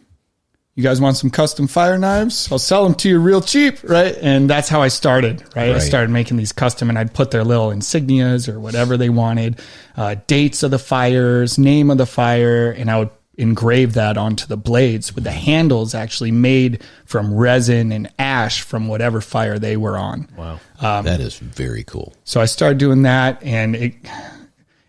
[0.75, 2.51] You guys want some custom fire knives?
[2.51, 4.17] I'll sell them to you real cheap, right?
[4.21, 5.77] And that's how I started, right?
[5.77, 9.61] I started making these custom, and I'd put their little insignias or whatever they wanted,
[9.97, 13.11] uh, dates of the fires, name of the fire, and I would
[13.41, 18.87] engrave that onto the blades with the handles actually made from resin and ash from
[18.87, 20.29] whatever fire they were on.
[20.37, 20.61] Wow.
[21.03, 22.13] that is very cool.
[22.25, 23.95] So I started doing that, and it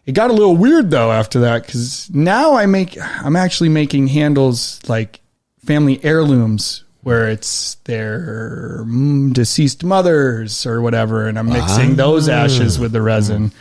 [0.06, 4.08] it got a little weird though after that because now I make I'm actually making
[4.08, 5.22] handles like
[5.66, 12.78] family heirlooms where it's their mm, deceased mothers or whatever, and I'm mixing those ashes
[12.78, 13.52] with the resin.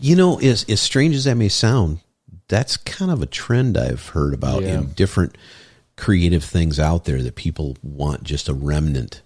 [0.00, 1.98] You know, as as strange as that may sound,
[2.48, 4.78] that's kind of a trend I've heard about Yeah.
[4.78, 5.36] in different
[5.96, 9.22] creative things out there that people want just a remnant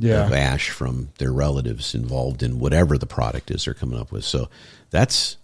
[0.00, 4.24] of ash from their relatives involved in whatever the product is they're coming up with.
[4.24, 4.48] So
[4.90, 5.36] that's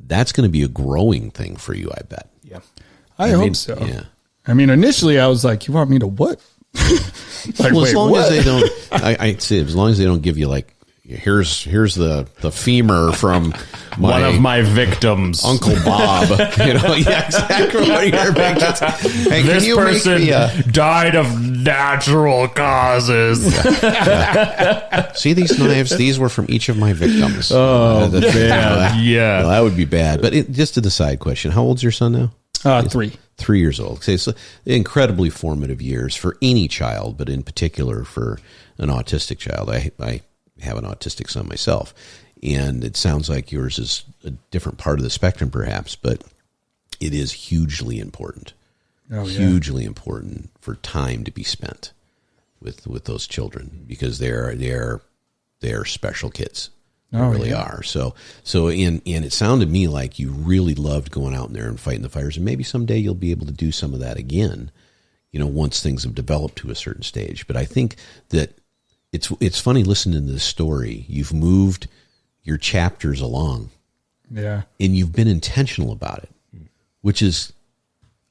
[0.00, 2.28] that's going to be a growing thing for you, I bet.
[2.44, 2.60] Yeah.
[3.18, 3.76] I, I hope mean, so.
[3.84, 4.04] yeah.
[4.46, 6.40] I mean, initially I was like, "You want me to what?"
[6.74, 8.24] like, Well, as long what?
[8.24, 10.74] as they don't, I, I say as long as they don't give you like,
[11.08, 13.54] here's here's the the femur from
[13.98, 15.44] my One of my victims.
[15.44, 16.28] Uncle Bob.
[16.58, 17.88] you know, yeah, exactly.
[17.88, 18.60] What you're making.
[19.30, 23.42] Hey, can This you make person me a, died of natural causes.
[25.14, 25.96] see these knives?
[25.96, 27.50] These were from each of my victims.
[27.52, 29.02] Oh, man.
[29.08, 29.40] Yeah.
[29.40, 30.20] Well, that would be bad.
[30.20, 32.32] But it, just to the side question, how old's your son now?
[32.64, 33.12] uh, three.
[33.36, 33.98] Three years old.
[33.98, 34.32] Okay, so
[34.66, 38.38] incredibly formative years for any child, but in particular for
[38.78, 39.70] an autistic child.
[39.70, 40.22] I I
[40.60, 41.94] have an autistic son myself,
[42.42, 46.22] and it sounds like yours is a different part of the spectrum, perhaps, but
[47.00, 48.52] it is hugely important,
[49.10, 49.38] Oh, yeah.
[49.48, 51.92] hugely important for time to be spent
[52.60, 55.00] with with those children because they're they're
[55.60, 56.70] they're special kids.
[57.10, 57.62] They Oh, really yeah.
[57.62, 57.82] are.
[57.82, 61.54] So so and and it sounded to me like you really loved going out in
[61.54, 64.00] there and fighting the fires, and maybe someday you'll be able to do some of
[64.00, 64.70] that again.
[65.32, 67.46] You know, once things have developed to a certain stage.
[67.46, 67.96] But I think
[68.30, 68.58] that
[69.12, 71.04] it's it's funny listening to this story.
[71.08, 71.88] You've moved
[72.42, 73.70] your chapters along
[74.30, 74.62] Yeah.
[74.80, 76.30] and you've been intentional about it,
[77.02, 77.52] which is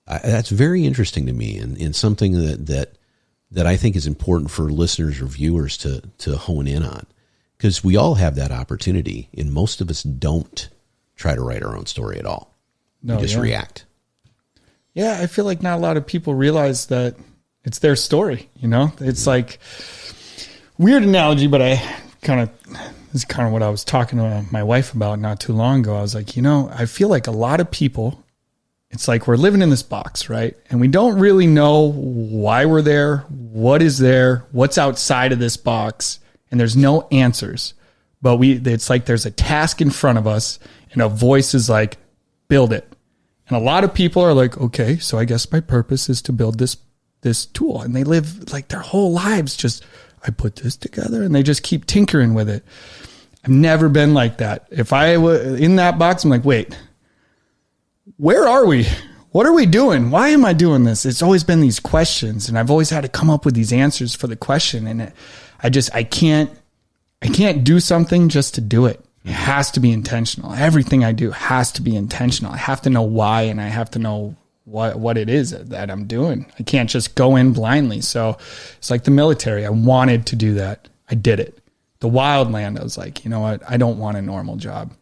[0.07, 2.93] I, that's very interesting to me, and, and something that that
[3.51, 7.05] that I think is important for listeners or viewers to to hone in on,
[7.57, 10.69] because we all have that opportunity, and most of us don't
[11.15, 12.53] try to write our own story at all.
[13.03, 13.41] No, we just yeah.
[13.41, 13.85] react.
[14.93, 17.15] Yeah, I feel like not a lot of people realize that
[17.63, 18.49] it's their story.
[18.55, 19.59] You know, it's like
[20.77, 21.81] weird analogy, but I
[22.21, 22.49] kind of
[23.13, 25.79] this is kind of what I was talking to my wife about not too long
[25.79, 25.95] ago.
[25.95, 28.23] I was like, you know, I feel like a lot of people.
[28.89, 30.55] It's like we're living in this box, right?
[30.69, 35.57] And we don't really know why we're there, what is there, what's outside of this
[35.57, 37.73] box, and there's no answers.
[38.21, 40.57] But we, it's like there's a task in front of us,
[40.93, 41.97] and a voice is like,
[42.47, 42.87] build it.
[43.49, 46.31] And a lot of people are like, okay, so I guess my purpose is to
[46.33, 46.77] build this
[47.21, 49.83] this tool, and they live like their whole lives just
[50.25, 52.63] I put this together, and they just keep tinkering with it.
[53.43, 54.67] I've never been like that.
[54.71, 56.77] If I was in that box, I'm like, wait,
[58.17, 58.87] where are we?
[59.31, 60.09] What are we doing?
[60.09, 61.05] Why am I doing this?
[61.05, 64.15] It's always been these questions, and I've always had to come up with these answers
[64.15, 65.13] for the question, and it,
[65.61, 66.49] I just I can't
[67.21, 69.03] I can't do something just to do it.
[69.23, 70.53] It has to be intentional.
[70.53, 72.53] Everything I do has to be intentional.
[72.53, 74.35] I have to know why and I have to know
[74.67, 76.45] what what it is that I'm doing.
[76.59, 78.01] I can't just go in blindly.
[78.01, 78.37] So
[78.77, 79.65] it's like the military.
[79.65, 80.89] I wanted to do that.
[81.09, 81.57] I did it.
[81.99, 83.61] The wildland, I was like, you know what?
[83.67, 84.93] I don't want a normal job.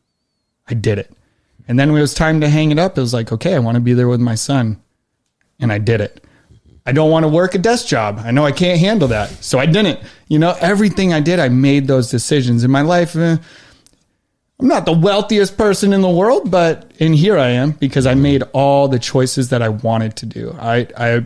[0.68, 1.12] I did it.
[1.68, 3.60] And then when it was time to hang it up, it was like, okay, I
[3.60, 4.82] want to be there with my son.
[5.60, 6.24] And I did it.
[6.86, 8.22] I don't want to work a desk job.
[8.24, 9.30] I know I can't handle that.
[9.44, 10.00] So I didn't.
[10.28, 13.16] You know, everything I did, I made those decisions in my life.
[13.16, 13.38] eh,
[14.60, 18.14] I'm not the wealthiest person in the world, but in here I am because I
[18.16, 20.56] made all the choices that I wanted to do.
[20.58, 21.26] I, I,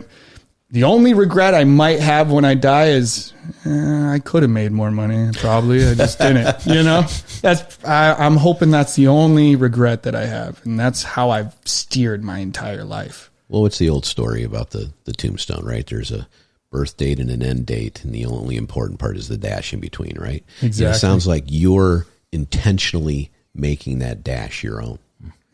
[0.70, 3.32] the only regret I might have when I die is
[3.64, 5.30] eh, I could have made more money.
[5.34, 6.66] Probably I just didn't.
[6.66, 7.02] You know,
[7.40, 11.54] that's I, I'm hoping that's the only regret that I have, and that's how I've
[11.64, 13.30] steered my entire life.
[13.48, 15.86] Well, it's the old story about the the tombstone, right?
[15.86, 16.28] There's a
[16.70, 19.80] birth date and an end date, and the only important part is the dash in
[19.80, 20.44] between, right?
[20.60, 20.96] And Exactly.
[20.96, 24.98] it sounds like you're intentionally making that dash your own,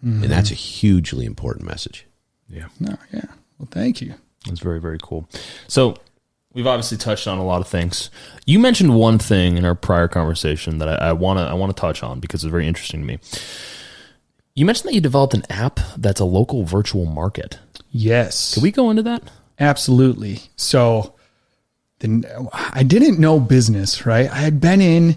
[0.03, 2.07] and that's a hugely important message.
[2.49, 2.69] Yeah.
[2.79, 3.25] No, yeah.
[3.59, 4.15] Well, thank you.
[4.47, 5.29] That's very, very cool.
[5.67, 5.97] So
[6.53, 8.11] we've obviously touched on a lot of things.
[8.45, 11.81] You mentioned one thing in our prior conversation that I want to I want to
[11.81, 13.19] touch on because it's very interesting to me.
[14.55, 17.59] You mentioned that you developed an app that's a local virtual market.
[17.91, 18.55] Yes.
[18.55, 19.23] Can we go into that?
[19.59, 20.41] Absolutely.
[20.57, 21.15] So
[21.99, 24.31] the, I didn't know business, right?
[24.31, 25.17] I had been in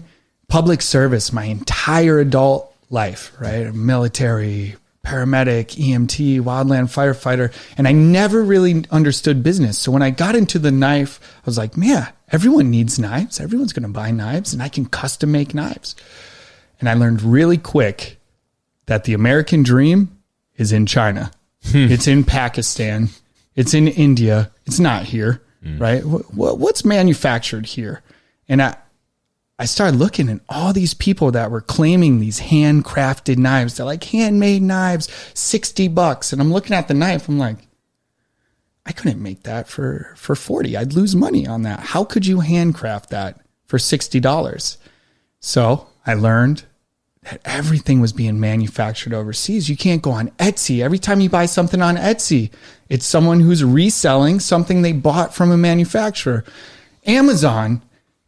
[0.50, 3.72] public service my entire adult life, right?
[3.72, 4.74] Military,
[5.06, 9.78] paramedic, EMT, wildland firefighter, and I never really understood business.
[9.78, 13.40] So when I got into the knife, I was like, man, everyone needs knives.
[13.40, 15.96] Everyone's going to buy knives and I can custom make knives.
[16.80, 18.18] And I learned really quick
[18.86, 20.18] that the American dream
[20.56, 21.30] is in China.
[21.66, 21.90] Hmm.
[21.90, 23.08] It's in Pakistan.
[23.54, 24.50] It's in India.
[24.66, 25.78] It's not here, hmm.
[25.78, 26.02] right?
[26.02, 28.02] What's manufactured here?
[28.48, 28.76] And I,
[29.60, 33.76] I started looking at all these people that were claiming these handcrafted knives.
[33.76, 36.32] They're like handmade knives, 60 bucks.
[36.32, 37.28] And I'm looking at the knife.
[37.28, 37.58] I'm like,
[38.86, 40.78] I couldn't make that for, for 40.
[40.78, 41.80] I'd lose money on that.
[41.80, 44.78] How could you handcraft that for $60?
[45.40, 46.64] So I learned
[47.24, 49.68] that everything was being manufactured overseas.
[49.68, 50.82] You can't go on Etsy.
[50.82, 52.50] Every time you buy something on Etsy,
[52.88, 56.44] it's someone who's reselling something they bought from a manufacturer.
[57.06, 57.82] Amazon,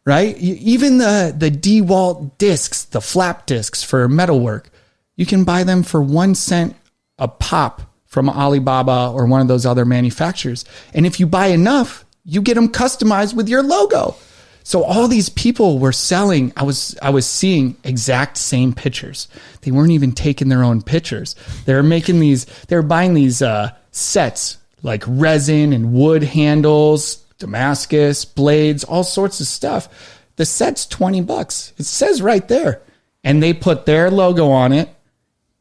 [0.05, 0.37] right?
[0.37, 4.69] Even the the DeWalt discs, the flap discs for metalwork,
[5.15, 6.75] you can buy them for one cent
[7.19, 10.65] a pop from Alibaba or one of those other manufacturers.
[10.93, 14.15] And if you buy enough, you get them customized with your logo.
[14.63, 16.53] So all these people were selling.
[16.55, 19.27] I was I was seeing exact same pictures.
[19.61, 21.35] They weren't even taking their own pictures.
[21.65, 22.45] They were making these.
[22.67, 29.39] They were buying these uh, sets like resin and wood handles, Damascus blades, all sorts
[29.41, 29.89] of stuff.
[30.37, 31.73] The set's twenty bucks.
[31.77, 32.81] It says right there,
[33.23, 34.89] and they put their logo on it.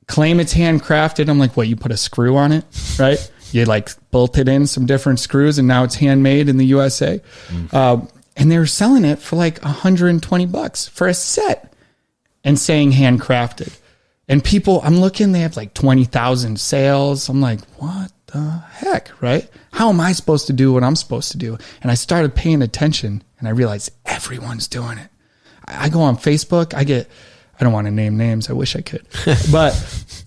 [0.07, 1.29] Claim it's handcrafted.
[1.29, 1.69] I'm like, what?
[1.69, 2.65] You put a screw on it,
[2.99, 3.19] right?
[3.53, 7.21] You like bolted in some different screws, and now it's handmade in the USA.
[7.73, 11.71] Um, and they were selling it for like 120 bucks for a set.
[12.45, 13.79] and saying handcrafted.
[14.27, 17.29] And people, I'm looking, they have like 20,000 sales.
[17.29, 19.49] I'm like, what the heck, right?
[19.73, 21.59] How am I supposed to do what I'm supposed to do?
[21.83, 25.09] And I started paying attention and I realized everyone's doing it.
[25.67, 27.09] I go on Facebook, I get,
[27.59, 28.51] I don't want to name names.
[28.51, 29.07] I wish I could,
[29.53, 29.73] but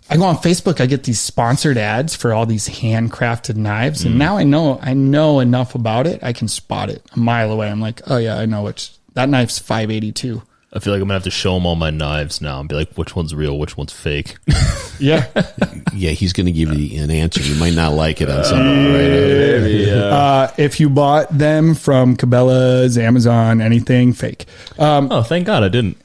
[0.10, 4.06] I go on Facebook, I get these sponsored ads for all these handcrafted knives.
[4.06, 4.20] And mm.
[4.20, 6.24] now I know, I know enough about it.
[6.24, 7.70] I can spot it a mile away.
[7.70, 10.42] I'm like, oh yeah, I know which that knife's 582.
[10.76, 12.76] I feel like I'm gonna have to show him all my knives now and be
[12.76, 14.36] like, which one's real, which one's fake.
[15.00, 15.28] Yeah.
[15.94, 17.42] Yeah, he's going to give you an answer.
[17.42, 19.88] You might not like it on some of them, right?
[19.94, 24.46] Uh, if you bought them from Cabela's, Amazon, anything fake.
[24.78, 25.98] Um, oh, thank God I didn't.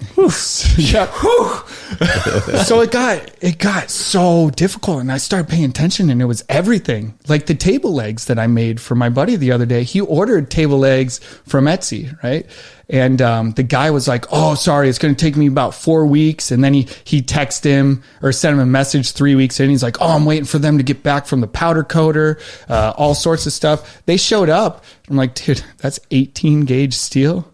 [0.77, 1.07] yeah.
[2.65, 6.45] so it got it got so difficult, and I started paying attention, and it was
[6.49, 7.15] everything.
[7.29, 9.83] Like the table legs that I made for my buddy the other day.
[9.83, 12.47] He ordered table legs from Etsy, right?
[12.91, 16.05] And um, the guy was like, "Oh, sorry, it's going to take me about four
[16.05, 19.71] weeks." And then he he texted him or sent him a message three weeks in.
[19.71, 22.93] He's like, "Oh, I'm waiting for them to get back from the powder coater, uh,
[22.97, 24.85] all sorts of stuff." They showed up.
[25.09, 27.53] I'm like, "Dude, that's 18 gauge steel.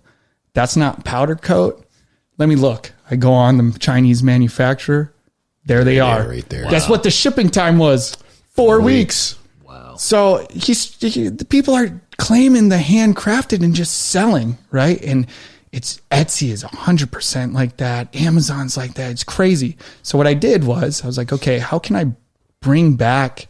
[0.55, 1.85] That's not powder coat."
[2.39, 2.93] Let me look.
[3.11, 5.13] I go on the Chinese manufacturer.
[5.67, 6.27] There they are.
[6.29, 6.65] right there.
[6.71, 8.17] Guess what the shipping time was?
[8.51, 9.37] Four weeks.
[9.65, 9.97] Wow.
[9.97, 15.03] So he's he, the people are claiming the handcrafted and just selling, right?
[15.03, 15.27] And
[15.73, 18.15] it's Etsy is hundred percent like that.
[18.15, 19.11] Amazon's like that.
[19.11, 19.77] It's crazy.
[20.03, 22.13] So what I did was I was like, okay, how can I
[22.61, 23.47] bring back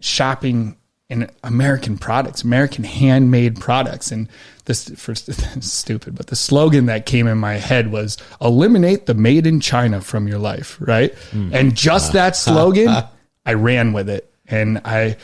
[0.00, 0.76] shopping
[1.08, 4.10] in American products, American handmade products.
[4.10, 4.28] And
[4.64, 5.14] this for
[5.60, 10.00] stupid, but the slogan that came in my head was eliminate the made in China
[10.00, 11.14] from your life, right?
[11.30, 11.54] Hmm.
[11.54, 12.88] And just that slogan,
[13.44, 14.32] I ran with it.
[14.48, 15.16] And I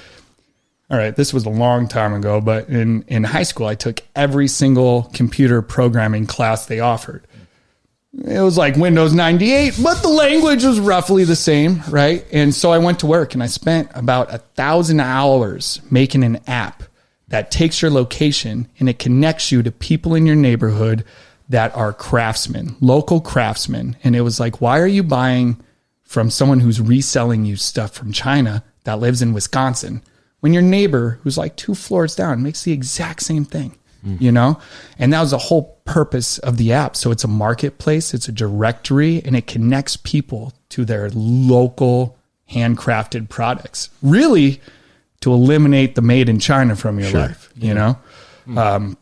[0.92, 4.02] all right, this was a long time ago, but in, in high school, I took
[4.14, 7.26] every single computer programming class they offered.
[8.12, 12.26] It was like Windows 98, but the language was roughly the same, right?
[12.30, 16.40] And so I went to work and I spent about a thousand hours making an
[16.46, 16.82] app
[17.28, 21.06] that takes your location and it connects you to people in your neighborhood
[21.48, 23.96] that are craftsmen, local craftsmen.
[24.04, 25.58] And it was like, why are you buying
[26.02, 30.02] from someone who's reselling you stuff from China that lives in Wisconsin
[30.42, 33.76] when your neighbor who's like two floors down makes the exact same thing?
[34.18, 34.58] You know,
[34.98, 36.96] and that was the whole purpose of the app.
[36.96, 42.18] So it's a marketplace, it's a directory, and it connects people to their local
[42.50, 43.90] handcrafted products.
[44.02, 44.60] Really,
[45.20, 47.48] to eliminate the made in China from your life.
[47.54, 47.96] You know,
[48.56, 48.96] um,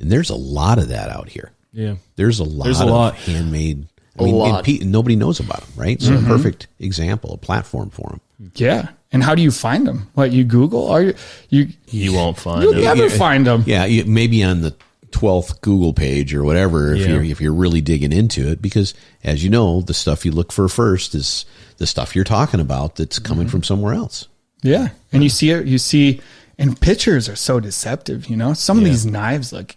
[0.00, 1.50] And there's a lot of that out here.
[1.72, 1.96] Yeah.
[2.14, 3.14] There's a lot There's a of lot.
[3.16, 3.88] handmade.
[4.18, 4.64] I A mean, and lot.
[4.64, 6.00] pe- nobody knows about them, right?
[6.00, 8.20] So a perfect example, a platform for them.
[8.54, 8.88] Yeah.
[9.12, 10.08] And how do you find them?
[10.14, 10.88] What you Google?
[10.88, 11.14] Are you
[11.48, 12.82] you You won't find you'll it.
[12.82, 13.64] never find them?
[13.66, 14.74] Yeah, you, maybe on the
[15.12, 17.08] twelfth Google page or whatever if Yeah.
[17.14, 18.94] you're if you're really digging into it, because
[19.24, 21.46] as you know, the stuff you look for first is
[21.78, 23.52] the stuff you're talking about that's coming mm-hmm.
[23.52, 24.28] from somewhere else.
[24.62, 24.88] Yeah.
[25.12, 26.20] And you see it, you see,
[26.58, 28.52] and pictures are so deceptive, you know?
[28.52, 29.76] Some of these knives look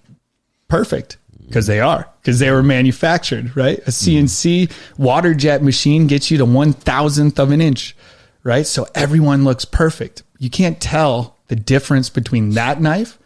[0.67, 3.79] perfect because they are, because they were manufactured, right?
[3.79, 7.95] A CNC water jet machine gets you to one thousandth of an inch,
[8.43, 8.65] right?
[8.65, 10.23] So everyone looks perfect.
[10.37, 13.17] You can't tell the difference between that knife.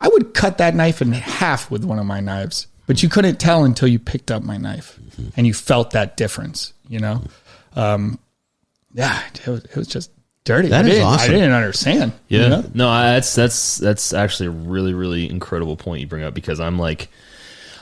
[0.00, 3.38] I would cut that knife in half with one of my knives, but you couldn't
[3.40, 4.98] tell until you picked up my knife
[5.36, 7.22] and you felt that difference, you know?
[7.76, 8.18] Um,
[8.94, 10.10] yeah, it was, it was just
[10.44, 10.68] dirty.
[10.68, 12.12] That I is didn't, I didn't understand.
[12.28, 12.48] you Yeah.
[12.48, 12.64] know?
[12.74, 16.60] No, I- that's that's that's actually a really really incredible point you bring up because
[16.60, 17.08] I'm like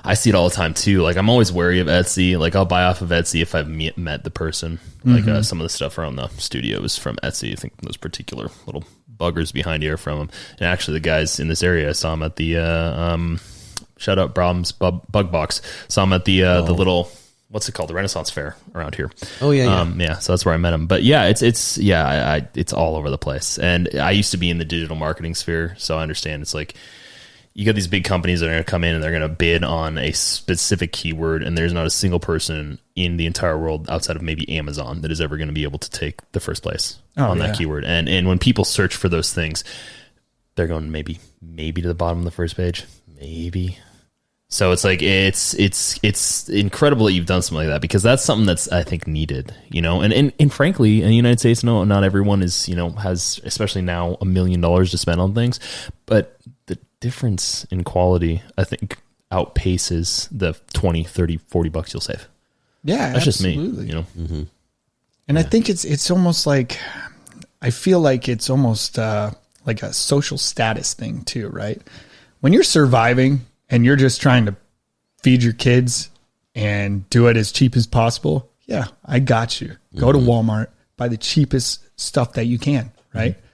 [0.05, 1.03] I see it all the time too.
[1.03, 2.39] Like I'm always wary of Etsy.
[2.39, 4.79] Like I'll buy off of Etsy if I've met, met the person.
[5.05, 7.53] Like uh, some of the stuff around the studio is from Etsy.
[7.53, 8.85] I think those particular little
[9.21, 10.31] buggers behind you are from them.
[10.59, 13.41] And actually, the guys in this area, I saw them at the uh, um,
[13.97, 15.63] shout out Brahms Bug, Bug Box.
[15.89, 17.11] Saw them at the uh, the little
[17.49, 19.11] what's it called the Renaissance Fair around here.
[19.41, 19.81] Oh, yeah, yeah.
[19.81, 20.19] Um, yeah.
[20.19, 20.87] So that's where I met him.
[20.87, 23.59] But yeah, it's it's yeah, I, I it's all over the place.
[23.59, 26.43] And I used to be in the digital marketing sphere, so I understand.
[26.43, 26.75] It's like
[27.53, 29.29] you got these big companies that are going to come in and they're going to
[29.29, 33.91] bid on a specific keyword, and there's not a single person in the entire world
[33.91, 36.63] outside of maybe Amazon that is ever going to be able to take the first
[36.63, 37.49] place oh, on yeah.
[37.49, 37.85] that keyword.
[37.85, 39.65] And and when people search for those things,
[40.55, 42.85] they're going maybe maybe to the bottom of the first page,
[43.19, 43.79] maybe.
[44.53, 48.25] So it's like it's it's it's incredible that you've done something like that because that's
[48.25, 50.01] something that's I think needed, you know.
[50.01, 53.41] And and, and frankly, in the United States, no, not everyone is you know has
[53.45, 55.61] especially now a million dollars to spend on things,
[56.05, 56.37] but
[56.67, 58.99] the difference in quality I think
[59.33, 62.29] outpaces the 20, 30, 40 bucks you'll save.
[62.83, 63.13] Yeah.
[63.13, 64.07] That's just me, you know.
[64.19, 64.43] Mm-hmm.
[65.29, 66.79] And I think it's it's almost like
[67.63, 69.31] I feel like it's almost uh,
[69.65, 71.81] like a social status thing too, right?
[72.41, 74.57] When you're surviving and you're just trying to
[75.23, 76.11] feed your kids,
[76.55, 79.77] and do it as cheap as possible, yeah, I got you.
[79.97, 80.29] Go to mm-hmm.
[80.29, 83.33] Walmart, buy the cheapest stuff that you can, right?
[83.33, 83.47] Mm-hmm.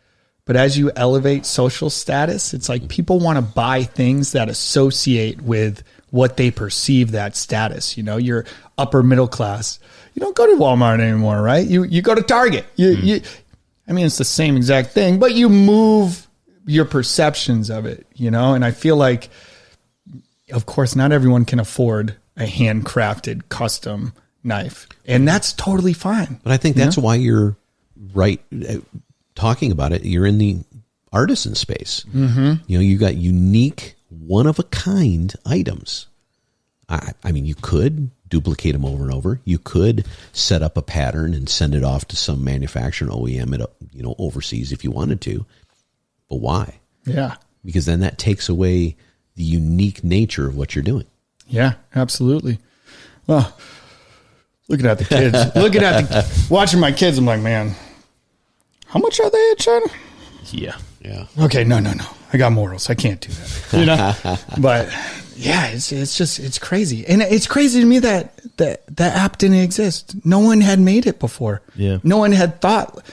[0.47, 5.43] But as you elevate social status, it's like people want to buy things that associate
[5.43, 7.97] with what they perceive that status.
[7.97, 8.47] You know, you're
[8.79, 9.81] upper middle class.
[10.15, 11.67] You don't go to Walmart anymore, right?
[11.67, 12.65] You you go to Target.
[12.77, 13.05] You hmm.
[13.05, 13.21] you
[13.89, 16.27] I mean it's the same exact thing, but you move
[16.65, 18.55] your perceptions of it, you know?
[18.55, 19.29] And I feel like
[20.53, 24.13] of course not everyone can afford a handcrafted custom
[24.45, 24.89] knife.
[25.07, 26.39] And that's totally fine.
[26.45, 27.57] But I think that's why you're
[28.15, 28.41] right
[29.37, 30.05] talking about it.
[30.05, 30.59] You're in the
[31.13, 32.05] artisan space.
[32.13, 32.65] Mm-hmm.
[32.67, 36.09] You know, you got unique, one of a kind items.
[36.89, 39.41] I, I mean, you could duplicate them over and over.
[39.45, 43.71] You could set up a pattern and send it off to some manufacturer OEM it,
[43.93, 45.47] you know, overseas if you wanted to.
[46.29, 46.81] But why?
[47.05, 47.37] Yeah.
[47.65, 48.97] Because then that takes away
[49.37, 51.07] the unique nature of what you're doing.
[51.47, 52.59] Yeah, absolutely.
[53.27, 53.57] Well,
[54.69, 57.75] looking at the kids, looking at the, watching my kids, I'm like, man,
[58.97, 59.87] how much are they in China?
[60.45, 60.77] Yeah.
[61.03, 61.27] Yeah.
[61.39, 62.05] Okay, no, no, no.
[62.33, 62.89] I got morals.
[62.89, 63.79] I can't do that.
[63.79, 64.89] You know, but
[65.37, 69.37] yeah, it's it's just it's crazy, and it's crazy to me that that that app
[69.37, 70.17] didn't exist.
[70.25, 71.61] No one had made it before.
[71.75, 71.99] Yeah.
[72.03, 73.05] no one had thought.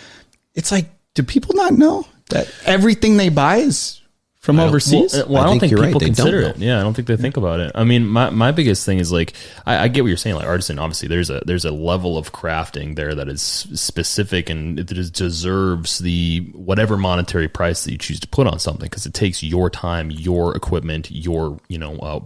[0.55, 0.85] It's like,
[1.15, 3.99] do people not know that everything they buy is
[4.44, 5.14] from overseas?
[5.14, 5.88] Well, well, I, I don't think think, you're right.
[5.88, 6.57] people don't consider it.
[6.57, 7.72] Yeah, I don't think they think about it.
[7.76, 9.32] I mean, my, my biggest thing is like
[9.65, 10.36] I, I get what you're saying.
[10.36, 14.78] Like artisan, obviously, there's a there's a level of crafting there that is specific and
[14.78, 19.06] it is- deserves the whatever monetary price that you choose to put on something because
[19.06, 21.95] it takes your time, your equipment, your you know.
[21.98, 22.20] Uh,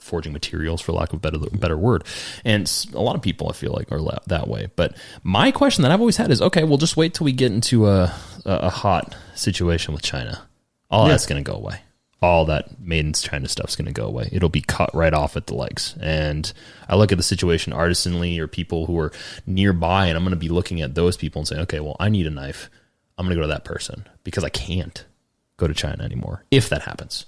[0.00, 2.02] forging materials for lack of a better better word
[2.44, 5.82] and a lot of people i feel like are la- that way but my question
[5.82, 8.04] that i've always had is okay we'll just wait till we get into a
[8.46, 10.47] a, a hot situation with china
[10.90, 11.80] all that's going to go away.
[12.20, 14.28] All that Maiden's in China stuff's going to go away.
[14.32, 15.94] It'll be cut right off at the legs.
[16.00, 16.52] And
[16.88, 19.12] I look at the situation artisanally or people who are
[19.46, 22.08] nearby, and I'm going to be looking at those people and saying, okay, well, I
[22.08, 22.70] need a knife.
[23.16, 25.04] I'm going to go to that person because I can't
[25.58, 27.24] go to China anymore if that happens.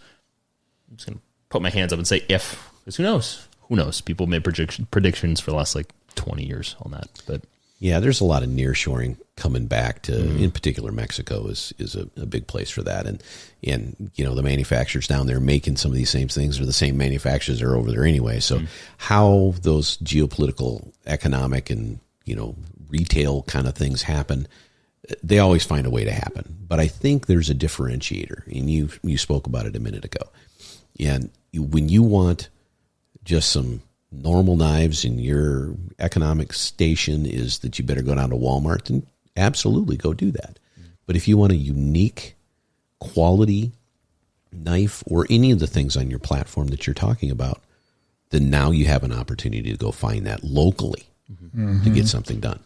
[0.89, 3.47] I'm just going to put my hands up and say if, because who knows?
[3.69, 4.01] Who knows?
[4.01, 7.09] People made prediction, predictions for the last like 20 years on that.
[7.27, 7.43] But
[7.81, 10.45] Yeah, there's a lot of nearshoring coming back to, mm-hmm.
[10.45, 13.23] in particular, Mexico is is a, a big place for that, and
[13.65, 16.75] and you know the manufacturers down there making some of these same things are the
[16.75, 18.39] same manufacturers that are over there anyway.
[18.39, 18.67] So mm-hmm.
[18.99, 22.55] how those geopolitical, economic, and you know
[22.91, 24.47] retail kind of things happen,
[25.23, 26.59] they always find a way to happen.
[26.69, 30.29] But I think there's a differentiator, and you you spoke about it a minute ago,
[30.99, 32.51] and you, when you want
[33.25, 33.81] just some
[34.13, 39.07] normal knives and your economic station is that you better go down to Walmart, then
[39.37, 40.59] absolutely go do that.
[41.07, 42.37] But if you want a unique
[42.99, 43.73] quality
[44.53, 47.63] knife or any of the things on your platform that you're talking about,
[48.31, 52.05] then now you have an opportunity to go find that locally to get mm-hmm.
[52.05, 52.61] something done.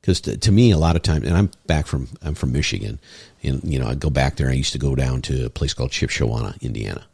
[0.00, 3.00] Because to, to me, a lot of times, and I'm back from I'm from Michigan,
[3.42, 4.48] and you know I go back there.
[4.48, 7.04] I used to go down to a place called Shipshewana, Indiana,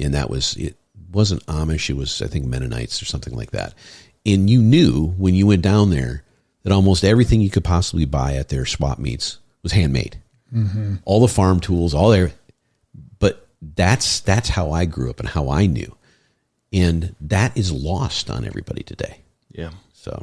[0.00, 0.76] and that was it
[1.14, 1.90] wasn't Amish.
[1.90, 3.74] It was I think Mennonites or something like that.
[4.26, 6.24] And you knew when you went down there
[6.62, 10.18] that almost everything you could possibly buy at their swap meets was handmade.
[10.54, 10.96] Mm-hmm.
[11.04, 12.32] All the farm tools, all their,
[13.18, 15.96] but that's that's how I grew up and how I knew,
[16.72, 19.20] and that is lost on everybody today.
[19.50, 19.70] yeah.
[19.92, 20.22] So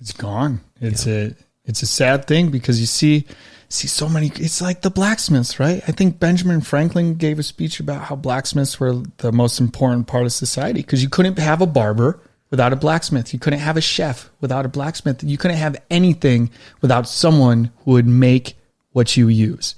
[0.00, 0.60] It's gone.
[0.80, 1.34] It's a
[1.64, 3.26] it's a sad thing because you see
[3.74, 5.82] see so many it's like the blacksmiths, right?
[5.86, 10.24] I think Benjamin Franklin gave a speech about how blacksmiths were the most important part
[10.24, 12.20] of society because you couldn't have a barber
[12.50, 13.32] without a blacksmith.
[13.32, 15.24] You couldn't have a chef without a blacksmith.
[15.24, 18.56] You couldn't have anything without someone who would make
[18.92, 19.74] what you use.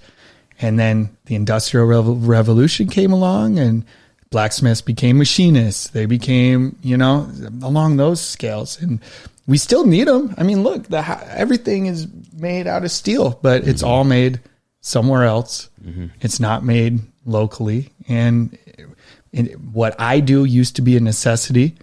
[0.61, 3.85] And then the industrial revolution came along and
[4.31, 5.89] blacksmiths became machinists.
[5.89, 7.31] They became, you know,
[7.63, 8.81] along those scales.
[8.81, 9.01] And
[9.47, 10.35] we still need them.
[10.37, 13.91] I mean, look, the everything is made out of steel, but it's mm-hmm.
[13.91, 14.41] all made
[14.81, 15.69] somewhere else.
[15.85, 16.07] Mm-hmm.
[16.21, 17.91] It's not made locally.
[18.09, 18.59] And
[19.33, 21.77] it, what I do used to be a necessity,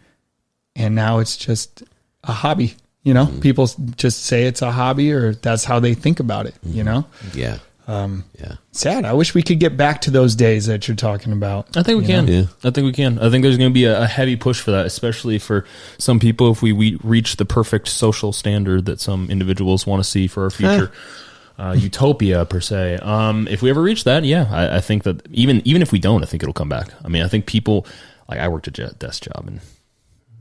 [0.75, 1.83] and now it's just
[2.23, 2.75] a hobby.
[3.03, 3.39] You know, mm-hmm.
[3.39, 6.55] people just say it's a hobby, or that's how they think about it.
[6.63, 9.05] You know, yeah, um, yeah, sad.
[9.05, 11.75] I wish we could get back to those days that you're talking about.
[11.75, 12.27] I think we can.
[12.27, 12.45] Yeah.
[12.63, 13.19] I think we can.
[13.19, 15.65] I think there's going to be a, a heavy push for that, especially for
[15.97, 16.51] some people.
[16.51, 20.43] If we, we reach the perfect social standard that some individuals want to see for
[20.43, 20.91] our future
[21.57, 22.97] uh, utopia per se.
[22.97, 25.99] Um, if we ever reach that, yeah, I, I think that even even if we
[25.99, 26.89] don't, I think it'll come back.
[27.03, 27.85] I mean, I think people
[28.27, 29.59] like I worked a jet desk job and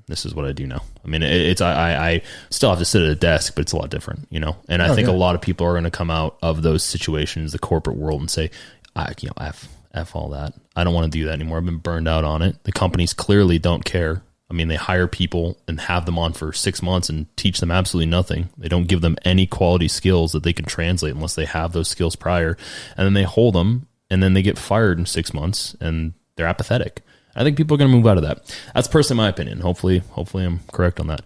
[0.06, 0.82] this is what I do now.
[1.04, 3.62] I mean, it, it's I, I I still have to sit at a desk, but
[3.62, 4.56] it's a lot different, you know.
[4.68, 6.82] And I oh, think a lot of people are going to come out of those
[6.82, 8.50] situations, the corporate world, and say,
[8.94, 10.54] I you know, f f all that.
[10.74, 11.58] I don't want to do that anymore.
[11.58, 12.62] I've been burned out on it.
[12.64, 14.22] The companies clearly don't care
[14.52, 17.70] I mean, they hire people and have them on for six months and teach them
[17.70, 18.50] absolutely nothing.
[18.58, 21.88] They don't give them any quality skills that they can translate unless they have those
[21.88, 22.58] skills prior.
[22.94, 26.46] And then they hold them and then they get fired in six months and they're
[26.46, 27.00] apathetic.
[27.34, 28.54] I think people are going to move out of that.
[28.74, 29.60] That's personally my opinion.
[29.60, 31.22] Hopefully, hopefully I'm correct on that.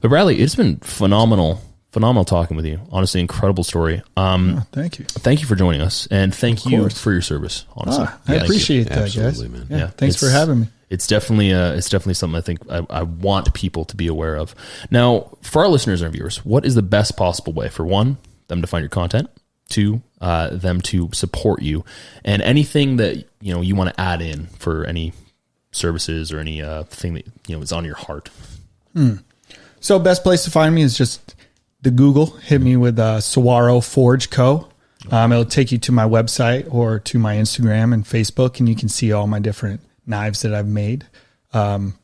[0.00, 1.60] But Bradley, it's been phenomenal,
[1.92, 2.80] phenomenal talking with you.
[2.92, 4.02] Honestly, incredible story.
[4.16, 5.04] Um, Thank you.
[5.06, 6.98] thank you for joining us and thank you course.
[7.00, 7.64] for your service.
[7.76, 8.44] Honestly, Ah, I Thank you.
[8.46, 9.42] appreciate that, guys.
[9.48, 9.66] Man.
[9.68, 10.66] Yeah, Yeah, thanks for having me.
[10.90, 14.36] It's definitely uh, it's definitely something I think I, I want people to be aware
[14.36, 14.54] of.
[14.90, 18.16] Now, for our listeners and viewers, what is the best possible way for one
[18.46, 19.28] them to find your content,
[19.68, 21.84] two uh, them to support you,
[22.24, 25.12] and anything that you know you want to add in for any
[25.78, 28.30] services or any uh, thing that you know is on your heart.
[29.80, 31.34] So best place to find me is just
[31.82, 32.26] the Google.
[32.26, 34.68] Hit me with uh, Forge Co.
[35.10, 38.74] Um, it'll take you to my website or to my Instagram and Facebook, and you
[38.74, 41.06] can see all my different knives that I've made.
[41.52, 41.96] Um,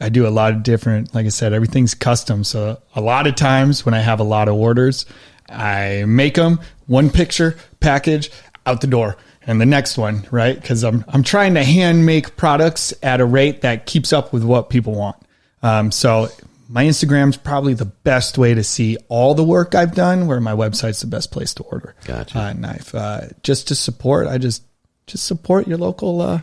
[0.00, 2.42] I do a lot of different, like I said, everything's custom.
[2.42, 5.06] So a lot of times when I have a lot of orders,
[5.48, 8.30] I make them one picture package
[8.66, 9.16] out the door
[9.46, 10.62] and the next one, right?
[10.62, 14.44] Cause I'm, I'm trying to hand make products at a rate that keeps up with
[14.44, 15.16] what people want.
[15.62, 16.28] Um, so
[16.68, 20.52] my Instagram's probably the best way to see all the work I've done where my
[20.52, 22.38] website's the best place to order Gotcha.
[22.38, 22.94] uh, knife.
[22.94, 24.62] Uh, just to support, I just,
[25.06, 26.40] just support your local, uh,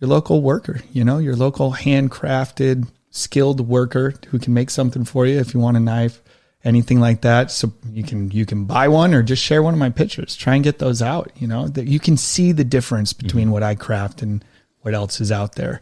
[0.00, 5.26] your local worker, you know, your local handcrafted, skilled worker who can make something for
[5.26, 6.22] you if you want a knife,
[6.64, 7.50] anything like that.
[7.50, 10.36] So you can you can buy one or just share one of my pictures.
[10.36, 13.62] Try and get those out, you know, that you can see the difference between what
[13.62, 14.44] I craft and
[14.80, 15.80] what else is out there.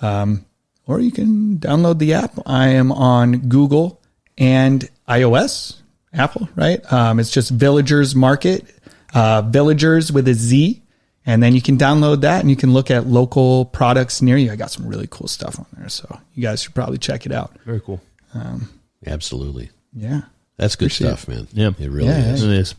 [0.00, 0.44] Um,
[0.86, 2.38] or you can download the app.
[2.46, 4.02] I am on Google
[4.36, 5.80] and iOS,
[6.12, 6.80] Apple, right?
[6.92, 8.66] Um, it's just Villagers Market,
[9.14, 10.82] uh, Villagers with a Z.
[11.26, 14.52] And then you can download that and you can look at local products near you.
[14.52, 15.88] I got some really cool stuff on there.
[15.88, 17.56] So you guys should probably check it out.
[17.64, 18.02] Very cool.
[19.06, 19.70] Absolutely.
[19.94, 20.22] Yeah.
[20.56, 21.48] That's good Appreciate stuff, man.
[21.52, 21.70] Yeah.
[21.78, 22.42] It really Yeah, is.
[22.42, 22.74] It is.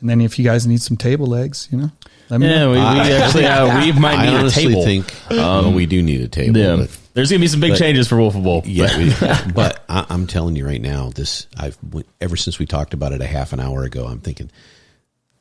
[0.00, 1.90] And then if you guys need some table legs, you know,
[2.28, 2.70] let me Yeah, know.
[2.70, 4.84] we, we actually uh, we might I need a honestly table.
[4.84, 6.58] think well, we do need a table.
[6.58, 8.62] yeah, but- there's gonna be some big but- changes for Wolf of Bull.
[8.66, 11.78] Yeah, we, but I, I'm telling you right now, this I've
[12.20, 14.04] ever since we talked about it a half an hour ago.
[14.04, 14.50] I'm thinking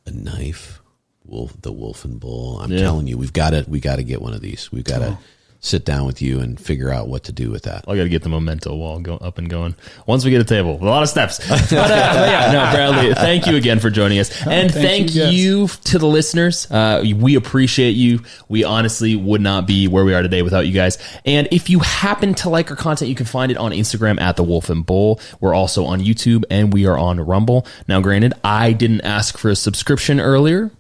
[0.06, 0.80] a knife,
[1.26, 2.60] wolf, the wolf and bull.
[2.62, 2.80] I'm Yeah.
[2.80, 4.72] telling you, we've got to we got to get one of these.
[4.72, 5.18] We've got to
[5.66, 7.86] sit down with you and figure out what to do with that.
[7.88, 9.76] I got to get the memento wall go up and going.
[10.06, 11.40] Once we get a table, a lot of steps.
[11.56, 15.16] But, uh, but yeah, no, Bradley, thank you again for joining us, and thank thank,
[15.16, 16.70] you, you, to the listeners.
[16.70, 18.22] Uh, we appreciate you.
[18.50, 20.98] We honestly would not be where we are today without you guys.
[21.26, 24.36] And if you happen to like our content, you can find it on Instagram at
[24.36, 25.20] the Wolf and Bull.
[25.40, 27.66] We're also on YouTube and we are on Rumble.
[27.88, 30.72] Now, granted, I didn't ask for a subscription earlier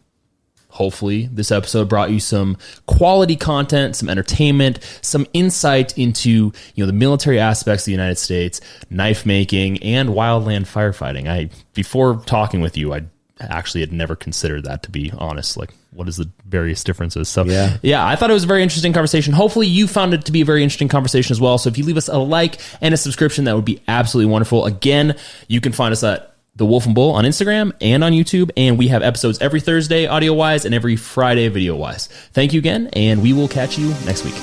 [0.76, 6.85] hopefully this episode brought you some quality content some entertainment some insight into you know
[6.85, 11.27] the military aspects of the united states knife making and wildland firefighting.
[11.27, 13.03] I before talking with you i
[13.39, 15.57] actually had never considered that to be honest.
[15.57, 17.27] Like what is the various differences?
[17.30, 17.77] So Yeah.
[17.81, 19.34] yeah i thought it was a very interesting conversation.
[19.34, 21.57] Hopefully you found it to be a very interesting conversation as well.
[21.57, 24.65] So if you leave us a like and a subscription that would be absolutely wonderful.
[24.65, 25.15] Again
[25.47, 28.52] you can find us at the Wolf and Bull on Instagram and on YouTube.
[28.56, 32.07] And we have episodes every Thursday, audio wise, and every Friday, video wise.
[32.34, 34.36] Thank you again, and we will catch you next week.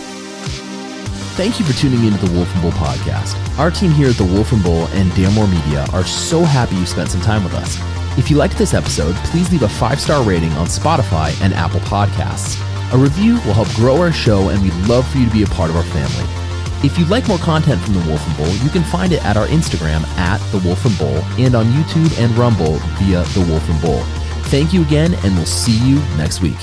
[1.35, 3.59] Thank you for tuning into the Wolf and Bull podcast.
[3.59, 6.85] Our team here at the Wolf and Bull and Damore Media are so happy you
[6.85, 7.79] spent some time with us.
[8.19, 11.81] If you liked this episode, please leave a five star rating on Spotify and Apple
[11.81, 12.61] Podcasts.
[12.93, 15.47] A review will help grow our show, and we'd love for you to be a
[15.47, 16.52] part of our family.
[16.85, 19.37] If you'd like more content from the Wolf and Bull, you can find it at
[19.37, 23.69] our Instagram at the Wolf and Bull and on YouTube and Rumble via the Wolf
[23.71, 24.03] and Bull.
[24.51, 26.59] Thank you again, and we'll see you next week.